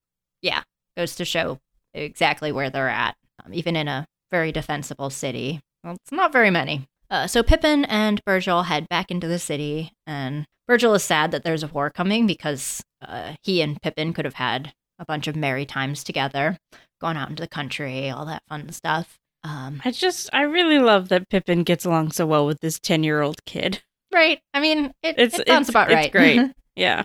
yeah, 0.41 0.63
goes 0.97 1.15
to 1.17 1.25
show 1.25 1.57
exactly 1.93 2.51
where 2.51 2.69
they're 2.69 2.89
at, 2.89 3.15
um, 3.43 3.53
even 3.53 3.75
in 3.75 3.87
a 3.87 4.05
very 4.31 4.51
defensible 4.51 5.09
city. 5.09 5.59
Well, 5.83 5.95
it's 5.95 6.11
not 6.11 6.31
very 6.31 6.49
many. 6.51 6.85
Uh, 7.09 7.25
so 7.27 7.41
Pippin 7.41 7.85
and 7.85 8.21
Virgil 8.27 8.63
head 8.63 8.87
back 8.89 9.09
into 9.09 9.27
the 9.27 9.39
city, 9.39 9.91
and 10.05 10.45
Virgil 10.67 10.93
is 10.93 11.03
sad 11.03 11.31
that 11.31 11.43
there's 11.43 11.63
a 11.63 11.67
war 11.67 11.89
coming 11.89 12.27
because 12.27 12.81
uh, 13.01 13.33
he 13.43 13.61
and 13.61 13.81
Pippin 13.81 14.13
could 14.13 14.25
have 14.25 14.35
had 14.35 14.71
a 14.99 15.05
bunch 15.05 15.27
of 15.27 15.35
merry 15.35 15.65
times 15.65 16.03
together, 16.03 16.57
gone 17.01 17.17
out 17.17 17.29
into 17.29 17.41
the 17.41 17.47
country, 17.47 18.09
all 18.09 18.25
that 18.25 18.43
fun 18.49 18.69
stuff. 18.71 19.15
Um, 19.43 19.81
I 19.85 19.91
just, 19.91 20.29
I 20.33 20.41
really 20.41 20.77
love 20.79 21.07
that 21.09 21.29
Pippin 21.29 21.63
gets 21.63 21.85
along 21.85 22.11
so 22.11 22.25
well 22.27 22.45
with 22.45 22.59
this 22.59 22.77
10 22.79 23.03
year 23.03 23.21
old 23.21 23.43
kid. 23.45 23.81
right? 24.13 24.39
I 24.53 24.59
mean, 24.59 24.91
it, 25.01 25.17
It's- 25.17 25.39
it 25.39 25.47
sounds 25.47 25.69
it's- 25.69 25.69
about 25.69 25.89
it's 25.89 25.95
right. 25.95 26.11
great. 26.11 26.51
Yeah. 26.75 27.03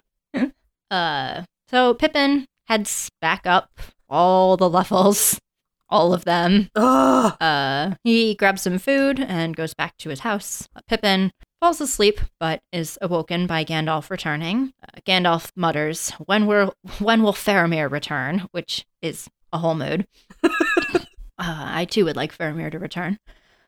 Uh, 0.91 1.43
so 1.68 1.95
Pippin 1.95 2.47
heads 2.66 3.09
back 3.20 3.47
up 3.47 3.70
all 4.09 4.57
the 4.57 4.68
levels, 4.70 5.41
all 5.89 6.12
of 6.12 6.24
them. 6.24 6.68
Ugh. 6.74 7.37
Uh, 7.41 7.95
he 8.05 8.35
grabs 8.35 8.62
some 8.62 8.78
food 8.78 9.20
and 9.20 9.57
goes 9.57 9.74
back 9.74 9.97
to 9.99 10.11
his 10.11 10.20
house. 10.20 10.68
Pippin 10.89 11.32
falls 11.61 11.80
asleep, 11.80 12.20
but 12.39 12.61
is 12.72 12.99
awoken 13.01 13.47
by 13.47 13.64
Gandalf 13.64 14.11
returning. 14.11 14.72
Uh, 14.82 15.01
Gandalf 15.07 15.51
mutters, 15.57 16.11
"When 16.26 16.47
will 16.47 16.74
when 16.99 17.22
will 17.22 17.32
Faramir 17.32 17.91
return?" 17.91 18.49
Which 18.53 18.85
is 19.03 19.28
a 19.53 19.59
whole 19.59 19.74
mood. 19.74 20.07
uh, 20.45 20.49
I 21.39 21.87
too 21.87 22.05
would 22.05 22.16
like 22.16 22.37
Faramir 22.37 22.70
to 22.70 22.78
return. 22.78 23.18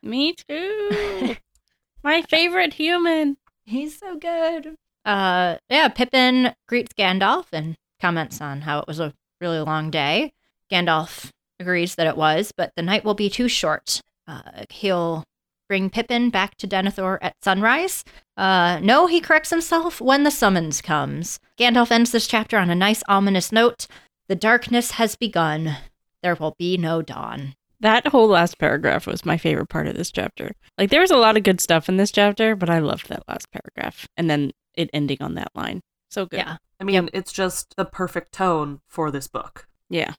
Me 0.03 0.33
too. 0.33 1.35
My 2.03 2.21
favorite 2.21 2.73
human. 2.73 3.37
He's 3.65 3.97
so 3.97 4.15
good. 4.15 4.75
Uh, 5.07 5.55
yeah, 5.69 5.87
Pippin 5.87 6.53
greets 6.67 6.91
Gandalf 6.93 7.45
and 7.53 7.77
comments 8.01 8.41
on 8.41 8.61
how 8.61 8.79
it 8.79 8.87
was 8.87 8.99
a 8.99 9.13
really 9.39 9.59
long 9.59 9.89
day. 9.89 10.33
Gandalf 10.69 11.29
agrees 11.61 11.95
that 11.95 12.07
it 12.07 12.17
was, 12.17 12.51
but 12.51 12.73
the 12.75 12.81
night 12.81 13.05
will 13.05 13.13
be 13.13 13.29
too 13.29 13.47
short. 13.47 14.01
Uh, 14.27 14.65
he'll 14.69 15.23
bring 15.69 15.89
Pippin 15.89 16.29
back 16.29 16.55
to 16.57 16.67
Denethor 16.67 17.17
at 17.21 17.35
sunrise. 17.41 18.03
Uh, 18.35 18.79
no, 18.83 19.07
he 19.07 19.21
corrects 19.21 19.49
himself 19.49 20.01
when 20.01 20.25
the 20.25 20.31
summons 20.31 20.81
comes. 20.81 21.39
Gandalf 21.57 21.89
ends 21.89 22.11
this 22.11 22.27
chapter 22.27 22.57
on 22.57 22.69
a 22.69 22.75
nice 22.75 23.01
ominous 23.07 23.49
note. 23.49 23.87
The 24.27 24.35
darkness 24.35 24.91
has 24.91 25.15
begun. 25.15 25.77
There 26.21 26.35
will 26.35 26.55
be 26.59 26.75
no 26.75 27.01
dawn. 27.01 27.55
That 27.79 28.07
whole 28.07 28.27
last 28.27 28.59
paragraph 28.59 29.07
was 29.07 29.25
my 29.25 29.37
favorite 29.37 29.69
part 29.69 29.87
of 29.87 29.95
this 29.95 30.11
chapter. 30.11 30.51
Like 30.77 30.89
there 30.89 31.01
was 31.01 31.11
a 31.11 31.17
lot 31.17 31.37
of 31.37 31.43
good 31.43 31.61
stuff 31.61 31.87
in 31.87 31.95
this 31.95 32.11
chapter, 32.11 32.57
but 32.57 32.69
I 32.69 32.79
loved 32.79 33.07
that 33.07 33.23
last 33.29 33.49
paragraph 33.51 34.05
and 34.17 34.29
then 34.29 34.51
it 34.77 34.89
ending 34.93 35.17
on 35.21 35.35
that 35.35 35.51
line. 35.55 35.81
So 36.09 36.25
good. 36.25 36.37
Yeah. 36.37 36.57
I 36.79 36.83
mean, 36.83 37.09
it's 37.13 37.33
just 37.33 37.75
the 37.75 37.85
perfect 37.85 38.31
tone 38.31 38.79
for 38.87 39.11
this 39.11 39.27
book. 39.27 39.67
Yeah. 39.89 40.13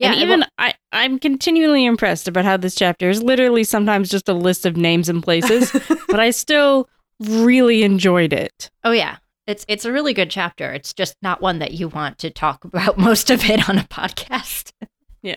Yeah, 0.00 0.12
and 0.12 0.22
even 0.22 0.40
wa- 0.40 0.46
I, 0.58 0.74
I'm 0.92 1.18
continually 1.18 1.84
impressed 1.84 2.26
about 2.26 2.46
how 2.46 2.56
this 2.56 2.74
chapter 2.74 3.10
is 3.10 3.22
literally 3.22 3.64
sometimes 3.64 4.08
just 4.08 4.30
a 4.30 4.32
list 4.32 4.64
of 4.64 4.74
names 4.74 5.10
and 5.10 5.22
places, 5.22 5.72
but 6.08 6.18
I 6.18 6.30
still 6.30 6.88
really 7.20 7.82
enjoyed 7.82 8.32
it. 8.32 8.70
Oh 8.82 8.92
yeah. 8.92 9.18
It's 9.46 9.66
it's 9.68 9.84
a 9.84 9.92
really 9.92 10.14
good 10.14 10.30
chapter. 10.30 10.72
It's 10.72 10.94
just 10.94 11.16
not 11.20 11.42
one 11.42 11.58
that 11.58 11.72
you 11.72 11.88
want 11.88 12.16
to 12.20 12.30
talk 12.30 12.64
about 12.64 12.96
most 12.96 13.30
of 13.30 13.44
it 13.44 13.68
on 13.68 13.76
a 13.76 13.82
podcast. 13.84 14.72
Yeah. 15.20 15.36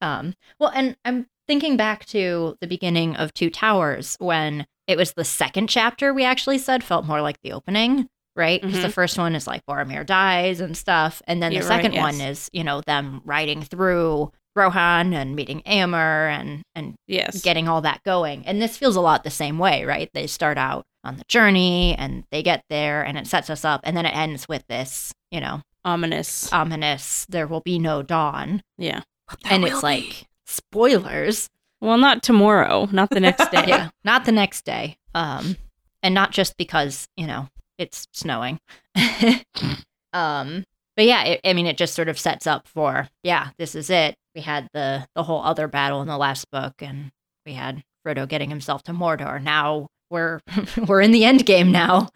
Um 0.00 0.34
well 0.58 0.72
and 0.74 0.96
I'm 1.04 1.26
thinking 1.46 1.76
back 1.76 2.06
to 2.06 2.56
the 2.62 2.66
beginning 2.66 3.14
of 3.16 3.34
Two 3.34 3.50
Towers 3.50 4.16
when 4.18 4.66
it 4.86 4.96
was 4.96 5.12
the 5.12 5.24
second 5.24 5.68
chapter 5.68 6.12
we 6.14 6.24
actually 6.24 6.58
said 6.58 6.82
felt 6.84 7.04
more 7.06 7.20
like 7.22 7.40
the 7.42 7.52
opening, 7.52 8.08
right? 8.36 8.60
Because 8.60 8.82
the 8.82 8.88
Mhm. 8.88 8.92
first 8.92 9.18
one 9.18 9.34
is 9.34 9.46
like 9.46 9.64
Boromir 9.66 10.04
dies 10.06 10.60
and 10.60 10.76
stuff, 10.76 11.22
and 11.26 11.42
then 11.42 11.52
You're 11.52 11.62
the 11.62 11.68
right, 11.68 11.82
second 11.82 11.98
one 12.00 12.20
is, 12.20 12.48
you 12.52 12.62
know, 12.64 12.80
them 12.82 13.20
riding 13.24 13.62
through 13.62 14.32
Rohan 14.54 15.12
and 15.12 15.36
meeting 15.36 15.60
Éomer 15.66 16.30
and 16.30 16.62
and 16.74 16.94
Yes. 17.06 17.42
getting 17.42 17.68
all 17.68 17.80
that 17.82 18.02
going. 18.04 18.46
And 18.46 18.60
this 18.62 18.76
feels 18.78 18.96
a 18.96 19.00
lot 19.00 19.22
the 19.24 19.30
same 19.30 19.58
way, 19.58 19.84
right? 19.84 20.08
They 20.14 20.26
start 20.26 20.56
out 20.58 20.84
on 21.04 21.16
the 21.18 21.24
journey 21.28 21.94
and 21.98 22.24
they 22.30 22.42
get 22.42 22.64
there 22.70 23.02
and 23.02 23.18
it 23.18 23.26
sets 23.26 23.50
us 23.50 23.64
up 23.64 23.80
and 23.84 23.96
then 23.96 24.06
it 24.06 24.16
ends 24.16 24.48
with 24.48 24.66
this, 24.66 25.12
you 25.30 25.40
know, 25.40 25.60
Ominous. 25.84 26.50
ominous 26.52 27.26
there 27.28 27.46
will 27.46 27.60
be 27.60 27.78
no 27.78 28.02
dawn. 28.02 28.62
Yeah. 28.78 29.02
and 29.44 29.64
it's 29.64 29.82
like 29.82 30.26
spoilers. 30.46 31.48
Well, 31.86 31.98
not 31.98 32.24
tomorrow, 32.24 32.88
not 32.90 33.10
the 33.10 33.20
next 33.20 33.48
day. 33.52 33.64
yeah, 33.68 33.90
not 34.04 34.24
the 34.24 34.32
next 34.32 34.64
day. 34.64 34.98
Um 35.14 35.56
and 36.02 36.14
not 36.14 36.32
just 36.32 36.56
because, 36.56 37.06
you 37.16 37.28
know, 37.28 37.48
it's 37.78 38.08
snowing. 38.12 38.58
um 40.12 40.64
but 40.96 41.04
yeah, 41.04 41.22
it, 41.24 41.40
I 41.44 41.52
mean 41.52 41.66
it 41.66 41.78
just 41.78 41.94
sort 41.94 42.08
of 42.08 42.18
sets 42.18 42.44
up 42.46 42.66
for 42.66 43.08
yeah, 43.22 43.50
this 43.56 43.76
is 43.76 43.88
it. 43.88 44.16
We 44.34 44.40
had 44.40 44.68
the 44.74 45.06
the 45.14 45.22
whole 45.22 45.40
other 45.42 45.68
battle 45.68 46.02
in 46.02 46.08
the 46.08 46.18
last 46.18 46.50
book 46.50 46.74
and 46.80 47.12
we 47.46 47.52
had 47.52 47.84
Frodo 48.04 48.28
getting 48.28 48.50
himself 48.50 48.82
to 48.84 48.92
Mordor. 48.92 49.40
Now 49.40 49.86
we're 50.10 50.40
we're 50.88 51.00
in 51.02 51.12
the 51.12 51.24
end 51.24 51.46
game 51.46 51.70
now. 51.70 52.08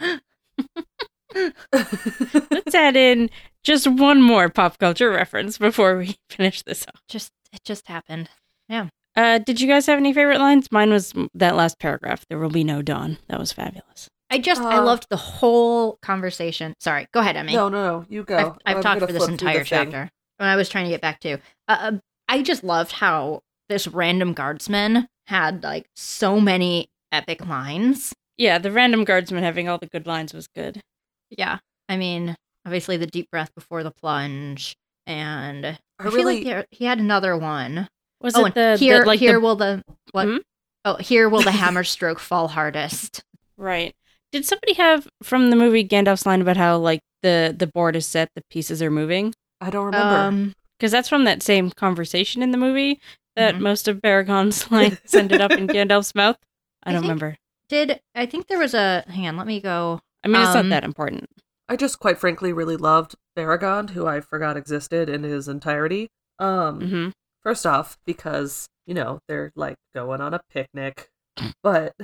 Let's 1.73 2.75
add 2.75 2.97
in 2.97 3.31
just 3.63 3.87
one 3.87 4.21
more 4.21 4.49
pop 4.49 4.79
culture 4.79 5.11
reference 5.11 5.59
before 5.59 5.97
we 5.97 6.17
finish 6.29 6.63
this 6.63 6.85
off. 6.89 7.03
Just 7.09 7.31
it 7.53 7.63
just 7.65 7.87
happened. 7.87 8.29
Yeah. 8.69 8.89
Uh, 9.21 9.37
did 9.39 9.61
you 9.61 9.69
guys 9.69 9.85
have 9.85 9.99
any 9.99 10.15
favorite 10.15 10.39
lines? 10.39 10.73
Mine 10.73 10.91
was 10.91 11.13
that 11.35 11.55
last 11.55 11.79
paragraph. 11.79 12.25
There 12.31 12.39
will 12.39 12.49
be 12.49 12.65
no 12.65 12.81
dawn. 12.81 13.19
That 13.29 13.39
was 13.39 13.53
fabulous. 13.53 14.09
I 14.31 14.39
just 14.39 14.63
I 14.63 14.79
Uh, 14.79 14.85
loved 14.85 15.09
the 15.11 15.17
whole 15.19 15.99
conversation. 16.01 16.73
Sorry, 16.81 17.07
go 17.13 17.21
ahead, 17.21 17.37
Emmy. 17.37 17.53
No, 17.53 17.69
no, 17.69 17.85
no. 18.01 18.07
You 18.09 18.23
go. 18.25 18.57
I've, 18.65 18.77
I've 18.77 18.83
talked 18.83 19.01
for 19.01 19.13
this 19.13 19.29
entire 19.29 19.59
the 19.59 19.65
thing. 19.65 19.91
chapter. 19.91 20.09
When 20.39 20.49
I 20.49 20.57
was 20.57 20.71
trying 20.71 20.85
to 20.85 20.91
get 20.91 21.03
back 21.03 21.21
to, 21.21 21.35
uh, 21.35 21.39
uh, 21.69 21.93
I 22.29 22.43
just 22.43 22.65
loved 22.65 22.93
how 22.93 23.41
this 23.69 23.87
random 23.87 24.33
guardsman 24.33 25.07
had 25.27 25.63
like 25.63 25.85
so 25.97 26.41
many 26.41 26.89
epic 27.13 27.47
lines. 27.47 28.15
Yeah, 28.39 28.57
the 28.57 28.73
random 28.73 29.05
guardsman 29.05 29.43
having 29.43 29.69
all 29.69 29.77
the 29.77 29.87
good 29.87 30.07
lines 30.07 30.33
was 30.33 30.47
good. 30.47 30.81
Yeah, 31.29 31.59
I 31.91 31.99
mean, 31.99 32.37
obviously 32.65 32.97
the 32.97 33.07
deep 33.07 33.31
breath 33.31 33.55
before 33.55 33.83
the 33.83 33.91
plunge, 33.91 34.75
and 35.07 35.67
I, 35.67 35.79
I 35.99 36.05
feel 36.05 36.13
really- 36.13 36.45
like 36.45 36.67
he 36.71 36.87
had 36.87 36.99
another 37.01 37.37
one. 37.37 37.89
Was 38.21 38.35
oh, 38.37 38.45
it 38.45 38.45
and 38.47 38.55
the, 38.55 38.77
here? 38.79 39.01
the 39.01 39.07
like 39.07 39.19
here 39.21 39.33
the, 39.35 39.41
will 39.41 39.57
the 39.57 39.83
what? 40.13 40.27
Hmm? 40.29 40.37
Oh, 40.85 40.97
here 40.97 41.29
will 41.29 41.43
the 41.43 41.51
hammer 41.63 41.85
stroke 41.85 42.19
fall 42.19 42.49
hardest. 42.49 43.23
right? 43.57 43.95
Did 44.33 44.45
somebody 44.45 44.75
have 44.75 45.09
from 45.23 45.51
the 45.51 45.57
movie 45.57 45.87
Gandalf's 45.87 46.25
line 46.27 46.41
about 46.41 46.57
how 46.57 46.79
like 46.79 47.01
the 47.23 47.55
the 47.57 47.67
board 47.67 47.97
is 47.97 48.07
set, 48.07 48.29
the 48.35 48.43
pieces 48.51 48.83
are 48.83 48.91
moving? 48.91 49.35
I 49.61 49.71
don't 49.71 49.87
remember. 49.87 50.17
Um, 50.17 50.55
Because 50.79 50.93
that's 50.93 51.09
from 51.09 51.25
that 51.25 51.43
same 51.43 51.71
conversation 51.71 52.43
in 52.43 52.51
the 52.53 52.59
movie 52.59 53.01
that 53.37 53.55
Mhm. 53.57 53.61
most 53.61 53.89
of 53.89 53.99
Beregond's 53.99 54.71
lines 54.73 55.15
ended 55.15 55.41
up 55.41 55.51
in 55.53 55.67
Gandalf's 55.67 56.15
mouth. 56.15 56.37
I 56.85 56.91
I 56.91 56.93
don't 56.93 57.03
think- 57.03 57.11
remember. 57.11 57.37
did 57.69 58.01
I 58.15 58.27
think 58.27 58.47
there 58.49 58.59
was 58.59 58.75
a? 58.75 59.05
Hang 59.09 59.27
on, 59.29 59.37
let 59.37 59.47
me 59.47 59.61
go. 59.61 60.01
I 60.25 60.29
mean, 60.29 60.41
it's 60.43 60.55
um, 60.55 60.69
not 60.69 60.75
that 60.77 60.85
important. 60.85 61.27
I 61.69 61.77
just 61.77 61.99
quite 61.99 62.19
frankly 62.19 62.53
really 62.53 62.77
loved 62.77 63.15
Beregond, 63.37 63.91
who 63.91 64.07
I 64.07 64.21
forgot 64.21 64.57
existed 64.57 65.09
in 65.09 65.23
his 65.23 65.47
entirety. 65.49 66.09
Um, 66.39 66.81
hmm 66.81 67.09
first 67.43 67.67
off, 67.67 67.99
because 68.07 68.69
you 68.87 68.95
know 68.95 69.21
they're 69.29 69.53
like 69.55 69.77
going 69.95 70.21
on 70.21 70.35
a 70.35 70.41
picnic, 70.53 71.11
but 71.63 71.95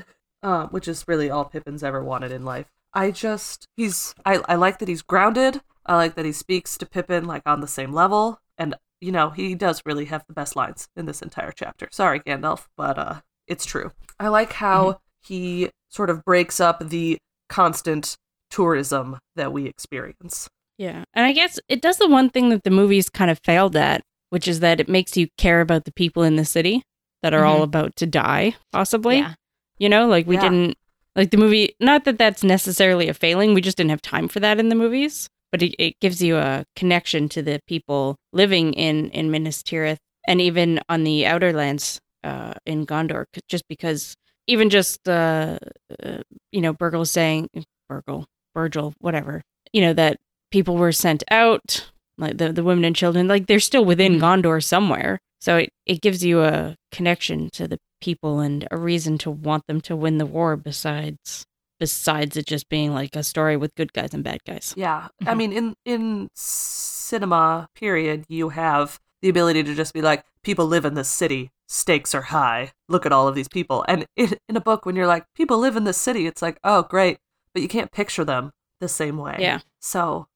um, 0.42 0.68
which 0.68 0.88
is 0.88 1.04
really 1.06 1.30
all 1.30 1.44
Pippin's 1.44 1.82
ever 1.82 2.02
wanted 2.02 2.32
in 2.32 2.44
life. 2.44 2.66
I 2.92 3.10
just 3.10 3.66
he's 3.76 4.14
I 4.24 4.40
I 4.48 4.56
like 4.56 4.78
that 4.78 4.88
he's 4.88 5.02
grounded. 5.02 5.60
I 5.84 5.96
like 5.96 6.14
that 6.16 6.24
he 6.24 6.32
speaks 6.32 6.76
to 6.78 6.86
Pippin 6.86 7.26
like 7.26 7.42
on 7.46 7.60
the 7.60 7.68
same 7.68 7.92
level, 7.92 8.40
and 8.58 8.74
you 9.00 9.12
know 9.12 9.30
he 9.30 9.54
does 9.54 9.82
really 9.84 10.06
have 10.06 10.24
the 10.26 10.34
best 10.34 10.56
lines 10.56 10.88
in 10.96 11.06
this 11.06 11.22
entire 11.22 11.52
chapter. 11.52 11.88
Sorry, 11.92 12.20
Gandalf, 12.20 12.66
but 12.76 12.98
uh, 12.98 13.20
it's 13.46 13.66
true. 13.66 13.92
I 14.18 14.28
like 14.28 14.54
how 14.54 15.00
he 15.22 15.70
sort 15.88 16.10
of 16.10 16.24
breaks 16.24 16.60
up 16.60 16.88
the 16.88 17.18
constant 17.48 18.16
tourism 18.50 19.18
that 19.34 19.52
we 19.52 19.66
experience. 19.66 20.48
Yeah. 20.78 21.04
And 21.14 21.24
I 21.24 21.32
guess 21.32 21.58
it 21.68 21.80
does 21.80 21.98
the 21.98 22.08
one 22.08 22.30
thing 22.30 22.50
that 22.50 22.64
the 22.64 22.70
movies 22.70 23.08
kind 23.08 23.30
of 23.30 23.40
failed 23.44 23.76
at, 23.76 24.02
which 24.36 24.46
is 24.46 24.60
that 24.60 24.80
it 24.80 24.86
makes 24.88 25.16
you 25.16 25.28
care 25.38 25.62
about 25.62 25.86
the 25.86 25.92
people 25.92 26.22
in 26.22 26.36
the 26.36 26.44
city 26.44 26.82
that 27.22 27.32
are 27.32 27.46
all 27.46 27.60
Mhm. 27.60 27.68
about 27.70 27.96
to 27.96 28.04
die, 28.06 28.54
possibly. 28.70 29.16
Yeah. 29.20 29.32
You 29.78 29.88
know, 29.88 30.06
like 30.06 30.26
we 30.26 30.34
Yeah. 30.34 30.42
didn't, 30.42 30.76
like 31.16 31.30
the 31.30 31.38
movie, 31.38 31.74
not 31.80 32.04
that 32.04 32.18
that's 32.18 32.44
necessarily 32.44 33.08
a 33.08 33.14
failing, 33.14 33.54
we 33.54 33.62
just 33.62 33.78
didn't 33.78 33.88
have 33.96 34.02
time 34.02 34.28
for 34.28 34.38
that 34.40 34.60
in 34.60 34.68
the 34.68 34.74
movies, 34.74 35.26
but 35.50 35.62
it, 35.62 35.74
it 35.78 35.94
gives 36.02 36.20
you 36.22 36.36
a 36.36 36.66
connection 36.76 37.30
to 37.30 37.40
the 37.40 37.60
people 37.66 38.16
living 38.34 38.74
in, 38.74 39.08
in 39.12 39.30
Minas 39.30 39.62
Tirith 39.62 39.96
and 40.28 40.38
even 40.42 40.80
on 40.90 41.04
the 41.04 41.24
outer 41.24 41.54
lands 41.54 41.98
uh, 42.22 42.52
in 42.66 42.84
Gondor, 42.84 43.24
c- 43.34 43.40
just 43.48 43.64
because 43.70 44.16
even 44.46 44.68
just, 44.68 45.08
uh, 45.08 45.58
uh, 46.04 46.18
you 46.52 46.60
know, 46.60 46.74
Burgle 46.74 47.06
saying, 47.06 47.48
Burgle, 47.88 48.26
Virgil, 48.54 48.92
whatever, 48.98 49.40
you 49.72 49.80
know, 49.80 49.94
that 49.94 50.18
people 50.50 50.76
were 50.76 50.92
sent 50.92 51.24
out, 51.30 51.90
like 52.18 52.38
the, 52.38 52.52
the 52.52 52.62
women 52.64 52.84
and 52.84 52.96
children, 52.96 53.28
like 53.28 53.46
they're 53.46 53.60
still 53.60 53.84
within 53.84 54.14
Mhm. 54.14 54.20
Gondor 54.20 54.62
somewhere. 54.64 55.18
So 55.40 55.58
it, 55.58 55.70
it 55.84 56.00
gives 56.00 56.24
you 56.24 56.42
a 56.42 56.76
connection 56.90 57.50
to 57.52 57.68
the 57.68 57.78
people 58.00 58.40
and 58.40 58.66
a 58.70 58.76
reason 58.76 59.18
to 59.18 59.30
want 59.30 59.66
them 59.66 59.80
to 59.82 59.94
win 59.96 60.18
the 60.18 60.26
war 60.26 60.56
besides 60.56 61.44
besides 61.78 62.36
it 62.38 62.46
just 62.46 62.68
being 62.70 62.94
like 62.94 63.14
a 63.14 63.22
story 63.22 63.54
with 63.56 63.74
good 63.74 63.92
guys 63.92 64.14
and 64.14 64.24
bad 64.24 64.42
guys. 64.46 64.72
Yeah. 64.76 65.08
I 65.26 65.34
Mhm. 65.34 65.36
mean 65.36 65.52
in 65.52 65.74
in 65.84 66.28
cinema 66.34 67.68
period 67.74 68.24
you 68.28 68.48
have 68.50 68.98
the 69.22 69.28
ability 69.28 69.62
to 69.64 69.74
just 69.74 69.92
be 69.92 70.02
like 70.02 70.24
people 70.42 70.66
live 70.66 70.84
in 70.84 70.94
this 70.94 71.08
city 71.08 71.50
stakes 71.68 72.14
are 72.14 72.22
high 72.22 72.72
look 72.88 73.04
at 73.04 73.12
all 73.12 73.26
of 73.28 73.34
these 73.34 73.48
people 73.48 73.84
and 73.88 74.06
in, 74.16 74.34
in 74.48 74.56
a 74.56 74.60
book 74.60 74.86
when 74.86 74.94
you're 74.96 75.06
like 75.06 75.24
people 75.34 75.58
live 75.58 75.76
in 75.76 75.84
this 75.84 75.96
city 75.98 76.26
it's 76.26 76.40
like 76.42 76.58
oh 76.64 76.82
great 76.82 77.18
but 77.52 77.60
you 77.62 77.68
can't 77.68 77.90
picture 77.92 78.24
them 78.24 78.52
the 78.80 78.88
same 78.88 79.18
way 79.18 79.36
Yeah. 79.38 79.60
so 79.80 80.26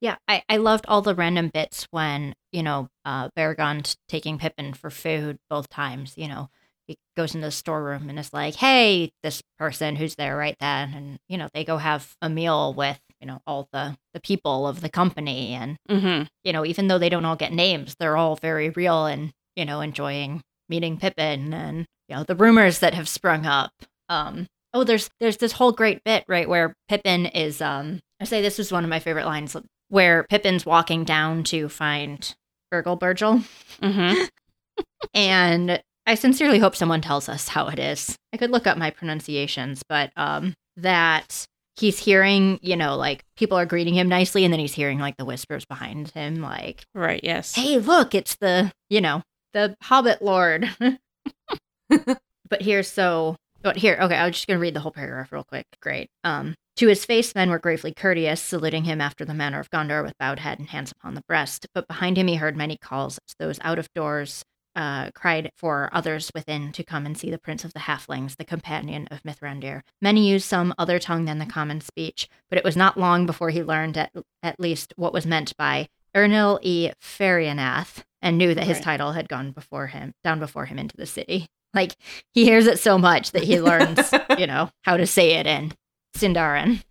Yeah, 0.00 0.16
I, 0.28 0.42
I 0.48 0.58
loved 0.58 0.86
all 0.86 1.02
the 1.02 1.14
random 1.14 1.50
bits 1.52 1.88
when, 1.90 2.34
you 2.52 2.62
know, 2.62 2.88
uh, 3.04 3.30
Beregond 3.36 3.96
taking 4.08 4.38
Pippin 4.38 4.72
for 4.72 4.90
food 4.90 5.38
both 5.50 5.68
times. 5.68 6.14
You 6.16 6.28
know, 6.28 6.50
he 6.86 6.96
goes 7.16 7.34
into 7.34 7.48
the 7.48 7.50
storeroom 7.50 8.08
and 8.08 8.18
is 8.18 8.32
like, 8.32 8.54
hey, 8.56 9.10
this 9.22 9.42
person 9.58 9.96
who's 9.96 10.14
there 10.14 10.36
right 10.36 10.56
then. 10.60 10.94
And, 10.94 11.18
you 11.28 11.36
know, 11.36 11.48
they 11.52 11.64
go 11.64 11.78
have 11.78 12.14
a 12.22 12.28
meal 12.30 12.74
with, 12.74 13.00
you 13.20 13.26
know, 13.26 13.40
all 13.46 13.68
the, 13.72 13.96
the 14.14 14.20
people 14.20 14.68
of 14.68 14.80
the 14.80 14.88
company. 14.88 15.54
And, 15.54 15.76
Mm-hmm. 15.90 16.24
you 16.44 16.52
know, 16.52 16.64
even 16.64 16.86
though 16.86 16.98
they 16.98 17.08
don't 17.08 17.24
all 17.24 17.36
get 17.36 17.52
names, 17.52 17.96
they're 17.98 18.16
all 18.16 18.36
very 18.36 18.70
real 18.70 19.06
and, 19.06 19.32
you 19.56 19.64
know, 19.64 19.80
enjoying 19.80 20.42
meeting 20.68 20.96
Pippin 20.98 21.52
and, 21.52 21.86
you 22.08 22.14
know, 22.14 22.22
the 22.22 22.36
rumors 22.36 22.78
that 22.78 22.94
have 22.94 23.08
sprung 23.08 23.46
up. 23.46 23.72
Um, 24.08 24.46
Oh, 24.74 24.84
there's 24.84 25.08
there's 25.18 25.38
this 25.38 25.52
whole 25.52 25.72
great 25.72 26.04
bit 26.04 26.24
right 26.28 26.46
where 26.46 26.74
Pippin 26.90 27.24
is 27.24 27.62
um 27.62 28.00
I 28.20 28.24
say 28.26 28.42
this 28.42 28.58
was 28.58 28.70
one 28.70 28.84
of 28.84 28.90
my 28.90 28.98
favorite 28.98 29.24
lines 29.24 29.56
where 29.88 30.24
Pippin's 30.24 30.66
walking 30.66 31.04
down 31.04 31.44
to 31.44 31.68
find 31.68 32.34
Burgle 32.70 32.96
Burgle. 32.96 33.42
Mm-hmm. 33.82 34.24
and 35.14 35.82
I 36.06 36.14
sincerely 36.14 36.58
hope 36.58 36.76
someone 36.76 37.00
tells 37.00 37.28
us 37.28 37.48
how 37.48 37.68
it 37.68 37.78
is. 37.78 38.16
I 38.32 38.36
could 38.36 38.50
look 38.50 38.66
up 38.66 38.78
my 38.78 38.90
pronunciations, 38.90 39.82
but 39.88 40.10
um 40.16 40.54
that 40.76 41.46
he's 41.76 41.98
hearing, 41.98 42.58
you 42.62 42.76
know, 42.76 42.96
like 42.96 43.24
people 43.36 43.56
are 43.58 43.66
greeting 43.66 43.94
him 43.94 44.08
nicely 44.08 44.44
and 44.44 44.52
then 44.52 44.60
he's 44.60 44.74
hearing 44.74 44.98
like 44.98 45.16
the 45.16 45.24
whispers 45.24 45.64
behind 45.64 46.10
him 46.10 46.40
like, 46.40 46.84
Right, 46.94 47.20
yes. 47.22 47.54
"Hey, 47.54 47.78
look, 47.78 48.14
it's 48.14 48.36
the, 48.36 48.72
you 48.88 49.00
know, 49.00 49.22
the 49.52 49.76
Hobbit 49.82 50.22
Lord." 50.22 50.70
but 51.88 52.62
here's 52.62 52.88
so 52.88 53.36
but 53.62 53.76
here, 53.76 53.98
okay, 54.00 54.16
I 54.16 54.26
was 54.26 54.34
just 54.36 54.46
gonna 54.46 54.60
read 54.60 54.74
the 54.74 54.80
whole 54.80 54.92
paragraph 54.92 55.32
real 55.32 55.44
quick. 55.44 55.66
Great. 55.80 56.10
Um, 56.24 56.54
to 56.76 56.86
his 56.88 57.04
face, 57.04 57.34
men 57.34 57.50
were 57.50 57.58
gravely 57.58 57.92
courteous, 57.92 58.40
saluting 58.40 58.84
him 58.84 59.00
after 59.00 59.24
the 59.24 59.34
manner 59.34 59.58
of 59.58 59.70
Gondor 59.70 60.02
with 60.04 60.16
bowed 60.18 60.38
head 60.38 60.58
and 60.60 60.68
hands 60.68 60.92
upon 60.92 61.14
the 61.14 61.24
breast. 61.26 61.66
But 61.74 61.88
behind 61.88 62.16
him, 62.16 62.28
he 62.28 62.36
heard 62.36 62.56
many 62.56 62.76
calls, 62.76 63.18
as 63.28 63.34
those 63.38 63.58
out 63.62 63.80
of 63.80 63.92
doors 63.94 64.44
uh, 64.76 65.10
cried 65.10 65.50
for 65.56 65.90
others 65.92 66.30
within 66.36 66.70
to 66.70 66.84
come 66.84 67.04
and 67.04 67.18
see 67.18 67.32
the 67.32 67.38
prince 67.38 67.64
of 67.64 67.72
the 67.72 67.80
halflings, 67.80 68.36
the 68.36 68.44
companion 68.44 69.08
of 69.10 69.24
Mithrandir. 69.24 69.82
Many 70.00 70.28
used 70.28 70.46
some 70.46 70.72
other 70.78 71.00
tongue 71.00 71.24
than 71.24 71.40
the 71.40 71.46
common 71.46 71.80
speech, 71.80 72.28
but 72.48 72.58
it 72.58 72.64
was 72.64 72.76
not 72.76 72.96
long 72.96 73.26
before 73.26 73.50
he 73.50 73.64
learned 73.64 73.98
at, 73.98 74.12
at 74.40 74.60
least 74.60 74.92
what 74.94 75.12
was 75.12 75.26
meant 75.26 75.56
by 75.56 75.88
Ernil 76.14 76.60
e 76.62 76.90
Pheriannath 77.02 78.04
and 78.22 78.38
knew 78.38 78.54
that 78.54 78.64
his 78.64 78.76
Right. 78.76 78.84
title 78.84 79.12
had 79.12 79.28
gone 79.28 79.50
before 79.50 79.88
him, 79.88 80.12
down 80.22 80.38
before 80.38 80.66
him 80.66 80.78
into 80.78 80.96
the 80.96 81.06
city. 81.06 81.48
Like 81.74 81.94
he 82.32 82.44
hears 82.44 82.66
it 82.66 82.78
so 82.78 82.98
much 82.98 83.32
that 83.32 83.44
he 83.44 83.60
learns, 83.70 84.12
you 84.38 84.46
know, 84.46 84.70
how 84.82 84.96
to 84.96 85.06
say 85.06 85.32
it 85.34 85.46
in 85.46 85.72
Sindarin. 86.16 86.82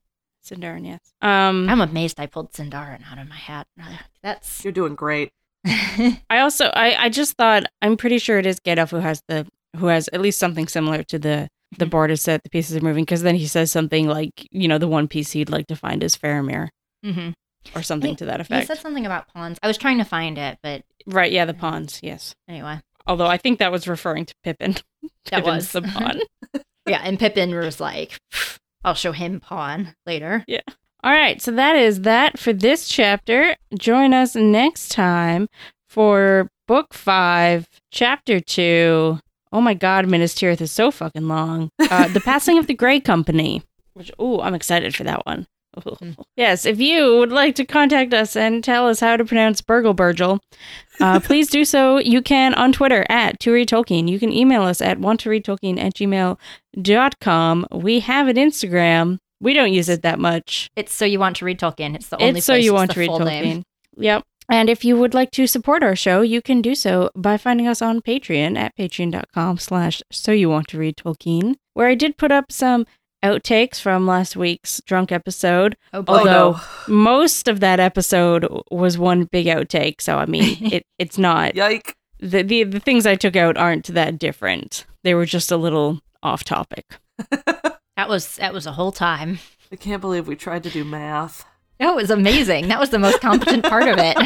Sindarin, 0.45 0.85
yes. 0.85 0.99
Um, 1.21 1.67
I'm 1.69 1.81
amazed 1.81 2.19
I 2.19 2.25
pulled 2.27 2.51
Sindarin 2.53 3.01
out 3.11 3.17
of 3.19 3.27
my 3.27 3.35
hat. 3.35 3.67
That's 4.23 4.63
You're 4.63 4.71
doing 4.73 4.95
great. 4.95 5.31
I 5.65 6.39
also 6.39 6.67
I, 6.67 6.95
I 7.05 7.09
just 7.09 7.33
thought 7.35 7.63
I'm 7.81 7.97
pretty 7.97 8.19
sure 8.19 8.37
it 8.39 8.45
is 8.45 8.59
Gandalf 8.59 8.91
who 8.91 8.97
has 8.97 9.21
the 9.27 9.45
who 9.75 9.87
has 9.87 10.07
at 10.13 10.21
least 10.21 10.39
something 10.39 10.67
similar 10.67 11.03
to 11.03 11.19
the 11.19 11.47
the 11.77 11.85
Mhm. 11.85 11.89
board 11.89 12.11
is 12.11 12.21
set, 12.21 12.43
the 12.43 12.49
pieces 12.49 12.77
are 12.77 12.81
moving, 12.81 13.03
because 13.03 13.23
then 13.23 13.35
he 13.35 13.45
says 13.45 13.69
something 13.73 14.07
like, 14.07 14.47
you 14.51 14.69
know, 14.69 14.77
the 14.77 14.87
one 14.87 15.09
piece 15.09 15.31
he'd 15.33 15.49
like 15.49 15.67
to 15.67 15.75
find 15.75 16.01
is 16.01 16.15
Faramir 16.15 16.69
hmm 17.03 17.29
or 17.75 17.83
something 17.83 18.11
He- 18.11 18.15
to 18.17 18.25
that 18.25 18.39
effect. 18.39 18.61
He 18.61 18.67
said 18.67 18.77
something 18.81 19.05
about 19.05 19.27
pawns. 19.33 19.57
I 19.61 19.67
was 19.67 19.77
trying 19.77 19.97
to 19.97 20.05
find 20.05 20.37
it, 20.37 20.59
but 20.63 20.83
Right, 21.05 21.29
yeah, 21.31 21.43
the 21.43 21.53
pawns, 21.53 21.99
yes. 22.01 22.33
anyway, 22.47 22.79
Although 23.07 23.27
I 23.27 23.37
think 23.37 23.59
that 23.59 23.71
was 23.71 23.87
referring 23.87 24.25
to 24.25 24.33
Pippin. 24.43 24.73
that 25.25 25.43
Pippin's 25.43 25.45
was 25.45 25.71
the 25.71 25.81
pawn. 25.81 26.19
yeah. 26.87 27.01
And 27.03 27.17
Pippin 27.17 27.55
was 27.55 27.79
like, 27.79 28.17
"I'll 28.83 28.93
show 28.93 29.11
him 29.11 29.39
pawn 29.39 29.95
later." 30.05 30.43
Yeah. 30.47 30.61
All 31.03 31.11
right, 31.11 31.41
so 31.41 31.51
that 31.51 31.75
is 31.75 32.01
that 32.01 32.39
for 32.39 32.51
this 32.53 32.89
chapter. 32.89 33.55
Join 33.77 34.13
us 34.13 34.35
next 34.35 34.89
time 34.89 35.47
for 35.87 36.49
book 36.67 36.93
five, 36.93 37.67
chapter 37.91 38.39
two. 38.39 39.19
Oh 39.51 39.61
my 39.61 39.73
god, 39.73 40.07
Minas 40.07 40.35
Tirith 40.35 40.59
is 40.59 40.71
so 40.71 40.91
fucking 40.91 41.27
long. 41.27 41.69
Uh, 41.79 42.07
the 42.09 42.19
Passing 42.19 42.57
of 42.57 42.67
the 42.67 42.73
Grey 42.73 42.99
Company. 42.99 43.63
Which, 43.93 44.11
ooh, 44.21 44.41
I'm 44.41 44.53
excited 44.53 44.95
for 44.95 45.03
that 45.05 45.25
one. 45.25 45.47
Yes, 46.37 46.65
if 46.65 46.79
you 46.79 47.17
would 47.17 47.31
like 47.31 47.55
to 47.55 47.65
contact 47.65 48.13
us 48.13 48.35
and 48.35 48.63
tell 48.63 48.87
us 48.87 48.99
how 48.99 49.17
to 49.17 49.25
pronounce 49.25 49.59
Burgle 49.61 49.95
Burgle, 49.95 50.39
uh, 50.99 51.19
please 51.23 51.49
do 51.49 51.65
so. 51.65 51.97
You 51.97 52.21
can 52.21 52.53
on 52.53 52.71
Twitter 52.73 53.05
at 53.09 53.39
to 53.39 53.51
read 53.51 53.69
Tolkien. 53.69 54.07
You 54.07 54.19
can 54.19 54.31
email 54.31 54.61
us 54.61 54.79
at 54.79 54.99
want 54.99 55.19
to 55.21 55.29
read 55.29 55.45
Tolkien 55.45 55.79
at 55.79 55.95
gmail.com. 55.95 57.65
We 57.71 57.99
have 58.01 58.27
an 58.27 58.35
Instagram. 58.35 59.17
We 59.39 59.53
don't 59.53 59.73
use 59.73 59.89
it 59.89 60.03
that 60.03 60.19
much. 60.19 60.69
It's 60.75 60.93
so 60.93 61.05
you 61.05 61.19
want 61.19 61.37
to 61.37 61.45
read 61.45 61.59
Tolkien. 61.59 61.95
It's 61.95 62.09
the 62.09 62.21
only 62.21 62.37
It's 62.37 62.45
so 62.45 62.53
you 62.53 62.73
want 62.73 62.91
to 62.91 62.99
read 62.99 63.09
Tolkien. 63.09 63.25
name. 63.25 63.63
Yep. 63.97 64.23
And 64.49 64.69
if 64.69 64.85
you 64.85 64.95
would 64.97 65.13
like 65.13 65.31
to 65.31 65.45
support 65.45 65.83
our 65.83 65.95
show, 65.95 66.21
you 66.21 66.41
can 66.41 66.61
do 66.61 66.73
so 66.73 67.09
by 67.15 67.35
finding 67.37 67.67
us 67.67 67.81
on 67.81 68.01
Patreon 68.01 68.57
at 68.57 68.75
patreon.com 68.77 69.57
slash 69.57 70.01
so 70.09 70.31
you 70.31 70.49
want 70.49 70.69
to 70.69 70.77
read 70.77 70.95
Tolkien, 70.95 71.55
where 71.73 71.87
I 71.87 71.95
did 71.95 72.17
put 72.17 72.31
up 72.31 72.51
some 72.51 72.85
outtakes 73.23 73.79
from 73.81 74.05
last 74.05 74.35
week's 74.35 74.81
drunk 74.85 75.11
episode. 75.11 75.75
Oh 75.93 76.01
boy. 76.01 76.13
Although 76.13 76.51
no. 76.51 76.61
most 76.87 77.47
of 77.47 77.59
that 77.59 77.79
episode 77.79 78.47
was 78.71 78.97
one 78.97 79.25
big 79.25 79.47
outtake, 79.47 80.01
so 80.01 80.17
I 80.17 80.25
mean 80.25 80.57
it, 80.73 80.85
it's 80.97 81.17
not 81.17 81.55
Yike. 81.55 81.95
the, 82.19 82.43
the 82.43 82.63
the 82.63 82.79
things 82.79 83.05
I 83.05 83.15
took 83.15 83.35
out 83.35 83.57
aren't 83.57 83.87
that 83.87 84.19
different. 84.19 84.85
They 85.03 85.13
were 85.13 85.25
just 85.25 85.51
a 85.51 85.57
little 85.57 86.01
off 86.23 86.43
topic. 86.43 86.97
that 87.29 88.07
was 88.09 88.35
that 88.37 88.53
was 88.53 88.65
a 88.65 88.73
whole 88.73 88.91
time. 88.91 89.39
I 89.71 89.75
can't 89.75 90.01
believe 90.01 90.27
we 90.27 90.35
tried 90.35 90.63
to 90.63 90.69
do 90.69 90.83
math. 90.85 91.45
That 91.79 91.95
was 91.95 92.09
amazing. 92.09 92.69
That 92.69 92.79
was 92.79 92.89
the 92.89 92.99
most 92.99 93.21
competent 93.21 93.63
part 93.63 93.87
of 93.87 93.97
it. 93.99 94.17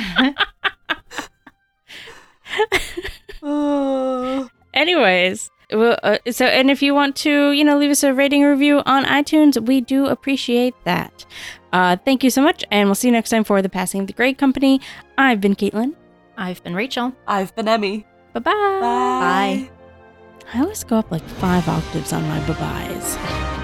Uh, 3.43 4.47
Anyways, 4.73 5.50
well, 5.71 5.97
uh, 6.03 6.17
so 6.31 6.45
and 6.45 6.69
if 6.69 6.81
you 6.81 6.93
want 6.93 7.15
to, 7.17 7.51
you 7.51 7.63
know, 7.63 7.77
leave 7.77 7.91
us 7.91 8.03
a 8.03 8.13
rating 8.13 8.43
review 8.43 8.81
on 8.85 9.05
iTunes, 9.05 9.61
we 9.65 9.81
do 9.81 10.07
appreciate 10.07 10.75
that. 10.83 11.25
Uh, 11.73 11.95
thank 12.03 12.23
you 12.23 12.29
so 12.29 12.41
much, 12.41 12.63
and 12.71 12.87
we'll 12.87 12.95
see 12.95 13.07
you 13.07 13.13
next 13.13 13.29
time 13.29 13.43
for 13.43 13.61
the 13.61 13.69
Passing 13.69 14.01
of 14.01 14.07
the 14.07 14.13
Great 14.13 14.37
Company. 14.37 14.81
I've 15.17 15.39
been 15.39 15.55
Caitlin. 15.55 15.95
I've 16.37 16.63
been 16.63 16.75
Rachel. 16.75 17.13
I've 17.27 17.55
been 17.55 17.67
Emmy. 17.67 18.05
Bye 18.33 18.39
bye. 18.39 18.51
Bye. 18.51 19.69
Bye. 19.69 19.69
I 20.53 20.61
always 20.61 20.83
go 20.83 20.97
up 20.97 21.11
like 21.11 21.23
five 21.23 21.67
octaves 21.67 22.11
on 22.11 22.27
my 22.27 22.39
bye 22.47 22.53
byes. 22.53 23.57